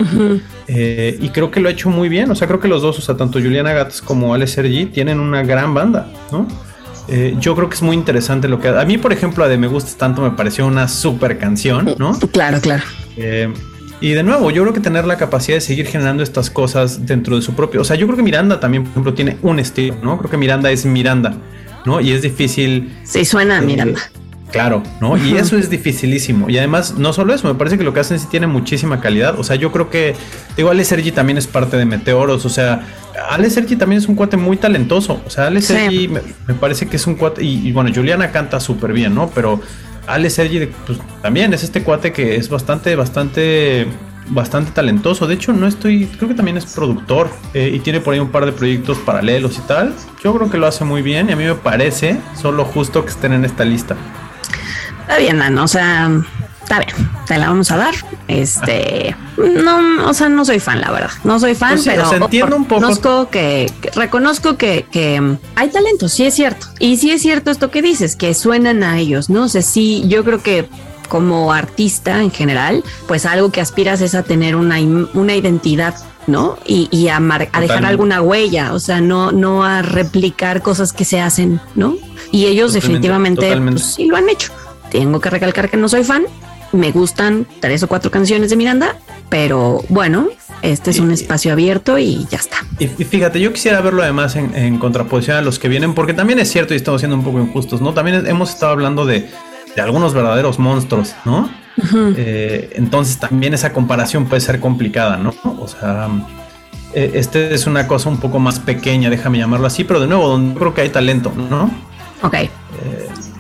Eh, 0.68 1.18
y 1.22 1.30
creo 1.30 1.50
que 1.50 1.62
lo 1.62 1.70
ha 1.70 1.72
hecho 1.72 1.90
muy 1.90 2.10
bien. 2.10 2.30
O 2.30 2.36
sea, 2.36 2.46
creo 2.46 2.60
que 2.60 2.68
los 2.68 2.82
dos, 2.82 3.00
o 3.00 3.02
sea, 3.02 3.16
tanto 3.16 3.40
Juliana 3.40 3.72
Gats 3.72 4.02
como 4.02 4.34
Ale 4.34 4.48
Sergi 4.48 4.88
tienen 4.88 5.22
una 5.22 5.44
gran 5.44 5.74
banda, 5.74 6.12
¿no? 6.34 6.46
Eh, 7.12 7.36
yo 7.40 7.56
creo 7.56 7.70
que 7.70 7.76
es 7.76 7.82
muy 7.82 7.96
interesante 7.96 8.48
lo 8.48 8.60
que 8.60 8.68
a 8.68 8.86
mí, 8.86 8.98
por 8.98 9.12
ejemplo, 9.12 9.44
a 9.44 9.48
de 9.48 9.58
Me 9.58 9.68
Gustas 9.68 9.96
Tanto 9.96 10.22
me 10.22 10.32
pareció 10.32 10.68
una 10.68 10.88
super 10.88 11.40
canción, 11.40 11.96
¿no? 11.98 12.18
Claro, 12.32 12.62
claro. 12.62 12.84
Eh, 13.18 13.52
y 14.02 14.12
de 14.12 14.24
nuevo, 14.24 14.52
yo 14.52 14.62
creo 14.62 14.74
que 14.74 14.80
tener 14.80 15.06
la 15.06 15.18
capacidad 15.18 15.58
de 15.58 15.62
seguir 15.62 15.88
generando 15.88 16.24
estas 16.24 16.50
cosas 16.50 17.06
dentro 17.06 17.36
de 17.36 17.42
su 17.42 17.54
propio. 17.54 17.82
O 17.82 17.84
sea, 17.84 17.96
yo 17.96 18.06
creo 18.06 18.16
que 18.16 18.24
Miranda 18.24 18.60
también, 18.60 18.84
por 18.84 18.92
ejemplo, 18.92 19.14
tiene 19.14 19.38
un 19.42 19.60
estilo, 19.60 19.98
¿no? 20.02 20.18
Creo 20.20 20.30
que 20.30 20.38
Miranda 20.38 20.72
es 20.72 20.86
Miranda, 20.86 21.34
¿no? 21.86 22.00
Y 22.00 22.12
es 22.12 22.22
difícil. 22.22 22.96
Sí, 23.04 23.26
suena 23.26 23.58
a 23.58 23.62
eh, 23.62 23.66
Miranda. 23.66 24.00
Claro, 24.52 24.82
¿no? 25.00 25.16
Y 25.16 25.38
eso 25.38 25.58
es 25.58 25.70
dificilísimo. 25.70 26.50
Y 26.50 26.58
además, 26.58 26.96
no 26.98 27.14
solo 27.14 27.34
eso, 27.34 27.48
me 27.48 27.54
parece 27.54 27.78
que 27.78 27.84
lo 27.84 27.94
que 27.94 28.00
hacen 28.00 28.20
sí 28.20 28.28
tiene 28.32 28.48
muchísima 28.48 29.00
calidad. 29.00 29.40
O 29.40 29.44
sea, 29.44 29.56
yo 29.56 29.72
creo 29.72 29.90
que, 29.90 30.16
digo, 30.58 30.72
Ale 30.72 30.84
Sergi 30.84 31.12
también 31.12 31.38
es 31.38 31.46
parte 31.46 31.78
de 31.78 31.86
Meteoros. 31.86 32.46
O 32.46 32.50
sea, 32.50 32.82
Ale 33.30 33.50
Sergi 33.52 33.76
también 33.76 34.02
es 34.02 34.08
un 34.08 34.16
cuate 34.16 34.38
muy 34.38 34.58
talentoso. 34.58 35.22
O 35.26 35.30
sea, 35.30 35.48
Ale 35.48 35.62
Sí. 35.62 35.74
Sergi 35.74 36.08
me, 36.08 36.22
me 36.48 36.56
parece 36.56 36.88
que 36.88 36.96
es 36.96 37.06
un 37.06 37.16
cuate. 37.16 37.44
Y, 37.44 37.68
y 37.68 37.72
bueno, 37.72 37.92
Juliana 37.94 38.32
canta 38.32 38.60
súper 38.60 38.92
bien, 38.92 39.14
¿no? 39.14 39.30
Pero 39.30 39.62
Ale 40.08 40.30
Sergi 40.32 40.68
pues, 40.88 40.98
también 41.22 41.54
es 41.54 41.64
este 41.64 41.84
cuate 41.84 42.12
que 42.12 42.36
es 42.36 42.50
bastante, 42.50 42.96
bastante. 42.96 43.88
Bastante 44.32 44.70
talentoso. 44.70 45.26
De 45.26 45.34
hecho, 45.34 45.54
no 45.54 45.66
estoy. 45.66 46.06
Creo 46.06 46.30
que 46.30 46.36
también 46.36 46.56
es 46.56 46.66
productor 46.68 47.32
eh, 47.56 47.72
y 47.74 47.80
tiene 47.80 48.00
por 48.00 48.14
ahí 48.14 48.20
un 48.20 48.30
par 48.30 48.46
de 48.46 48.52
proyectos 48.52 49.00
paralelos 49.00 49.58
y 49.58 49.62
tal. 49.62 49.96
Yo 50.24 50.36
creo 50.36 50.52
que 50.52 50.58
lo 50.60 50.68
hace 50.68 50.84
muy 50.86 51.02
bien 51.02 51.30
y 51.30 51.34
a 51.34 51.36
mí 51.36 51.46
me 51.46 51.56
parece 51.56 52.18
solo 52.40 52.64
justo 52.64 53.04
que 53.04 53.10
estén 53.10 53.34
en 53.34 53.44
esta 53.44 53.66
lista. 53.66 53.96
Está 55.10 55.18
bien, 55.22 55.42
Ana. 55.42 55.64
O 55.64 55.68
sea, 55.68 56.10
está 56.62 56.78
bien, 56.80 57.10
te 57.26 57.38
la 57.38 57.48
vamos 57.48 57.72
a 57.72 57.78
dar. 57.78 57.96
Este, 58.28 59.16
no, 59.38 60.08
o 60.08 60.14
sea, 60.14 60.30
no 60.30 60.46
soy 60.46 60.60
fan, 60.60 60.82
la 60.82 60.92
verdad. 60.92 61.10
No 61.24 61.40
soy 61.40 61.56
fan, 61.56 61.72
Pues 61.72 61.84
sí, 61.84 61.90
pero 61.90 62.06
o 62.06 62.10
sea, 62.10 62.18
entiendo 62.20 62.56
un 62.56 62.66
poco. 62.66 62.82
reconozco 62.82 63.30
que, 63.32 63.72
que- 63.82 63.90
reconozco 63.92 64.56
que, 64.58 64.86
que 64.92 65.38
hay 65.56 65.70
talento, 65.70 66.08
sí 66.10 66.26
es 66.26 66.36
cierto. 66.36 66.68
Y 66.80 66.98
sí 66.98 67.10
es 67.12 67.24
cierto 67.24 67.50
esto 67.50 67.72
que 67.72 67.82
dices, 67.82 68.16
que 68.16 68.34
suenan 68.36 68.84
a 68.84 69.00
ellos, 69.00 69.30
¿no? 69.32 69.46
O 69.46 69.48
sea, 69.50 69.64
sí, 69.64 70.04
yo 70.08 70.24
creo 70.24 70.44
que 70.44 70.70
como 71.10 71.52
artista 71.54 72.22
en 72.22 72.30
general, 72.30 72.84
pues 73.08 73.26
algo 73.26 73.52
que 73.52 73.62
aspiras 73.62 74.00
es 74.02 74.14
a 74.14 74.22
tener 74.22 74.56
una, 74.56 74.78
una 75.14 75.36
identidad. 75.36 75.96
¿no? 76.28 76.60
Y, 76.68 76.88
y 76.92 77.08
a, 77.08 77.20
mar- 77.20 77.50
a 77.54 77.60
dejar 77.60 77.84
alguna 77.88 78.22
huella, 78.22 78.74
o 78.74 78.80
sea, 78.80 79.02
no, 79.02 79.32
no 79.32 79.64
a 79.64 79.82
replicar 79.82 80.62
cosas 80.62 80.94
que 80.94 81.04
se 81.04 81.20
hacen, 81.20 81.60
¿no? 81.74 81.96
Y 82.32 82.46
ellos 82.46 82.74
Totalmente, 82.74 82.76
definitivamente 82.86 83.42
totalmente. 83.48 83.82
pues, 83.82 83.94
sí 83.96 84.06
lo 84.06 84.16
han 84.16 84.30
hecho. 84.30 84.52
Tengo 84.92 85.20
que 85.20 85.30
recalcar 85.30 85.70
que 85.70 85.78
no 85.78 85.90
soy 85.90 86.04
fan, 86.04 86.24
me 86.72 86.92
gustan 86.92 87.46
tres 87.60 87.84
o 87.84 87.88
cuatro 87.88 88.12
canciones 88.12 88.50
de 88.50 88.56
Miranda, 88.56 88.96
pero 89.30 89.84
bueno, 89.90 90.30
este 90.62 90.92
es 90.92 91.00
un 91.00 91.12
espacio 91.12 91.52
abierto 91.52 91.98
y 91.98 92.28
ya 92.30 92.38
está. 92.38 92.58
Y, 92.80 92.88
fíjate, 92.88 93.40
yo 93.40 93.54
quisiera 93.54 93.82
verlo 93.82 94.04
además 94.04 94.36
en, 94.36 94.56
en 94.56 94.78
contraposición 94.78 95.38
a 95.38 95.42
los 95.42 95.60
que 95.60 95.68
vienen, 95.68 95.94
porque 95.94 96.14
también 96.14 96.40
es 96.40 96.52
cierto 96.52 96.74
y 96.74 96.78
estamos 96.78 97.02
siendo 97.02 97.18
un 97.18 97.24
poco 97.24 97.40
injustos, 97.40 97.82
¿no? 97.82 97.94
También 97.94 98.26
hemos 98.28 98.50
estado 98.50 98.72
hablando 98.72 99.06
de, 99.06 99.30
de 99.76 99.82
algunos 99.82 100.14
verdaderos 100.14 100.60
monstruos, 100.60 101.16
¿no? 101.26 101.50
Eh, 102.18 102.72
entonces 102.76 103.18
también 103.20 103.54
esa 103.54 103.72
comparación 103.72 104.26
puede 104.26 104.42
ser 104.42 104.60
complicada, 104.60 105.18
¿no? 105.18 105.34
O 105.60 105.68
sea, 105.68 106.10
eh, 106.94 107.12
este 107.14 107.54
es 107.54 107.68
una 107.68 107.88
cosa 107.88 108.10
un 108.10 108.20
poco 108.20 108.40
más 108.40 108.60
pequeña, 108.60 109.10
déjame 109.10 109.38
llamarlo 109.38 109.68
así, 109.68 109.84
pero 109.86 110.00
de 110.00 110.08
nuevo, 110.08 110.28
donde 110.28 110.60
creo 110.60 110.74
que 110.74 110.82
hay 110.82 110.90
talento, 110.90 111.32
¿no? 111.36 111.72
Ok, 112.22 112.36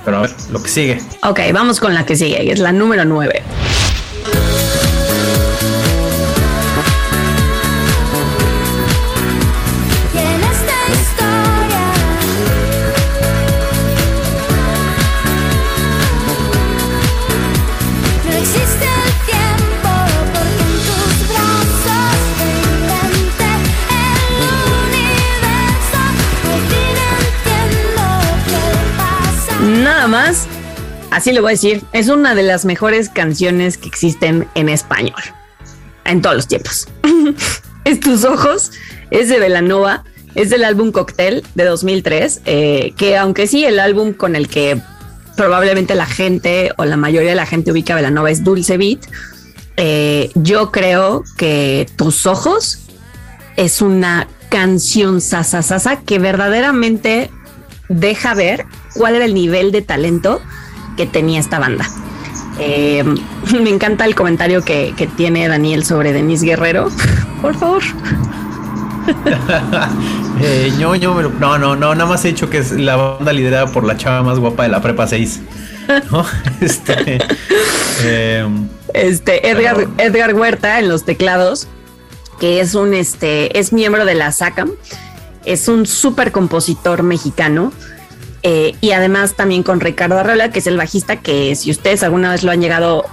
pero 0.05 0.17
a 0.17 0.21
ver 0.21 0.31
lo 0.51 0.61
que 0.61 0.69
sigue. 0.69 1.01
Ok, 1.23 1.39
vamos 1.53 1.79
con 1.79 1.93
la 1.93 2.05
que 2.05 2.15
sigue, 2.15 2.51
es 2.51 2.59
la 2.59 2.71
número 2.71 3.05
9. 3.05 3.43
Así 31.19 31.33
le 31.33 31.41
voy 31.41 31.49
a 31.49 31.51
decir, 31.51 31.83
es 31.91 32.07
una 32.07 32.33
de 32.33 32.43
las 32.43 32.63
mejores 32.63 33.09
canciones 33.09 33.77
que 33.77 33.89
existen 33.89 34.47
en 34.55 34.69
español, 34.69 35.21
en 36.05 36.21
todos 36.21 36.37
los 36.37 36.47
tiempos. 36.47 36.87
es 37.83 37.99
Tus 37.99 38.23
Ojos, 38.23 38.71
es 39.11 39.27
de 39.27 39.37
Velanova, 39.37 40.05
es 40.35 40.49
del 40.49 40.63
álbum 40.63 40.93
Cocktail 40.93 41.43
de 41.55 41.65
2003, 41.65 42.41
eh, 42.45 42.93
que 42.95 43.17
aunque 43.17 43.47
sí 43.47 43.65
el 43.65 43.79
álbum 43.79 44.13
con 44.13 44.37
el 44.37 44.47
que 44.47 44.81
probablemente 45.35 45.93
la 45.93 46.05
gente 46.05 46.71
o 46.77 46.85
la 46.85 46.95
mayoría 46.95 47.31
de 47.31 47.35
la 47.35 47.45
gente 47.45 47.73
ubica 47.73 47.91
a 47.91 47.95
Velanova 47.97 48.31
es 48.31 48.45
Dulce 48.45 48.77
Beat, 48.77 48.99
eh, 49.75 50.31
yo 50.35 50.71
creo 50.71 51.25
que 51.35 51.85
Tus 51.97 52.25
Ojos 52.27 52.79
es 53.57 53.81
una 53.81 54.29
canción 54.47 55.19
sasasasa 55.19 55.99
que 55.99 56.17
verdaderamente 56.17 57.29
deja 57.89 58.33
ver 58.35 58.65
cuál 58.93 59.15
era 59.15 59.25
el 59.25 59.33
nivel 59.33 59.73
de 59.73 59.81
talento 59.81 60.41
que 60.99 61.05
tenía 61.05 61.39
esta 61.39 61.59
banda. 61.59 61.89
Eh, 62.59 63.05
me 63.63 63.69
encanta 63.69 64.03
el 64.03 64.15
comentario 64.15 64.61
que, 64.65 64.93
que 64.97 65.07
tiene 65.07 65.47
Daniel 65.47 65.85
sobre 65.85 66.11
Denise 66.11 66.45
Guerrero. 66.45 66.89
Por 67.41 67.55
favor. 67.55 67.81
Eh, 70.41 70.71
no, 70.79 71.57
no, 71.57 71.75
no, 71.75 71.95
nada 71.95 72.05
más 72.05 72.23
he 72.23 72.29
dicho 72.29 72.49
que 72.49 72.59
es 72.59 72.71
la 72.71 72.95
banda 72.95 73.33
liderada 73.33 73.67
por 73.67 73.83
la 73.83 73.97
chava 73.97 74.21
más 74.23 74.39
guapa 74.39 74.63
de 74.63 74.69
la 74.69 74.81
prepa 74.81 75.05
6. 75.07 75.41
¿no? 76.11 76.23
Este, 76.61 77.17
eh, 78.03 78.47
Este 78.93 79.49
Edgar, 79.49 79.75
Pero- 79.75 79.91
Edgar 79.97 80.33
Huerta 80.35 80.79
en 80.79 80.87
los 80.87 81.03
teclados, 81.05 81.67
que 82.39 82.61
es 82.61 82.75
un 82.75 82.93
este, 82.93 83.57
es 83.59 83.73
miembro 83.73 84.05
de 84.05 84.13
la 84.13 84.31
SACAM, 84.31 84.69
es 85.43 85.67
un 85.67 85.85
súper 85.87 86.31
compositor 86.31 87.03
mexicano. 87.03 87.73
Eh, 88.43 88.75
y 88.81 88.91
además 88.91 89.35
también 89.35 89.63
con 89.63 89.79
Ricardo 89.79 90.17
Arreola, 90.17 90.51
que 90.51 90.59
es 90.59 90.67
el 90.67 90.77
bajista, 90.77 91.17
que 91.17 91.55
si 91.55 91.71
ustedes 91.71 92.03
alguna 92.03 92.31
vez 92.31 92.43
lo 92.43 92.51
han 92.51 92.61
llegado 92.61 93.05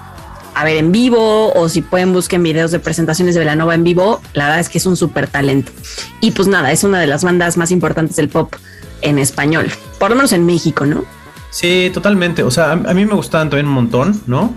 a 0.55 0.65
ver 0.65 0.77
en 0.77 0.91
vivo 0.91 1.53
o 1.53 1.69
si 1.69 1.83
pueden 1.83 2.13
busquen 2.13 2.43
videos 2.43 2.71
de 2.71 2.79
presentaciones 2.79 3.35
de 3.35 3.41
Velanova 3.41 3.75
en 3.75 3.85
vivo, 3.85 4.23
la 4.33 4.45
verdad 4.45 4.61
es 4.61 4.69
que 4.69 4.79
es 4.79 4.87
un 4.87 4.97
súper 4.97 5.27
talento. 5.27 5.73
Y 6.21 6.31
pues 6.31 6.49
nada, 6.49 6.73
es 6.73 6.83
una 6.83 6.99
de 7.01 7.07
las 7.07 7.25
bandas 7.25 7.57
más 7.57 7.71
importantes 7.71 8.17
del 8.17 8.29
pop 8.29 8.55
en 9.03 9.19
español, 9.19 9.71
por 9.99 10.11
lo 10.11 10.17
menos 10.17 10.33
en 10.33 10.47
México, 10.47 10.87
¿no? 10.87 11.05
sí, 11.51 11.91
totalmente. 11.93 12.43
O 12.43 12.51
sea, 12.51 12.71
a, 12.71 12.73
a 12.73 12.95
mí 12.95 13.05
me 13.05 13.15
gustaban 13.15 13.51
también 13.51 13.67
un 13.67 13.75
montón, 13.75 14.21
¿no? 14.27 14.55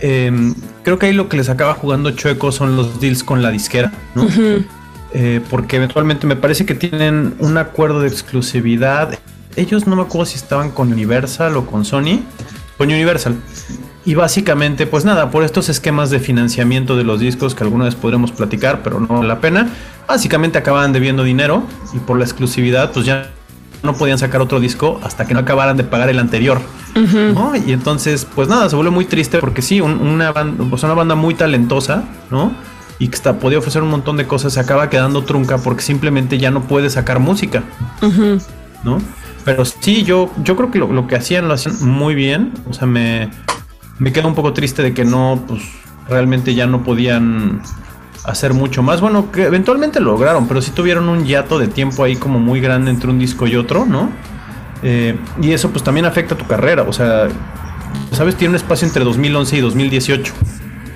Eh, 0.00 0.32
creo 0.82 0.98
que 0.98 1.06
ahí 1.06 1.12
lo 1.12 1.28
que 1.28 1.36
les 1.36 1.48
acaba 1.48 1.74
jugando 1.74 2.10
chueco 2.10 2.52
son 2.52 2.76
los 2.76 3.00
deals 3.00 3.22
con 3.22 3.42
la 3.42 3.50
disquera, 3.50 3.92
¿no? 4.14 4.26
Eh, 5.12 5.40
porque 5.50 5.76
eventualmente 5.76 6.26
me 6.26 6.36
parece 6.36 6.64
que 6.64 6.74
tienen 6.74 7.34
un 7.38 7.58
acuerdo 7.58 8.00
de 8.00 8.08
exclusividad. 8.08 9.18
Ellos 9.56 9.86
no 9.86 9.96
me 9.96 10.02
acuerdo 10.02 10.26
si 10.26 10.36
estaban 10.36 10.70
con 10.70 10.92
Universal 10.92 11.56
o 11.56 11.66
con 11.66 11.84
Sony. 11.84 12.20
Con 12.78 12.88
Universal. 12.88 13.36
Y 14.06 14.14
básicamente, 14.14 14.86
pues 14.86 15.04
nada, 15.04 15.30
por 15.30 15.44
estos 15.44 15.68
esquemas 15.68 16.08
de 16.10 16.20
financiamiento 16.20 16.96
de 16.96 17.04
los 17.04 17.20
discos 17.20 17.54
que 17.54 17.64
alguna 17.64 17.84
vez 17.84 17.94
podremos 17.94 18.32
platicar, 18.32 18.82
pero 18.82 18.98
no 19.00 19.06
vale 19.08 19.28
la 19.28 19.40
pena. 19.40 19.68
Básicamente 20.08 20.58
acababan 20.58 20.92
debiendo 20.92 21.22
dinero 21.22 21.64
y 21.92 21.98
por 21.98 22.16
la 22.18 22.24
exclusividad, 22.24 22.92
pues 22.92 23.04
ya 23.04 23.30
no 23.82 23.94
podían 23.94 24.18
sacar 24.18 24.40
otro 24.40 24.58
disco 24.60 24.98
hasta 25.02 25.26
que 25.26 25.34
no 25.34 25.40
acabaran 25.40 25.76
de 25.76 25.84
pagar 25.84 26.08
el 26.08 26.18
anterior. 26.18 26.60
¿no? 27.34 27.52
Y 27.54 27.72
entonces, 27.72 28.26
pues 28.34 28.48
nada, 28.48 28.68
se 28.68 28.76
vuelve 28.76 28.90
muy 28.90 29.04
triste 29.04 29.38
porque 29.38 29.62
sí, 29.62 29.80
un- 29.80 30.00
una, 30.00 30.32
banda, 30.32 30.64
pues 30.68 30.82
una 30.82 30.94
banda 30.94 31.14
muy 31.14 31.34
talentosa, 31.34 32.04
¿no? 32.30 32.52
Y 32.98 33.08
que 33.08 33.14
está, 33.14 33.38
podía 33.38 33.58
ofrecer 33.58 33.82
un 33.82 33.90
montón 33.90 34.16
de 34.16 34.26
cosas, 34.26 34.54
se 34.54 34.60
acaba 34.60 34.90
quedando 34.90 35.22
trunca 35.24 35.58
porque 35.58 35.82
simplemente 35.82 36.38
ya 36.38 36.50
no 36.50 36.62
puede 36.62 36.90
sacar 36.90 37.18
música, 37.20 37.62
¿no? 38.82 38.98
Pero 39.44 39.64
sí, 39.64 40.02
yo, 40.02 40.30
yo 40.42 40.56
creo 40.56 40.70
que 40.70 40.78
lo, 40.78 40.92
lo 40.92 41.06
que 41.06 41.16
hacían 41.16 41.48
lo 41.48 41.54
hacían 41.54 41.76
muy 41.80 42.14
bien. 42.14 42.52
O 42.68 42.72
sea, 42.72 42.86
me, 42.86 43.30
me 43.98 44.12
un 44.24 44.34
poco 44.34 44.52
triste 44.52 44.82
de 44.82 44.94
que 44.94 45.04
no, 45.04 45.42
pues 45.46 45.62
realmente 46.08 46.54
ya 46.54 46.66
no 46.66 46.82
podían 46.84 47.62
hacer 48.24 48.54
mucho 48.54 48.82
más. 48.82 49.00
Bueno, 49.00 49.30
que 49.30 49.44
eventualmente 49.44 50.00
lo 50.00 50.12
lograron, 50.12 50.46
pero 50.48 50.60
sí 50.60 50.72
tuvieron 50.72 51.08
un 51.08 51.24
hiato 51.24 51.58
de 51.58 51.68
tiempo 51.68 52.04
ahí 52.04 52.16
como 52.16 52.38
muy 52.38 52.60
grande 52.60 52.90
entre 52.90 53.10
un 53.10 53.18
disco 53.18 53.46
y 53.46 53.56
otro, 53.56 53.86
¿no? 53.86 54.10
Eh, 54.82 55.16
y 55.40 55.52
eso 55.52 55.70
pues 55.70 55.84
también 55.84 56.06
afecta 56.06 56.36
tu 56.36 56.46
carrera. 56.46 56.82
O 56.82 56.92
sea, 56.92 57.28
sabes, 58.12 58.36
tiene 58.36 58.50
un 58.50 58.56
espacio 58.56 58.86
entre 58.86 59.04
2011 59.04 59.56
y 59.56 59.60
2018. 59.60 60.32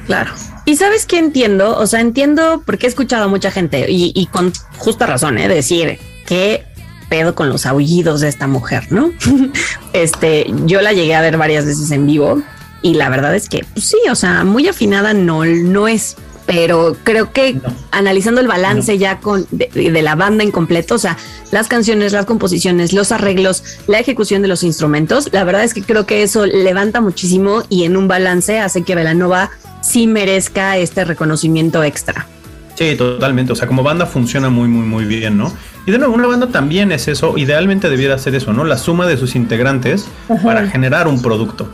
Claro. 0.06 0.32
Y 0.66 0.76
sabes 0.76 1.04
qué 1.04 1.18
entiendo, 1.18 1.76
o 1.76 1.86
sea, 1.86 2.00
entiendo 2.00 2.62
porque 2.64 2.86
he 2.86 2.88
escuchado 2.88 3.24
a 3.24 3.28
mucha 3.28 3.50
gente 3.50 3.90
y, 3.90 4.12
y 4.14 4.26
con 4.26 4.50
justa 4.78 5.04
razón, 5.04 5.36
¿eh? 5.36 5.46
decir 5.46 5.98
qué 6.26 6.64
pedo 7.08 7.34
con 7.34 7.48
los 7.48 7.66
aullidos 7.66 8.20
de 8.20 8.28
esta 8.28 8.46
mujer, 8.46 8.90
¿no? 8.90 9.10
este, 9.92 10.46
yo 10.64 10.80
la 10.80 10.92
llegué 10.92 11.14
a 11.14 11.20
ver 11.20 11.36
varias 11.36 11.64
veces 11.64 11.90
en 11.90 12.06
vivo 12.06 12.42
y 12.82 12.94
la 12.94 13.08
verdad 13.08 13.34
es 13.34 13.48
que 13.48 13.64
pues 13.72 13.86
sí, 13.86 13.98
o 14.10 14.14
sea, 14.14 14.44
muy 14.44 14.68
afinada 14.68 15.14
no, 15.14 15.44
no 15.44 15.88
es, 15.88 16.16
pero 16.46 16.96
creo 17.02 17.32
que 17.32 17.58
analizando 17.90 18.40
el 18.40 18.48
balance 18.48 18.98
ya 18.98 19.20
con 19.20 19.46
de, 19.50 19.68
de 19.72 20.02
la 20.02 20.14
banda 20.14 20.44
en 20.44 20.50
completo, 20.50 20.96
o 20.96 20.98
sea, 20.98 21.16
las 21.50 21.68
canciones, 21.68 22.12
las 22.12 22.26
composiciones, 22.26 22.92
los 22.92 23.12
arreglos, 23.12 23.62
la 23.86 24.00
ejecución 24.00 24.42
de 24.42 24.48
los 24.48 24.62
instrumentos, 24.62 25.30
la 25.32 25.44
verdad 25.44 25.64
es 25.64 25.72
que 25.72 25.82
creo 25.82 26.04
que 26.04 26.22
eso 26.22 26.44
levanta 26.46 27.00
muchísimo 27.00 27.62
y 27.68 27.84
en 27.84 27.96
un 27.96 28.08
balance 28.08 28.58
hace 28.58 28.82
que 28.82 28.94
Velanova 28.94 29.50
sí 29.80 30.06
merezca 30.06 30.76
este 30.76 31.04
reconocimiento 31.04 31.82
extra. 31.84 32.26
Sí, 32.74 32.94
totalmente. 32.96 33.52
O 33.52 33.56
sea, 33.56 33.66
como 33.68 33.82
banda 33.82 34.04
funciona 34.06 34.50
muy, 34.50 34.68
muy, 34.68 34.84
muy 34.86 35.04
bien, 35.04 35.36
¿no? 35.38 35.52
Y 35.86 35.90
de 35.92 35.98
nuevo, 35.98 36.14
una 36.14 36.26
banda 36.26 36.48
también 36.48 36.90
es 36.92 37.06
eso. 37.08 37.36
Idealmente 37.38 37.88
debiera 37.88 38.18
ser 38.18 38.34
eso, 38.34 38.52
¿no? 38.52 38.64
La 38.64 38.78
suma 38.78 39.06
de 39.06 39.16
sus 39.16 39.36
integrantes 39.36 40.06
para 40.42 40.66
generar 40.68 41.06
un 41.08 41.22
producto, 41.22 41.68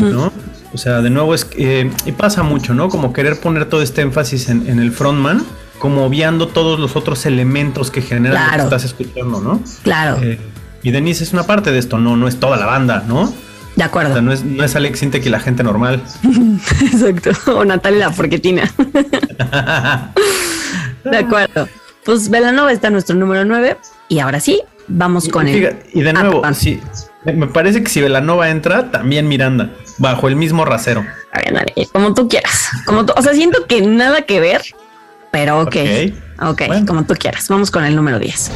¿no? 0.00 0.32
O 0.74 0.78
sea, 0.78 1.00
de 1.02 1.10
nuevo 1.10 1.34
es 1.34 1.44
que, 1.44 1.80
eh, 1.82 1.90
y 2.06 2.12
pasa 2.12 2.42
mucho, 2.42 2.74
¿no? 2.74 2.88
Como 2.88 3.12
querer 3.12 3.38
poner 3.40 3.66
todo 3.66 3.82
este 3.82 4.00
énfasis 4.02 4.48
en, 4.48 4.66
en 4.68 4.78
el 4.78 4.90
frontman, 4.92 5.42
como 5.78 6.04
obviando 6.04 6.48
todos 6.48 6.78
los 6.80 6.96
otros 6.96 7.24
elementos 7.26 7.90
que 7.90 8.02
generan 8.02 8.34
lo 8.42 8.48
Claro. 8.48 8.56
que 8.56 8.62
estás 8.76 8.84
escuchando, 8.84 9.40
¿no? 9.40 9.60
Claro, 9.82 10.18
Eh, 10.22 10.38
y 10.82 10.90
Denise 10.90 11.24
es 11.24 11.32
una 11.32 11.44
parte 11.44 11.72
de 11.72 11.78
esto, 11.78 11.98
no, 11.98 12.16
no 12.16 12.26
es 12.28 12.40
toda 12.40 12.56
la 12.56 12.66
banda, 12.66 13.04
¿no? 13.06 13.32
De 13.74 13.74
O 13.74 13.76
sea, 13.76 13.86
acuerdo. 13.86 14.22
no 14.22 14.32
es, 14.32 14.44
no 14.44 14.62
es 14.64 14.76
Alex 14.76 15.02
Intec 15.02 15.24
y 15.26 15.28
la 15.30 15.40
gente 15.40 15.62
normal. 15.62 16.02
Exacto. 16.82 17.30
O 17.52 17.64
Natalia 17.64 18.06
la 18.08 18.12
forquetina. 18.12 18.70
de 21.04 21.16
acuerdo. 21.16 21.68
Pues 22.04 22.28
Velanova 22.30 22.72
está 22.72 22.90
nuestro 22.90 23.14
número 23.16 23.44
9 23.44 23.76
y 24.08 24.18
ahora 24.18 24.40
sí, 24.40 24.60
vamos 24.88 25.28
con 25.28 25.46
y, 25.48 25.52
el... 25.52 25.76
y 25.94 26.02
de 26.02 26.10
Ah, 26.10 26.12
nuevo, 26.14 26.42
sí, 26.54 26.80
me 27.24 27.32
me 27.32 27.46
parece 27.46 27.82
que 27.84 27.88
si 27.88 28.00
Velanova 28.00 28.50
entra, 28.50 28.90
también 28.90 29.28
Miranda, 29.28 29.70
bajo 29.98 30.26
el 30.28 30.34
mismo 30.36 30.64
rasero. 30.64 31.04
A 31.32 31.38
ver, 31.38 31.54
dale, 31.54 31.72
como 31.92 32.12
tú 32.12 32.28
quieras. 32.28 32.68
Como 32.84 33.06
tú, 33.06 33.12
o 33.16 33.22
sea, 33.22 33.32
siento 33.34 33.66
que 33.66 33.80
nada 33.82 34.22
que 34.22 34.40
ver, 34.40 34.62
pero 35.30 35.60
ok. 35.60 35.66
Ok, 35.68 36.48
okay 36.48 36.66
Bueno. 36.66 36.86
como 36.86 37.04
tú 37.04 37.14
quieras. 37.14 37.46
Vamos 37.48 37.70
con 37.70 37.84
el 37.84 37.94
número 37.94 38.18
10. 38.18 38.50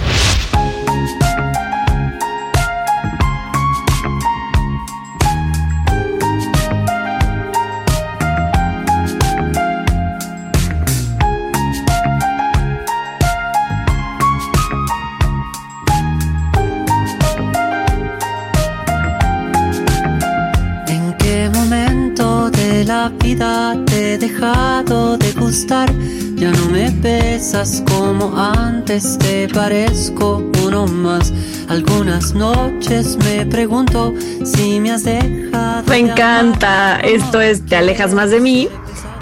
La 23.06 23.24
vida 23.24 23.84
te 23.86 24.14
he 24.14 24.18
dejado 24.18 25.16
de 25.16 25.32
gustar? 25.32 25.88
Ya 26.34 26.50
no 26.50 26.66
me 26.70 26.90
besas 26.90 27.82
como 27.88 28.36
antes, 28.36 29.16
te 29.18 29.48
parezco 29.48 30.42
uno 30.64 30.86
más. 30.86 31.32
Algunas 31.68 32.34
noches 32.34 33.16
me 33.18 33.46
pregunto 33.46 34.12
si 34.44 34.80
me 34.80 34.90
has 34.90 35.04
dejado. 35.04 35.84
Me 35.88 35.98
encanta. 35.98 36.98
Esto 37.00 37.40
es 37.40 37.64
Te 37.64 37.76
alejas 37.76 38.12
más 38.12 38.30
de 38.30 38.40
mí. 38.40 38.68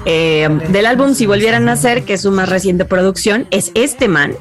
Eh, 0.07 0.49
del 0.71 0.87
álbum 0.87 1.15
Si 1.15 1.27
volvieran 1.27 1.63
a 1.65 1.67
nacer, 1.75 2.05
que 2.05 2.15
es 2.15 2.23
su 2.23 2.31
más 2.31 2.49
reciente 2.49 2.85
producción, 2.85 3.47
es 3.51 3.71
este 3.75 4.09
man. 4.09 4.33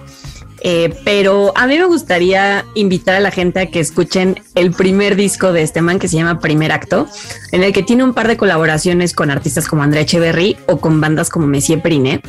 Eh, 0.66 0.95
pero 1.03 1.51
a 1.57 1.68
mí 1.68 1.78
me 1.78 1.84
gustaría 1.86 2.64
invitar 2.74 3.16
a 3.16 3.20
la 3.20 3.32
gente 3.32 3.59
a 3.59 3.66
que 3.66 3.82
escuchen 3.82 4.39
el 4.55 4.72
primer 4.72 5.18
disco 5.18 5.51
de 5.51 5.61
este 5.61 5.82
man 5.82 5.99
que 5.99 6.07
se 6.07 6.16
llama 6.16 6.39
Primer 6.39 6.72
Acto, 6.72 7.07
en 7.51 7.64
el 7.64 7.74
que 7.74 7.84
tiene 7.84 8.05
un 8.05 8.14
par 8.14 8.30
de 8.30 8.38
colaboraciones 8.38 9.14
con 9.14 9.30
artistas 9.30 9.68
como 9.68 9.84
Andrea 9.84 10.03
Echeverry 10.03 10.55
o 10.68 10.80
con 10.80 11.01
bandas 11.01 11.30
como 11.30 11.47
Messier 11.47 11.82
Periné, 11.82 12.22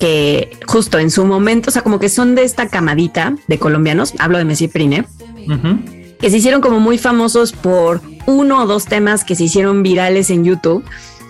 que 0.00 0.56
justo 0.66 0.98
en 0.98 1.10
su 1.10 1.26
momento, 1.26 1.68
o 1.68 1.72
sea, 1.72 1.82
como 1.82 1.98
que 2.00 2.08
son 2.08 2.34
de 2.34 2.44
esta 2.44 2.66
camadita 2.68 3.36
de 3.46 3.58
colombianos, 3.58 4.14
hablo 4.18 4.38
de 4.38 4.46
Messier 4.46 4.70
Periné, 4.70 5.04
Ujú. 5.46 5.78
que 6.18 6.30
se 6.30 6.38
hicieron 6.38 6.62
como 6.62 6.80
muy 6.80 6.96
famosos 6.96 7.52
por 7.52 8.00
uno 8.26 8.62
o 8.62 8.66
dos 8.66 8.86
temas 8.86 9.22
que 9.22 9.34
se 9.36 9.44
hicieron 9.44 9.82
virales 9.82 10.30
en 10.30 10.44
YouTube. 10.44 10.82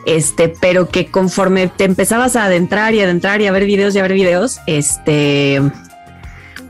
Este, 0.04 0.48
pero 0.48 0.88
que 0.88 1.06
conforme 1.06 1.68
te 1.68 1.84
empezabas 1.84 2.34
a 2.34 2.46
adentrar 2.46 2.92
y 2.92 3.00
adentrar 3.00 3.40
y 3.40 3.46
a 3.46 3.52
ver 3.52 3.66
videos 3.66 3.94
y 3.94 4.00
a 4.00 4.02
ver 4.02 4.14
videos, 4.14 4.58
este, 4.66 5.62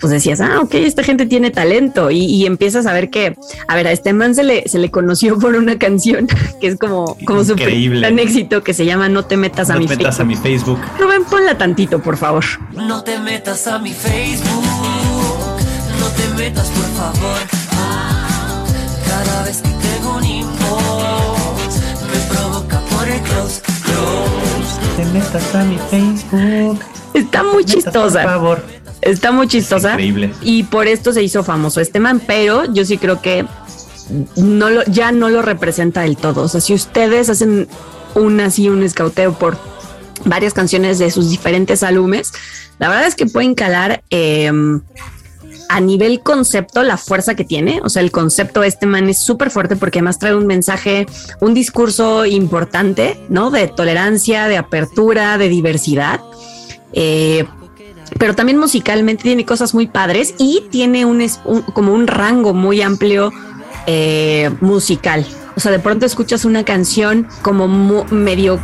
pues 0.02 0.10
decías, 0.10 0.40
ah, 0.40 0.58
ok, 0.60 0.74
esta 0.74 1.04
gente 1.04 1.26
tiene 1.26 1.52
talento 1.52 2.10
y, 2.10 2.24
y 2.24 2.44
empiezas 2.44 2.86
a 2.86 2.92
ver 2.92 3.08
que, 3.08 3.36
a 3.68 3.76
ver, 3.76 3.86
a 3.86 3.92
este 3.92 4.12
man 4.12 4.34
se 4.34 4.42
le, 4.42 4.68
se 4.68 4.80
le 4.80 4.90
conoció 4.90 5.38
por 5.38 5.54
una 5.54 5.78
canción 5.78 6.26
que 6.60 6.66
es 6.66 6.76
como, 6.76 7.16
como 7.24 7.44
su 7.44 7.54
gran 7.54 8.18
éxito 8.18 8.64
que 8.64 8.74
se 8.74 8.84
llama 8.84 9.08
No 9.08 9.24
te 9.24 9.36
metas 9.36 9.70
a 9.70 9.74
No 9.74 9.78
mi 9.78 9.86
te 9.86 9.96
metas 9.96 10.18
a 10.18 10.24
mi 10.24 10.34
Facebook. 10.34 10.80
Rubén, 10.98 11.24
ponla 11.24 11.56
tantito, 11.56 12.00
por 12.00 12.16
favor. 12.16 12.42
No 12.72 13.04
te 13.04 13.16
metas 13.20 13.68
a 13.68 13.78
mi 13.78 13.92
Facebook, 13.92 14.64
no 16.00 16.06
te 16.16 16.28
metas 16.36 16.66
por 16.70 16.84
favor. 16.96 17.38
Ah, 17.74 18.64
cada 19.06 19.44
vez 19.44 19.62
que 19.62 19.68
tengo 19.68 20.16
un 20.16 20.24
inbox, 20.24 21.76
me 22.10 22.34
provoca 22.34 22.80
por 22.80 23.08
el 23.08 23.20
close, 23.20 23.62
close. 23.84 24.96
Te 24.96 25.04
metas 25.16 25.54
a 25.54 25.62
mi 25.62 25.78
Facebook. 25.90 26.80
Está 27.14 27.44
muy 27.44 27.64
chistosa. 27.64 28.22
Por 28.22 28.30
favor. 28.32 28.81
Está 29.02 29.32
muy 29.32 29.48
chistosa. 29.48 29.90
increíble. 29.90 30.32
Y 30.40 30.62
por 30.64 30.86
esto 30.86 31.12
se 31.12 31.22
hizo 31.22 31.44
famoso 31.44 31.80
este 31.80 32.00
man, 32.00 32.22
pero 32.26 32.72
yo 32.72 32.84
sí 32.84 32.98
creo 32.98 33.20
que 33.20 33.44
no 34.36 34.70
lo, 34.70 34.84
ya 34.84 35.12
no 35.12 35.28
lo 35.28 35.42
representa 35.42 36.02
del 36.02 36.16
todo. 36.16 36.42
O 36.42 36.48
sea, 36.48 36.60
si 36.60 36.72
ustedes 36.72 37.28
hacen 37.28 37.68
un 38.14 38.40
así, 38.40 38.68
un 38.68 38.82
escauteo 38.82 39.32
por 39.34 39.58
varias 40.24 40.54
canciones 40.54 40.98
de 40.98 41.10
sus 41.10 41.30
diferentes 41.30 41.82
álbumes, 41.82 42.32
la 42.78 42.88
verdad 42.88 43.06
es 43.06 43.14
que 43.14 43.26
pueden 43.26 43.54
calar 43.54 44.02
eh, 44.10 44.50
a 45.68 45.80
nivel 45.80 46.20
concepto 46.20 46.82
la 46.82 46.96
fuerza 46.96 47.34
que 47.34 47.44
tiene. 47.44 47.80
O 47.82 47.88
sea, 47.88 48.02
el 48.02 48.10
concepto 48.10 48.60
de 48.60 48.68
este 48.68 48.86
man 48.86 49.08
es 49.08 49.18
súper 49.18 49.50
fuerte 49.50 49.74
porque 49.74 49.98
además 49.98 50.18
trae 50.18 50.34
un 50.34 50.46
mensaje, 50.46 51.06
un 51.40 51.54
discurso 51.54 52.26
importante, 52.26 53.18
¿no? 53.28 53.50
De 53.50 53.68
tolerancia, 53.68 54.48
de 54.48 54.58
apertura, 54.58 55.38
de 55.38 55.48
diversidad. 55.48 56.20
Eh, 56.92 57.46
pero 58.18 58.34
también 58.34 58.58
musicalmente 58.58 59.22
tiene 59.22 59.44
cosas 59.44 59.74
muy 59.74 59.86
padres 59.86 60.34
y 60.38 60.64
tiene 60.70 61.04
un, 61.04 61.20
un- 61.44 61.62
como 61.62 61.92
un 61.92 62.06
rango 62.06 62.54
muy 62.54 62.82
amplio 62.82 63.30
eh, 63.86 64.50
musical. 64.60 65.26
O 65.56 65.60
sea, 65.60 65.70
de 65.72 65.78
pronto 65.78 66.06
escuchas 66.06 66.44
una 66.44 66.64
canción 66.64 67.26
como 67.42 67.68
medio 68.10 68.58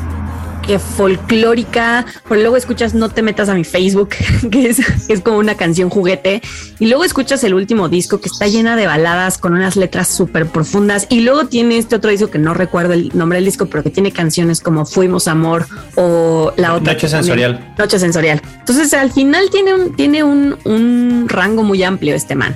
que 0.68 0.78
folclórica, 0.78 2.04
pero 2.28 2.42
luego 2.42 2.56
escuchas 2.58 2.92
No 2.92 3.08
te 3.08 3.22
metas 3.22 3.48
a 3.48 3.54
mi 3.54 3.64
Facebook, 3.64 4.10
que 4.50 4.68
es, 4.68 4.76
que 5.06 5.14
es 5.14 5.20
como 5.22 5.38
una 5.38 5.54
canción 5.56 5.88
juguete, 5.88 6.42
y 6.78 6.86
luego 6.86 7.04
escuchas 7.04 7.42
el 7.42 7.54
último 7.54 7.88
disco 7.88 8.20
que 8.20 8.28
está 8.28 8.46
llena 8.46 8.76
de 8.76 8.86
baladas 8.86 9.38
con 9.38 9.54
unas 9.54 9.76
letras 9.76 10.08
súper 10.08 10.46
profundas, 10.46 11.06
y 11.08 11.20
luego 11.20 11.46
tiene 11.46 11.78
este 11.78 11.96
otro 11.96 12.10
disco 12.10 12.30
que 12.30 12.38
no 12.38 12.52
recuerdo 12.52 12.92
el 12.92 13.10
nombre 13.14 13.38
del 13.38 13.46
disco, 13.46 13.66
pero 13.66 13.82
que 13.82 13.88
tiene 13.88 14.12
canciones 14.12 14.60
como 14.60 14.84
Fuimos 14.84 15.26
Amor 15.26 15.66
o 15.94 16.52
la 16.58 16.74
otra. 16.74 16.92
Noche 16.92 17.08
Sensorial. 17.08 17.74
Noche 17.78 17.98
Sensorial. 17.98 18.42
Entonces, 18.58 18.92
al 18.92 19.10
final 19.10 19.48
tiene 19.50 19.74
un, 19.74 19.96
tiene 19.96 20.22
un, 20.22 20.58
un 20.64 21.26
rango 21.28 21.62
muy 21.62 21.82
amplio 21.82 22.14
este 22.14 22.34
man. 22.34 22.54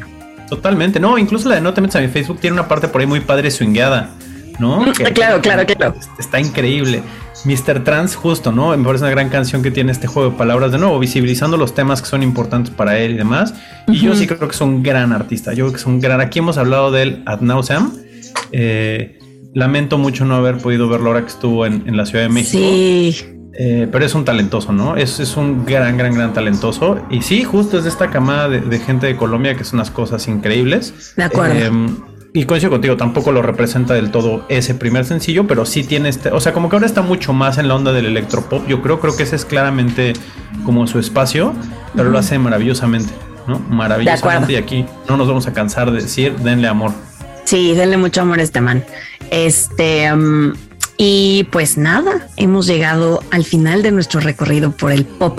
Totalmente. 0.51 1.01
No, 1.01 1.17
incluso 1.17 1.49
la 1.49 1.55
de 1.55 1.61
No 1.63 1.73
te 1.73 1.81
metas 1.81 1.97
a 1.97 2.01
mi 2.01 2.09
Facebook 2.09 2.39
tiene 2.39 2.53
una 2.53 2.69
parte 2.69 2.89
por 2.89 3.01
ahí 3.01 3.07
muy 3.07 3.21
padre 3.21 3.51
swingueada, 3.51 4.11
¿no? 4.59 4.81
Mm, 4.81 4.93
claro, 5.15 5.41
claro, 5.41 5.65
claro. 5.67 5.95
Está 6.19 6.41
increíble. 6.41 7.03
Mr. 7.45 7.83
Trans, 7.83 8.15
justo, 8.15 8.53
¿no? 8.53 8.77
Me 8.77 8.85
parece 8.85 9.05
una 9.05 9.11
gran 9.11 9.29
canción 9.29 9.63
que 9.63 9.71
tiene 9.73 9.91
este 9.91 10.07
juego 10.07 10.31
de 10.31 10.37
palabras, 10.37 10.71
de 10.71 10.79
nuevo, 10.79 10.99
visibilizando 10.99 11.57
los 11.57 11.75
temas 11.75 12.01
que 12.01 12.09
son 12.09 12.23
importantes 12.23 12.73
para 12.73 12.99
él 12.99 13.13
y 13.13 13.17
demás. 13.17 13.53
Y 13.89 13.99
yo 13.99 14.15
sí 14.15 14.27
creo 14.29 14.39
que 14.41 14.55
es 14.55 14.61
un 14.61 14.83
gran 14.83 15.13
artista. 15.13 15.53
Yo 15.53 15.65
creo 15.65 15.73
que 15.73 15.79
es 15.81 15.87
un 15.87 16.01
gran. 16.01 16.21
Aquí 16.21 16.39
hemos 16.39 16.57
hablado 16.59 16.93
de 16.93 17.03
él 17.03 17.23
ad 17.27 17.41
nauseam. 17.41 17.93
Eh, 18.53 19.19
lamento 19.55 19.99
mucho 19.99 20.25
no 20.25 20.37
haber 20.37 20.59
podido 20.59 20.89
verlo 20.89 21.09
ahora 21.09 21.23
que 21.23 21.29
estuvo 21.29 21.67
en, 21.67 21.83
en 21.87 21.97
la 21.97 22.07
Ciudad 22.07 22.25
de 22.25 22.31
México. 22.31 22.63
Sí, 22.63 23.17
Eh, 23.59 23.87
pero 23.93 24.05
es 24.07 24.15
un 24.15 24.25
talentoso, 24.25 24.73
¿no? 24.73 24.97
Es, 24.97 25.21
es 25.21 25.37
un 25.37 25.67
gran, 25.67 25.99
gran, 25.99 26.15
gran 26.15 26.33
talentoso. 26.33 27.05
Y 27.11 27.21
sí, 27.23 27.45
justo 27.45 27.77
es 27.77 27.85
de 27.85 27.91
esta 27.91 28.09
camada 28.09 28.49
de, 28.49 28.61
de 28.61 28.79
gente 28.79 29.07
de 29.09 29.17
Colombia 29.17 29.55
que 29.57 29.65
son 29.65 29.79
unas 29.81 29.91
cosas 29.91 30.27
increíbles. 30.29 31.13
De 31.17 31.25
acuerdo. 31.25 31.55
Eh, 31.55 31.71
y 32.35 32.45
coincido 32.45 32.71
contigo, 32.71 32.97
tampoco 32.97 33.31
lo 33.31 33.43
representa 33.43 33.93
del 33.95 34.11
todo 34.11 34.47
ese 34.49 34.75
primer 34.75 35.05
sencillo, 35.05 35.47
pero 35.47 35.67
sí 35.67 35.85
tiene 35.85 36.09
este. 36.09 36.31
O 36.31 36.41
sea, 36.41 36.53
como 36.53 36.71
que 36.71 36.77
ahora 36.77 36.87
está 36.87 37.03
mucho 37.03 37.33
más 37.33 37.59
en 37.59 37.69
la 37.69 37.75
onda 37.75 37.93
del 37.93 38.07
electropop. 38.07 38.67
Yo 38.67 38.81
creo, 38.81 39.01
creo 39.01 39.15
que 39.17 39.25
ese 39.25 39.37
es 39.37 39.45
claramente 39.45 40.15
como 40.65 40.87
su 40.87 40.99
espacio, 40.99 41.53
pero 41.95 42.09
lo 42.11 42.19
hace 42.19 42.39
maravillosamente, 42.39 43.13
¿no? 43.47 43.59
Maravillosamente. 43.59 44.55
Y 44.55 44.57
aquí 44.57 44.87
no 45.09 45.19
nos 45.19 45.29
vamos 45.29 45.47
a 45.47 45.53
cansar 45.53 45.91
de 45.91 46.01
decir, 46.01 46.35
denle 46.39 46.69
amor. 46.69 46.93
sí, 47.45 47.75
denle 47.75 47.99
mucho 47.99 48.23
amor 48.23 48.41
a 48.41 48.43
este 48.43 48.63
man. 48.63 48.83
Este, 49.31 50.11
um, 50.13 50.55
y 50.97 51.47
pues 51.51 51.77
nada, 51.77 52.29
hemos 52.37 52.67
llegado 52.67 53.23
al 53.31 53.45
final 53.45 53.83
de 53.83 53.93
nuestro 53.93 54.21
recorrido 54.21 54.73
por 54.73 54.91
el 54.91 55.05
pop 55.05 55.39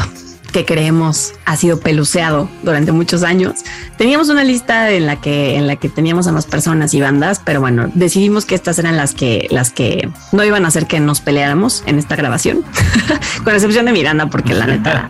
que 0.54 0.64
creemos 0.64 1.34
ha 1.43 1.58
sido 1.58 1.82
peluceado 1.82 2.49
durante 2.64 2.93
muchos 2.93 3.24
años. 3.24 3.66
Teníamos 3.97 4.30
una 4.30 4.45
lista 4.45 4.89
en 4.91 5.06
la 5.06 5.20
que 5.20 5.58
en 5.58 5.68
la 5.68 5.76
que 5.76 5.89
teníamos 5.89 6.28
a 6.28 6.32
más 6.32 6.45
personas 6.45 6.93
y 6.93 7.01
bandas, 7.01 7.41
pero 7.43 7.60
bueno, 7.60 7.91
decidimos 7.93 8.45
que 8.45 8.56
estas 8.56 8.80
eran 8.80 8.95
las 8.95 9.14
que 9.14 9.47
las 9.51 9.72
que 9.72 10.10
no 10.32 10.45
iban 10.45 10.64
a 10.64 10.70
hacer 10.70 10.88
que 10.88 11.01
nos 11.01 11.20
peleáramos 11.20 11.84
en 11.86 11.99
esta 11.99 12.16
grabación, 12.16 12.64
con 13.43 13.54
excepción 13.54 13.86
de 13.86 13.91
Miranda, 13.91 14.28
porque 14.28 14.54
la 14.54 14.68
neta 14.68 15.10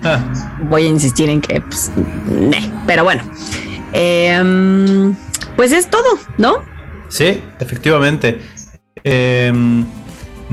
voy 0.69 0.85
a 0.85 0.87
insistir 0.87 1.29
en 1.29 1.41
que, 1.41 1.61
pues, 1.61 1.91
ne. 2.27 2.71
pero 2.87 3.03
bueno, 3.03 3.21
Em, 3.93 5.15
pues 5.55 5.71
es 5.71 5.89
todo, 5.89 6.19
¿no? 6.37 6.63
Sí, 7.09 7.41
efectivamente. 7.59 8.41
Em, 9.03 9.85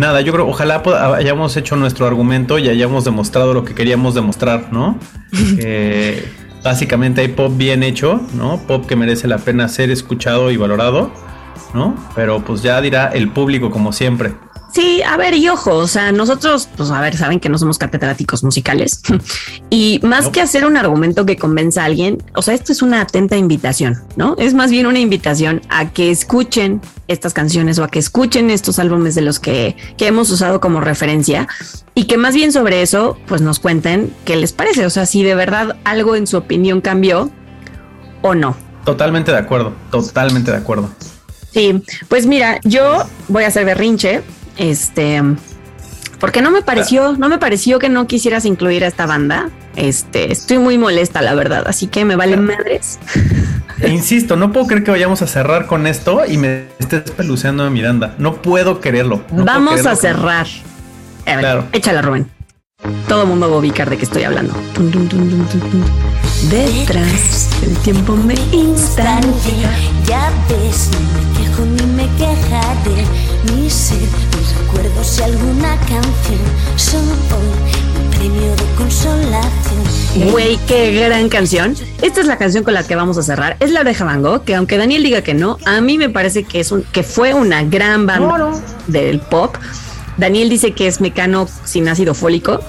nada, 0.00 0.22
yo 0.22 0.32
creo, 0.32 0.48
ojalá 0.48 0.82
hayamos 1.14 1.56
hecho 1.56 1.76
nuestro 1.76 2.06
argumento 2.06 2.58
y 2.58 2.68
hayamos 2.68 3.04
demostrado 3.04 3.54
lo 3.54 3.64
que 3.64 3.74
queríamos 3.74 4.14
demostrar, 4.14 4.72
¿no? 4.72 4.98
Básicamente 6.64 7.22
hay 7.22 7.28
pop 7.28 7.52
bien 7.56 7.82
hecho, 7.82 8.20
¿no? 8.34 8.58
Pop 8.66 8.86
que 8.86 8.96
merece 8.96 9.28
la 9.28 9.38
pena 9.38 9.68
ser 9.68 9.90
escuchado 9.90 10.50
y 10.50 10.56
valorado, 10.56 11.10
¿no? 11.72 11.94
Pero 12.14 12.40
pues 12.44 12.62
ya 12.62 12.80
dirá 12.80 13.08
el 13.08 13.30
público 13.30 13.70
como 13.70 13.92
siempre. 13.92 14.32
Sí, 14.72 15.02
a 15.02 15.16
ver, 15.16 15.34
y 15.34 15.48
ojo, 15.48 15.74
o 15.74 15.86
sea, 15.88 16.12
nosotros, 16.12 16.68
pues 16.76 16.90
a 16.90 17.00
ver, 17.00 17.16
saben 17.16 17.40
que 17.40 17.48
no 17.48 17.58
somos 17.58 17.76
catedráticos 17.76 18.44
musicales 18.44 19.02
y 19.70 19.98
más 20.02 20.26
No. 20.26 20.32
que 20.32 20.40
hacer 20.40 20.64
un 20.64 20.76
argumento 20.76 21.26
que 21.26 21.36
convenza 21.36 21.82
a 21.82 21.86
alguien, 21.86 22.22
o 22.34 22.42
sea, 22.42 22.54
esto 22.54 22.70
es 22.72 22.80
una 22.80 23.00
atenta 23.00 23.36
invitación, 23.36 23.98
¿no? 24.16 24.36
Es 24.38 24.54
más 24.54 24.70
bien 24.70 24.86
una 24.86 25.00
invitación 25.00 25.60
a 25.70 25.90
que 25.90 26.10
escuchen 26.10 26.80
estas 27.08 27.34
canciones 27.34 27.78
o 27.80 27.84
a 27.84 27.88
que 27.88 27.98
escuchen 27.98 28.48
estos 28.50 28.78
álbumes 28.78 29.14
de 29.16 29.22
los 29.22 29.40
que, 29.40 29.76
que 29.96 30.06
hemos 30.06 30.30
usado 30.30 30.60
como 30.60 30.80
referencia 30.80 31.48
y 31.96 32.04
que 32.04 32.16
más 32.16 32.34
bien 32.34 32.52
sobre 32.52 32.82
eso, 32.82 33.18
pues 33.26 33.40
nos 33.40 33.58
cuenten 33.58 34.14
qué 34.24 34.36
les 34.36 34.52
parece, 34.52 34.86
o 34.86 34.90
sea, 34.90 35.04
si 35.06 35.22
de 35.24 35.34
verdad 35.34 35.76
algo 35.84 36.14
en 36.14 36.26
su 36.28 36.36
opinión 36.36 36.80
cambió 36.80 37.30
o 38.22 38.34
no. 38.36 38.56
Totalmente 38.84 39.32
de 39.32 39.38
acuerdo, 39.38 39.72
totalmente 39.90 40.52
de 40.52 40.58
acuerdo. 40.58 40.88
Sí, 41.52 41.82
pues 42.08 42.26
mira, 42.26 42.60
yo 42.62 43.02
voy 43.26 43.42
a 43.42 43.48
hacer 43.48 43.64
berrinche. 43.64 44.22
Este, 44.60 45.22
porque 46.20 46.42
no 46.42 46.50
me 46.50 46.60
pareció, 46.60 47.14
no 47.16 47.30
me 47.30 47.38
pareció 47.38 47.78
que 47.78 47.88
no 47.88 48.06
quisieras 48.06 48.44
incluir 48.44 48.84
a 48.84 48.88
esta 48.88 49.06
banda. 49.06 49.48
Este, 49.74 50.30
estoy 50.30 50.58
muy 50.58 50.76
molesta, 50.76 51.22
la 51.22 51.34
verdad, 51.34 51.64
así 51.66 51.86
que 51.86 52.04
me 52.04 52.14
valen 52.14 52.44
madres. 52.44 52.98
E 53.80 53.88
insisto, 53.88 54.36
no 54.36 54.52
puedo 54.52 54.66
creer 54.66 54.84
que 54.84 54.90
vayamos 54.90 55.22
a 55.22 55.26
cerrar 55.26 55.66
con 55.66 55.86
esto 55.86 56.26
y 56.28 56.36
me 56.36 56.66
estés 56.78 57.10
peluceando 57.12 57.64
a 57.64 57.70
Miranda. 57.70 58.14
No 58.18 58.42
puedo 58.42 58.80
quererlo. 58.80 59.22
No 59.30 59.44
puedo 59.44 59.44
Vamos 59.46 59.86
a 59.86 59.96
cerrar. 59.96 60.46
A 61.24 61.30
ver, 61.30 61.40
Claro. 61.40 61.64
Échala, 61.72 62.02
Rubén. 62.02 62.28
Todo 63.08 63.22
el 63.22 63.28
mundo 63.28 63.48
va 63.48 63.56
a 63.56 63.58
ubicar 63.58 63.88
de 63.88 63.96
qué 63.96 64.04
estoy 64.04 64.24
hablando. 64.24 64.52
Tum, 64.74 64.90
tum, 64.90 65.08
tum, 65.08 65.30
tum, 65.30 65.46
tum, 65.46 65.70
tum. 65.70 65.84
Detrás 66.50 67.50
el 67.62 67.76
tiempo 67.78 68.14
me 68.16 68.34
instante. 68.52 69.52
Ya 70.06 70.30
ves, 70.48 70.90
no 70.92 71.00
me 71.00 71.38
quejo 71.38 71.64
ni 71.66 71.86
me 71.94 72.08
quejaré, 72.16 73.04
ni 73.54 73.68
sé 73.68 73.96
mis 73.96 74.49
recuerdos 74.70 75.18
y 75.18 75.22
alguna 75.22 75.76
canción 75.76 76.40
son 76.76 77.08
hoy 77.08 78.02
mi 78.02 78.16
premio 78.16 78.56
de 78.56 78.64
consolación. 78.76 80.30
Güey, 80.30 80.58
qué 80.66 80.92
gran 80.92 81.28
canción. 81.28 81.74
Esta 82.02 82.20
es 82.20 82.26
la 82.26 82.36
canción 82.36 82.64
con 82.64 82.74
la 82.74 82.86
que 82.86 82.94
vamos 82.96 83.18
a 83.18 83.22
cerrar. 83.22 83.56
Es 83.60 83.70
La 83.70 83.80
Oreja 83.80 84.04
Van 84.04 84.22
Gogh, 84.22 84.44
que 84.44 84.54
aunque 84.54 84.76
Daniel 84.76 85.02
diga 85.02 85.22
que 85.22 85.34
no, 85.34 85.58
a 85.66 85.80
mí 85.80 85.98
me 85.98 86.08
parece 86.08 86.44
que 86.44 86.60
es 86.60 86.72
un, 86.72 86.82
que 86.82 87.02
fue 87.02 87.34
una 87.34 87.62
gran 87.64 88.06
banda 88.06 88.52
del 88.86 89.20
pop. 89.20 89.56
Daniel 90.16 90.50
dice 90.50 90.72
que 90.72 90.86
es 90.86 91.00
mecano 91.00 91.48
sin 91.64 91.88
ácido 91.88 92.14
fólico. 92.14 92.60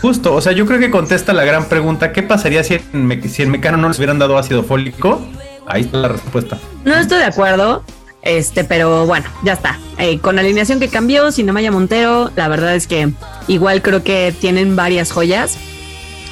Justo, 0.00 0.34
o 0.34 0.40
sea, 0.40 0.52
yo 0.52 0.64
creo 0.66 0.78
que 0.78 0.90
contesta 0.90 1.32
la 1.32 1.44
gran 1.44 1.66
pregunta: 1.66 2.12
¿qué 2.12 2.22
pasaría 2.22 2.64
si 2.64 2.74
en, 2.74 3.22
si 3.28 3.42
en 3.42 3.50
Mecano 3.50 3.76
no 3.76 3.88
les 3.88 3.98
hubieran 3.98 4.18
dado 4.18 4.38
ácido 4.38 4.62
fólico? 4.62 5.20
Ahí 5.66 5.82
está 5.82 5.98
la 5.98 6.08
respuesta. 6.08 6.58
No 6.84 6.94
estoy 6.94 7.18
de 7.18 7.24
acuerdo, 7.24 7.84
este, 8.26 8.64
pero 8.64 9.06
bueno, 9.06 9.26
ya 9.44 9.52
está. 9.52 9.78
Eh, 9.98 10.18
con 10.18 10.34
la 10.36 10.42
alineación 10.42 10.80
que 10.80 10.88
cambió, 10.88 11.30
Cinemaya 11.30 11.70
Montero, 11.70 12.30
la 12.34 12.48
verdad 12.48 12.74
es 12.74 12.86
que 12.86 13.10
igual 13.46 13.82
creo 13.82 14.02
que 14.02 14.34
tienen 14.38 14.76
varias 14.76 15.12
joyas. 15.12 15.56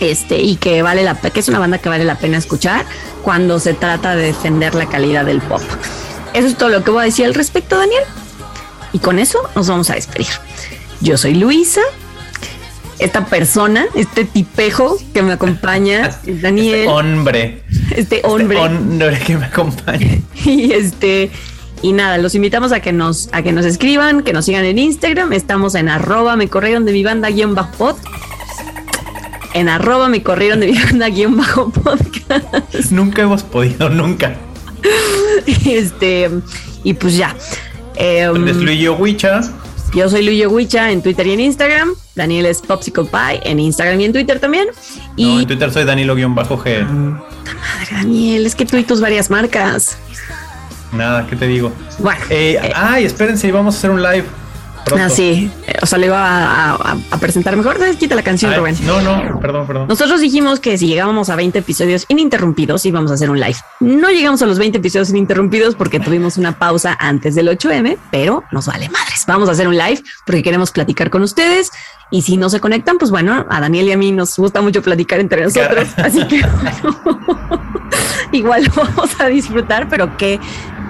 Este, 0.00 0.40
y 0.40 0.56
que 0.56 0.82
vale 0.82 1.04
la 1.04 1.14
que 1.14 1.38
es 1.38 1.48
una 1.48 1.60
banda 1.60 1.78
que 1.78 1.88
vale 1.88 2.04
la 2.04 2.16
pena 2.18 2.36
escuchar 2.36 2.84
cuando 3.22 3.60
se 3.60 3.74
trata 3.74 4.16
de 4.16 4.26
defender 4.26 4.74
la 4.74 4.86
calidad 4.86 5.24
del 5.24 5.40
pop. 5.40 5.62
Eso 6.34 6.48
es 6.48 6.56
todo 6.56 6.68
lo 6.68 6.82
que 6.82 6.90
voy 6.90 7.02
a 7.02 7.04
decir 7.04 7.26
al 7.26 7.34
respecto, 7.34 7.78
Daniel. 7.78 8.02
Y 8.92 8.98
con 8.98 9.20
eso 9.20 9.38
nos 9.54 9.68
vamos 9.68 9.88
a 9.90 9.94
despedir. 9.94 10.26
Yo 11.00 11.16
soy 11.16 11.34
Luisa. 11.34 11.80
Esta 12.98 13.26
persona, 13.26 13.86
este 13.94 14.24
tipejo 14.24 14.96
que 15.12 15.22
me 15.22 15.32
acompaña, 15.32 16.10
es 16.26 16.42
Daniel, 16.42 16.88
Hombre. 16.88 17.62
este 17.94 18.20
hombre. 18.24 18.58
Hombre 18.58 19.18
que 19.20 19.36
me 19.36 19.46
acompaña. 19.46 20.18
Y 20.44 20.72
este, 20.72 21.30
y 21.84 21.92
nada, 21.92 22.16
los 22.16 22.34
invitamos 22.34 22.72
a 22.72 22.80
que 22.80 22.94
nos, 22.94 23.28
a 23.32 23.42
que 23.42 23.52
nos 23.52 23.66
escriban, 23.66 24.22
que 24.22 24.32
nos 24.32 24.46
sigan 24.46 24.64
en 24.64 24.78
Instagram. 24.78 25.34
Estamos 25.34 25.74
en 25.74 25.90
arroba 25.90 26.34
me 26.34 26.48
corrieron 26.48 26.86
de 26.86 26.92
mi 26.92 27.04
banda 27.04 27.28
guion 27.28 27.54
bajo 27.54 27.76
pod. 27.76 27.96
En 29.52 29.68
arroba 29.68 30.08
me 30.08 30.22
corrieron 30.22 30.60
de 30.60 30.68
mi 30.68 30.78
banda 30.82 31.10
guion 31.10 31.36
bajo 31.36 31.68
podcast. 31.68 32.90
Nunca 32.90 33.20
hemos 33.20 33.42
podido, 33.42 33.90
nunca. 33.90 34.34
Este, 35.66 36.30
y 36.84 36.94
pues 36.94 37.18
ya. 37.18 37.36
Em, 37.96 38.48
Es 38.48 38.56
Luis 38.56 38.88
Wicha. 38.98 39.42
yo 39.94 40.08
soy 40.08 40.24
Luyo 40.24 40.48
Huicha 40.48 40.90
en 40.90 41.02
Twitter 41.02 41.26
y 41.26 41.32
en 41.32 41.40
Instagram. 41.40 41.90
Daniel 42.14 42.46
es 42.46 42.62
Popsicle 42.62 43.04
Pie 43.04 43.40
en 43.44 43.60
Instagram 43.60 44.00
y 44.00 44.04
en 44.06 44.12
Twitter 44.14 44.40
también. 44.40 44.68
Y 45.16 45.26
No, 45.26 45.40
en 45.40 45.46
Twitter 45.46 45.70
soy 45.70 45.84
Danilo-G. 45.84 46.28
Madre, 46.34 47.20
Daniel, 47.90 48.46
es 48.46 48.54
que 48.54 48.64
tú 48.64 48.78
y 48.78 48.84
tus 48.84 49.02
varias 49.02 49.28
marcas. 49.28 49.98
Nada, 50.94 51.26
¿qué 51.26 51.36
te 51.36 51.46
digo? 51.46 51.72
Bueno, 51.98 52.20
Eh, 52.30 52.58
eh, 52.62 52.72
ay, 52.74 53.04
espérense, 53.04 53.50
vamos 53.52 53.74
a 53.74 53.78
hacer 53.78 53.90
un 53.90 54.02
live. 54.02 54.24
pronto. 54.84 55.02
ah, 55.06 55.08
sí. 55.08 55.50
O 55.80 55.86
sea, 55.86 55.98
le 55.98 56.06
iba 56.06 56.18
a, 56.20 56.72
a- 56.74 56.96
a 57.10 57.16
presentar 57.16 57.56
mejor. 57.56 57.78
Quita 57.98 58.14
la 58.14 58.22
canción, 58.22 58.52
Ay, 58.52 58.58
Rubén. 58.58 58.76
no, 58.84 59.00
no, 59.00 59.40
perdón, 59.40 59.66
perdón. 59.66 59.88
Nosotros 59.88 60.20
dijimos 60.20 60.60
que 60.60 60.76
si 60.76 60.86
llegábamos 60.86 61.30
a 61.30 61.36
20 61.36 61.58
episodios 61.60 62.04
ininterrumpidos 62.08 62.84
íbamos 62.84 63.10
a 63.10 63.14
hacer 63.14 63.30
un 63.30 63.40
live. 63.40 63.56
No 63.80 64.10
llegamos 64.10 64.42
a 64.42 64.46
los 64.46 64.58
20 64.58 64.76
episodios 64.78 65.08
ininterrumpidos 65.08 65.74
porque 65.74 66.00
tuvimos 66.00 66.36
una 66.36 66.58
pausa 66.58 66.96
antes 67.00 67.34
del 67.34 67.48
8M, 67.48 67.96
pero 68.10 68.44
nos 68.52 68.66
vale 68.66 68.90
madres. 68.90 69.24
Vamos 69.26 69.48
a 69.48 69.52
hacer 69.52 69.68
un 69.68 69.76
live 69.78 70.02
porque 70.26 70.42
queremos 70.42 70.70
platicar 70.70 71.08
con 71.08 71.22
ustedes 71.22 71.70
y 72.10 72.20
si 72.20 72.36
no 72.36 72.50
se 72.50 72.60
conectan, 72.60 72.98
pues 72.98 73.10
bueno, 73.10 73.46
a 73.48 73.60
Daniel 73.60 73.86
y 73.88 73.92
a 73.92 73.96
mí 73.96 74.12
nos 74.12 74.36
gusta 74.36 74.60
mucho 74.60 74.82
platicar 74.82 75.18
entre 75.18 75.44
nosotros, 75.44 75.88
así 75.96 76.26
que 76.28 76.42
bueno, 76.42 77.00
igual 78.32 78.64
lo 78.64 78.84
vamos 78.84 79.10
a 79.18 79.26
disfrutar, 79.28 79.88
pero 79.88 80.16
qué, 80.18 80.38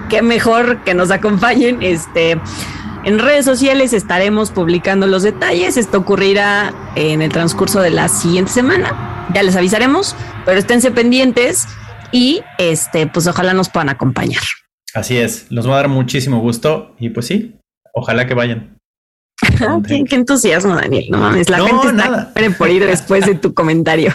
qué 0.09 0.21
mejor 0.21 0.83
que 0.83 0.93
nos 0.93 1.11
acompañen. 1.11 1.81
Este 1.81 2.37
en 3.03 3.19
redes 3.19 3.45
sociales 3.45 3.93
estaremos 3.93 4.51
publicando 4.51 5.05
los 5.05 5.21
detalles. 5.23 5.77
Esto 5.77 5.99
ocurrirá 5.99 6.73
en 6.95 7.21
el 7.21 7.31
transcurso 7.31 7.79
de 7.81 7.91
la 7.91 8.07
siguiente 8.07 8.51
semana. 8.51 9.27
Ya 9.33 9.43
les 9.43 9.55
avisaremos, 9.55 10.15
pero 10.43 10.57
esténse 10.57 10.89
pendientes 10.91 11.67
y 12.11 12.41
este, 12.57 13.05
pues 13.07 13.27
ojalá 13.27 13.53
nos 13.53 13.69
puedan 13.69 13.89
acompañar. 13.89 14.41
Así 14.93 15.17
es, 15.17 15.51
nos 15.51 15.67
va 15.67 15.73
a 15.73 15.75
dar 15.77 15.87
muchísimo 15.89 16.39
gusto 16.39 16.95
y 16.99 17.09
pues 17.09 17.27
sí, 17.27 17.55
ojalá 17.93 18.25
que 18.25 18.33
vayan. 18.33 18.77
qué, 19.87 20.03
qué 20.05 20.15
entusiasmo, 20.15 20.75
Daniel. 20.75 21.05
No 21.09 21.17
mames, 21.19 21.49
la 21.49 21.57
No, 21.57 21.67
gente 21.67 21.87
está 21.89 22.09
nada. 22.09 22.33
por 22.57 22.69
ir 22.69 22.85
después 22.85 23.25
de 23.25 23.35
tu 23.35 23.53
comentario. 23.53 24.13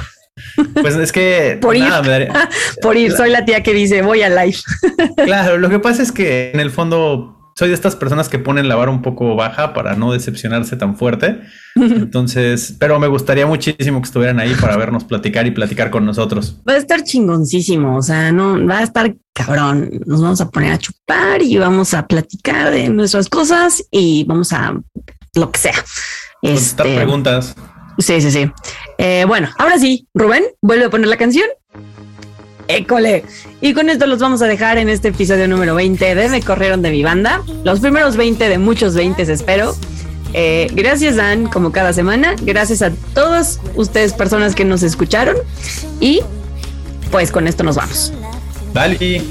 Pues 0.80 0.96
es 0.96 1.12
que 1.12 1.58
Por 1.60 1.76
ir. 1.76 1.82
nada, 1.84 2.02
me 2.02 2.08
daría- 2.08 2.48
Por 2.82 2.96
ir, 2.96 3.12
soy 3.12 3.30
la 3.30 3.44
tía 3.44 3.62
que 3.62 3.72
dice 3.74 4.02
voy 4.02 4.22
a 4.22 4.28
live. 4.28 4.56
Claro, 5.24 5.58
lo 5.58 5.68
que 5.68 5.78
pasa 5.78 6.02
es 6.02 6.12
que 6.12 6.50
en 6.52 6.60
el 6.60 6.70
fondo 6.70 7.36
soy 7.56 7.68
de 7.68 7.74
estas 7.74 7.94
personas 7.94 8.28
que 8.30 8.38
ponen 8.38 8.68
la 8.68 8.76
vara 8.76 8.90
un 8.90 9.02
poco 9.02 9.34
baja 9.36 9.74
para 9.74 9.94
no 9.94 10.12
decepcionarse 10.12 10.76
tan 10.76 10.96
fuerte. 10.96 11.40
Entonces, 11.76 12.74
pero 12.78 12.98
me 12.98 13.06
gustaría 13.06 13.46
muchísimo 13.46 14.00
que 14.00 14.06
estuvieran 14.06 14.40
ahí 14.40 14.54
para 14.54 14.76
vernos 14.76 15.04
platicar 15.04 15.46
y 15.46 15.50
platicar 15.50 15.90
con 15.90 16.06
nosotros. 16.06 16.56
Va 16.68 16.74
a 16.74 16.76
estar 16.78 17.02
chingoncísimo, 17.02 17.96
o 17.96 18.02
sea, 18.02 18.32
no 18.32 18.64
va 18.66 18.78
a 18.78 18.82
estar 18.82 19.14
cabrón. 19.34 19.90
Nos 20.06 20.22
vamos 20.22 20.40
a 20.40 20.48
poner 20.48 20.72
a 20.72 20.78
chupar 20.78 21.42
y 21.42 21.58
vamos 21.58 21.92
a 21.94 22.06
platicar 22.06 22.70
de 22.70 22.88
nuestras 22.88 23.28
cosas 23.28 23.84
y 23.90 24.24
vamos 24.24 24.52
a 24.52 24.74
lo 25.34 25.50
que 25.50 25.58
sea. 25.58 25.74
Este, 26.42 26.82
preguntas. 26.96 27.54
Sí, 28.00 28.20
sí, 28.20 28.30
sí. 28.30 28.50
Eh, 28.98 29.24
bueno, 29.26 29.50
ahora 29.58 29.78
sí, 29.78 30.06
Rubén, 30.14 30.44
vuelve 30.60 30.86
a 30.86 30.90
poner 30.90 31.08
la 31.08 31.16
canción. 31.16 31.46
École. 32.68 33.24
Y 33.60 33.74
con 33.74 33.90
esto 33.90 34.06
los 34.06 34.20
vamos 34.20 34.42
a 34.42 34.46
dejar 34.46 34.78
en 34.78 34.88
este 34.88 35.08
episodio 35.08 35.48
número 35.48 35.74
20 35.74 36.14
de 36.14 36.28
Me 36.28 36.40
Corrieron 36.40 36.82
de 36.82 36.90
mi 36.90 37.02
banda. 37.02 37.42
Los 37.64 37.80
primeros 37.80 38.16
20 38.16 38.48
de 38.48 38.58
muchos 38.58 38.94
20, 38.94 39.22
espero. 39.22 39.74
Eh, 40.32 40.68
gracias, 40.72 41.16
Dan, 41.16 41.46
como 41.46 41.72
cada 41.72 41.92
semana. 41.92 42.36
Gracias 42.42 42.82
a 42.82 42.92
todas 43.14 43.60
ustedes, 43.74 44.12
personas 44.12 44.54
que 44.54 44.64
nos 44.64 44.82
escucharon. 44.82 45.36
Y 45.98 46.20
pues 47.10 47.32
con 47.32 47.48
esto 47.48 47.64
nos 47.64 47.76
vamos. 47.76 48.12
Dale. 48.72 49.22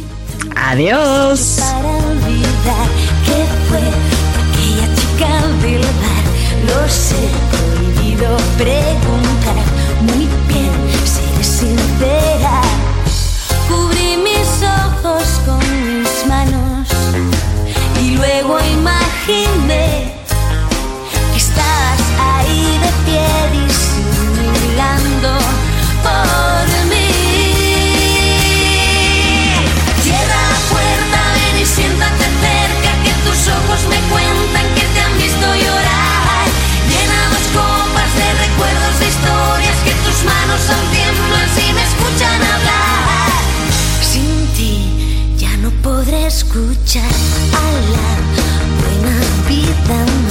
Adiós. 0.55 1.57
Para 1.59 1.97
olvidar 1.97 2.87
que 3.25 3.45
fue 3.69 3.79
aquella 3.79 4.95
chica 4.95 5.47
del 5.61 5.81
bar, 5.81 6.25
lo 6.67 6.89
sé, 6.89 7.15
prohibido 8.19 8.37
preguntar. 8.57 9.55
Muy 10.01 10.27
bien, 10.47 10.71
seré 11.05 11.43
sincera. 11.43 12.61
Cubrí 13.67 14.17
mis 14.17 14.63
ojos 14.63 15.23
con 15.45 15.59
mis 16.01 16.25
manos 16.27 16.87
y 18.01 18.11
luego 18.11 18.59
imaginé 18.59 20.13
que 21.31 21.37
estabas 21.37 22.01
ahí 22.19 22.79
de 22.83 22.91
pie 23.05 23.27
disimulando 23.67 25.31
por 26.03 26.58
escuchar 46.89 47.05
a 47.05 47.71
la 47.91 48.09
buena 48.81 49.15
vida 49.47 50.28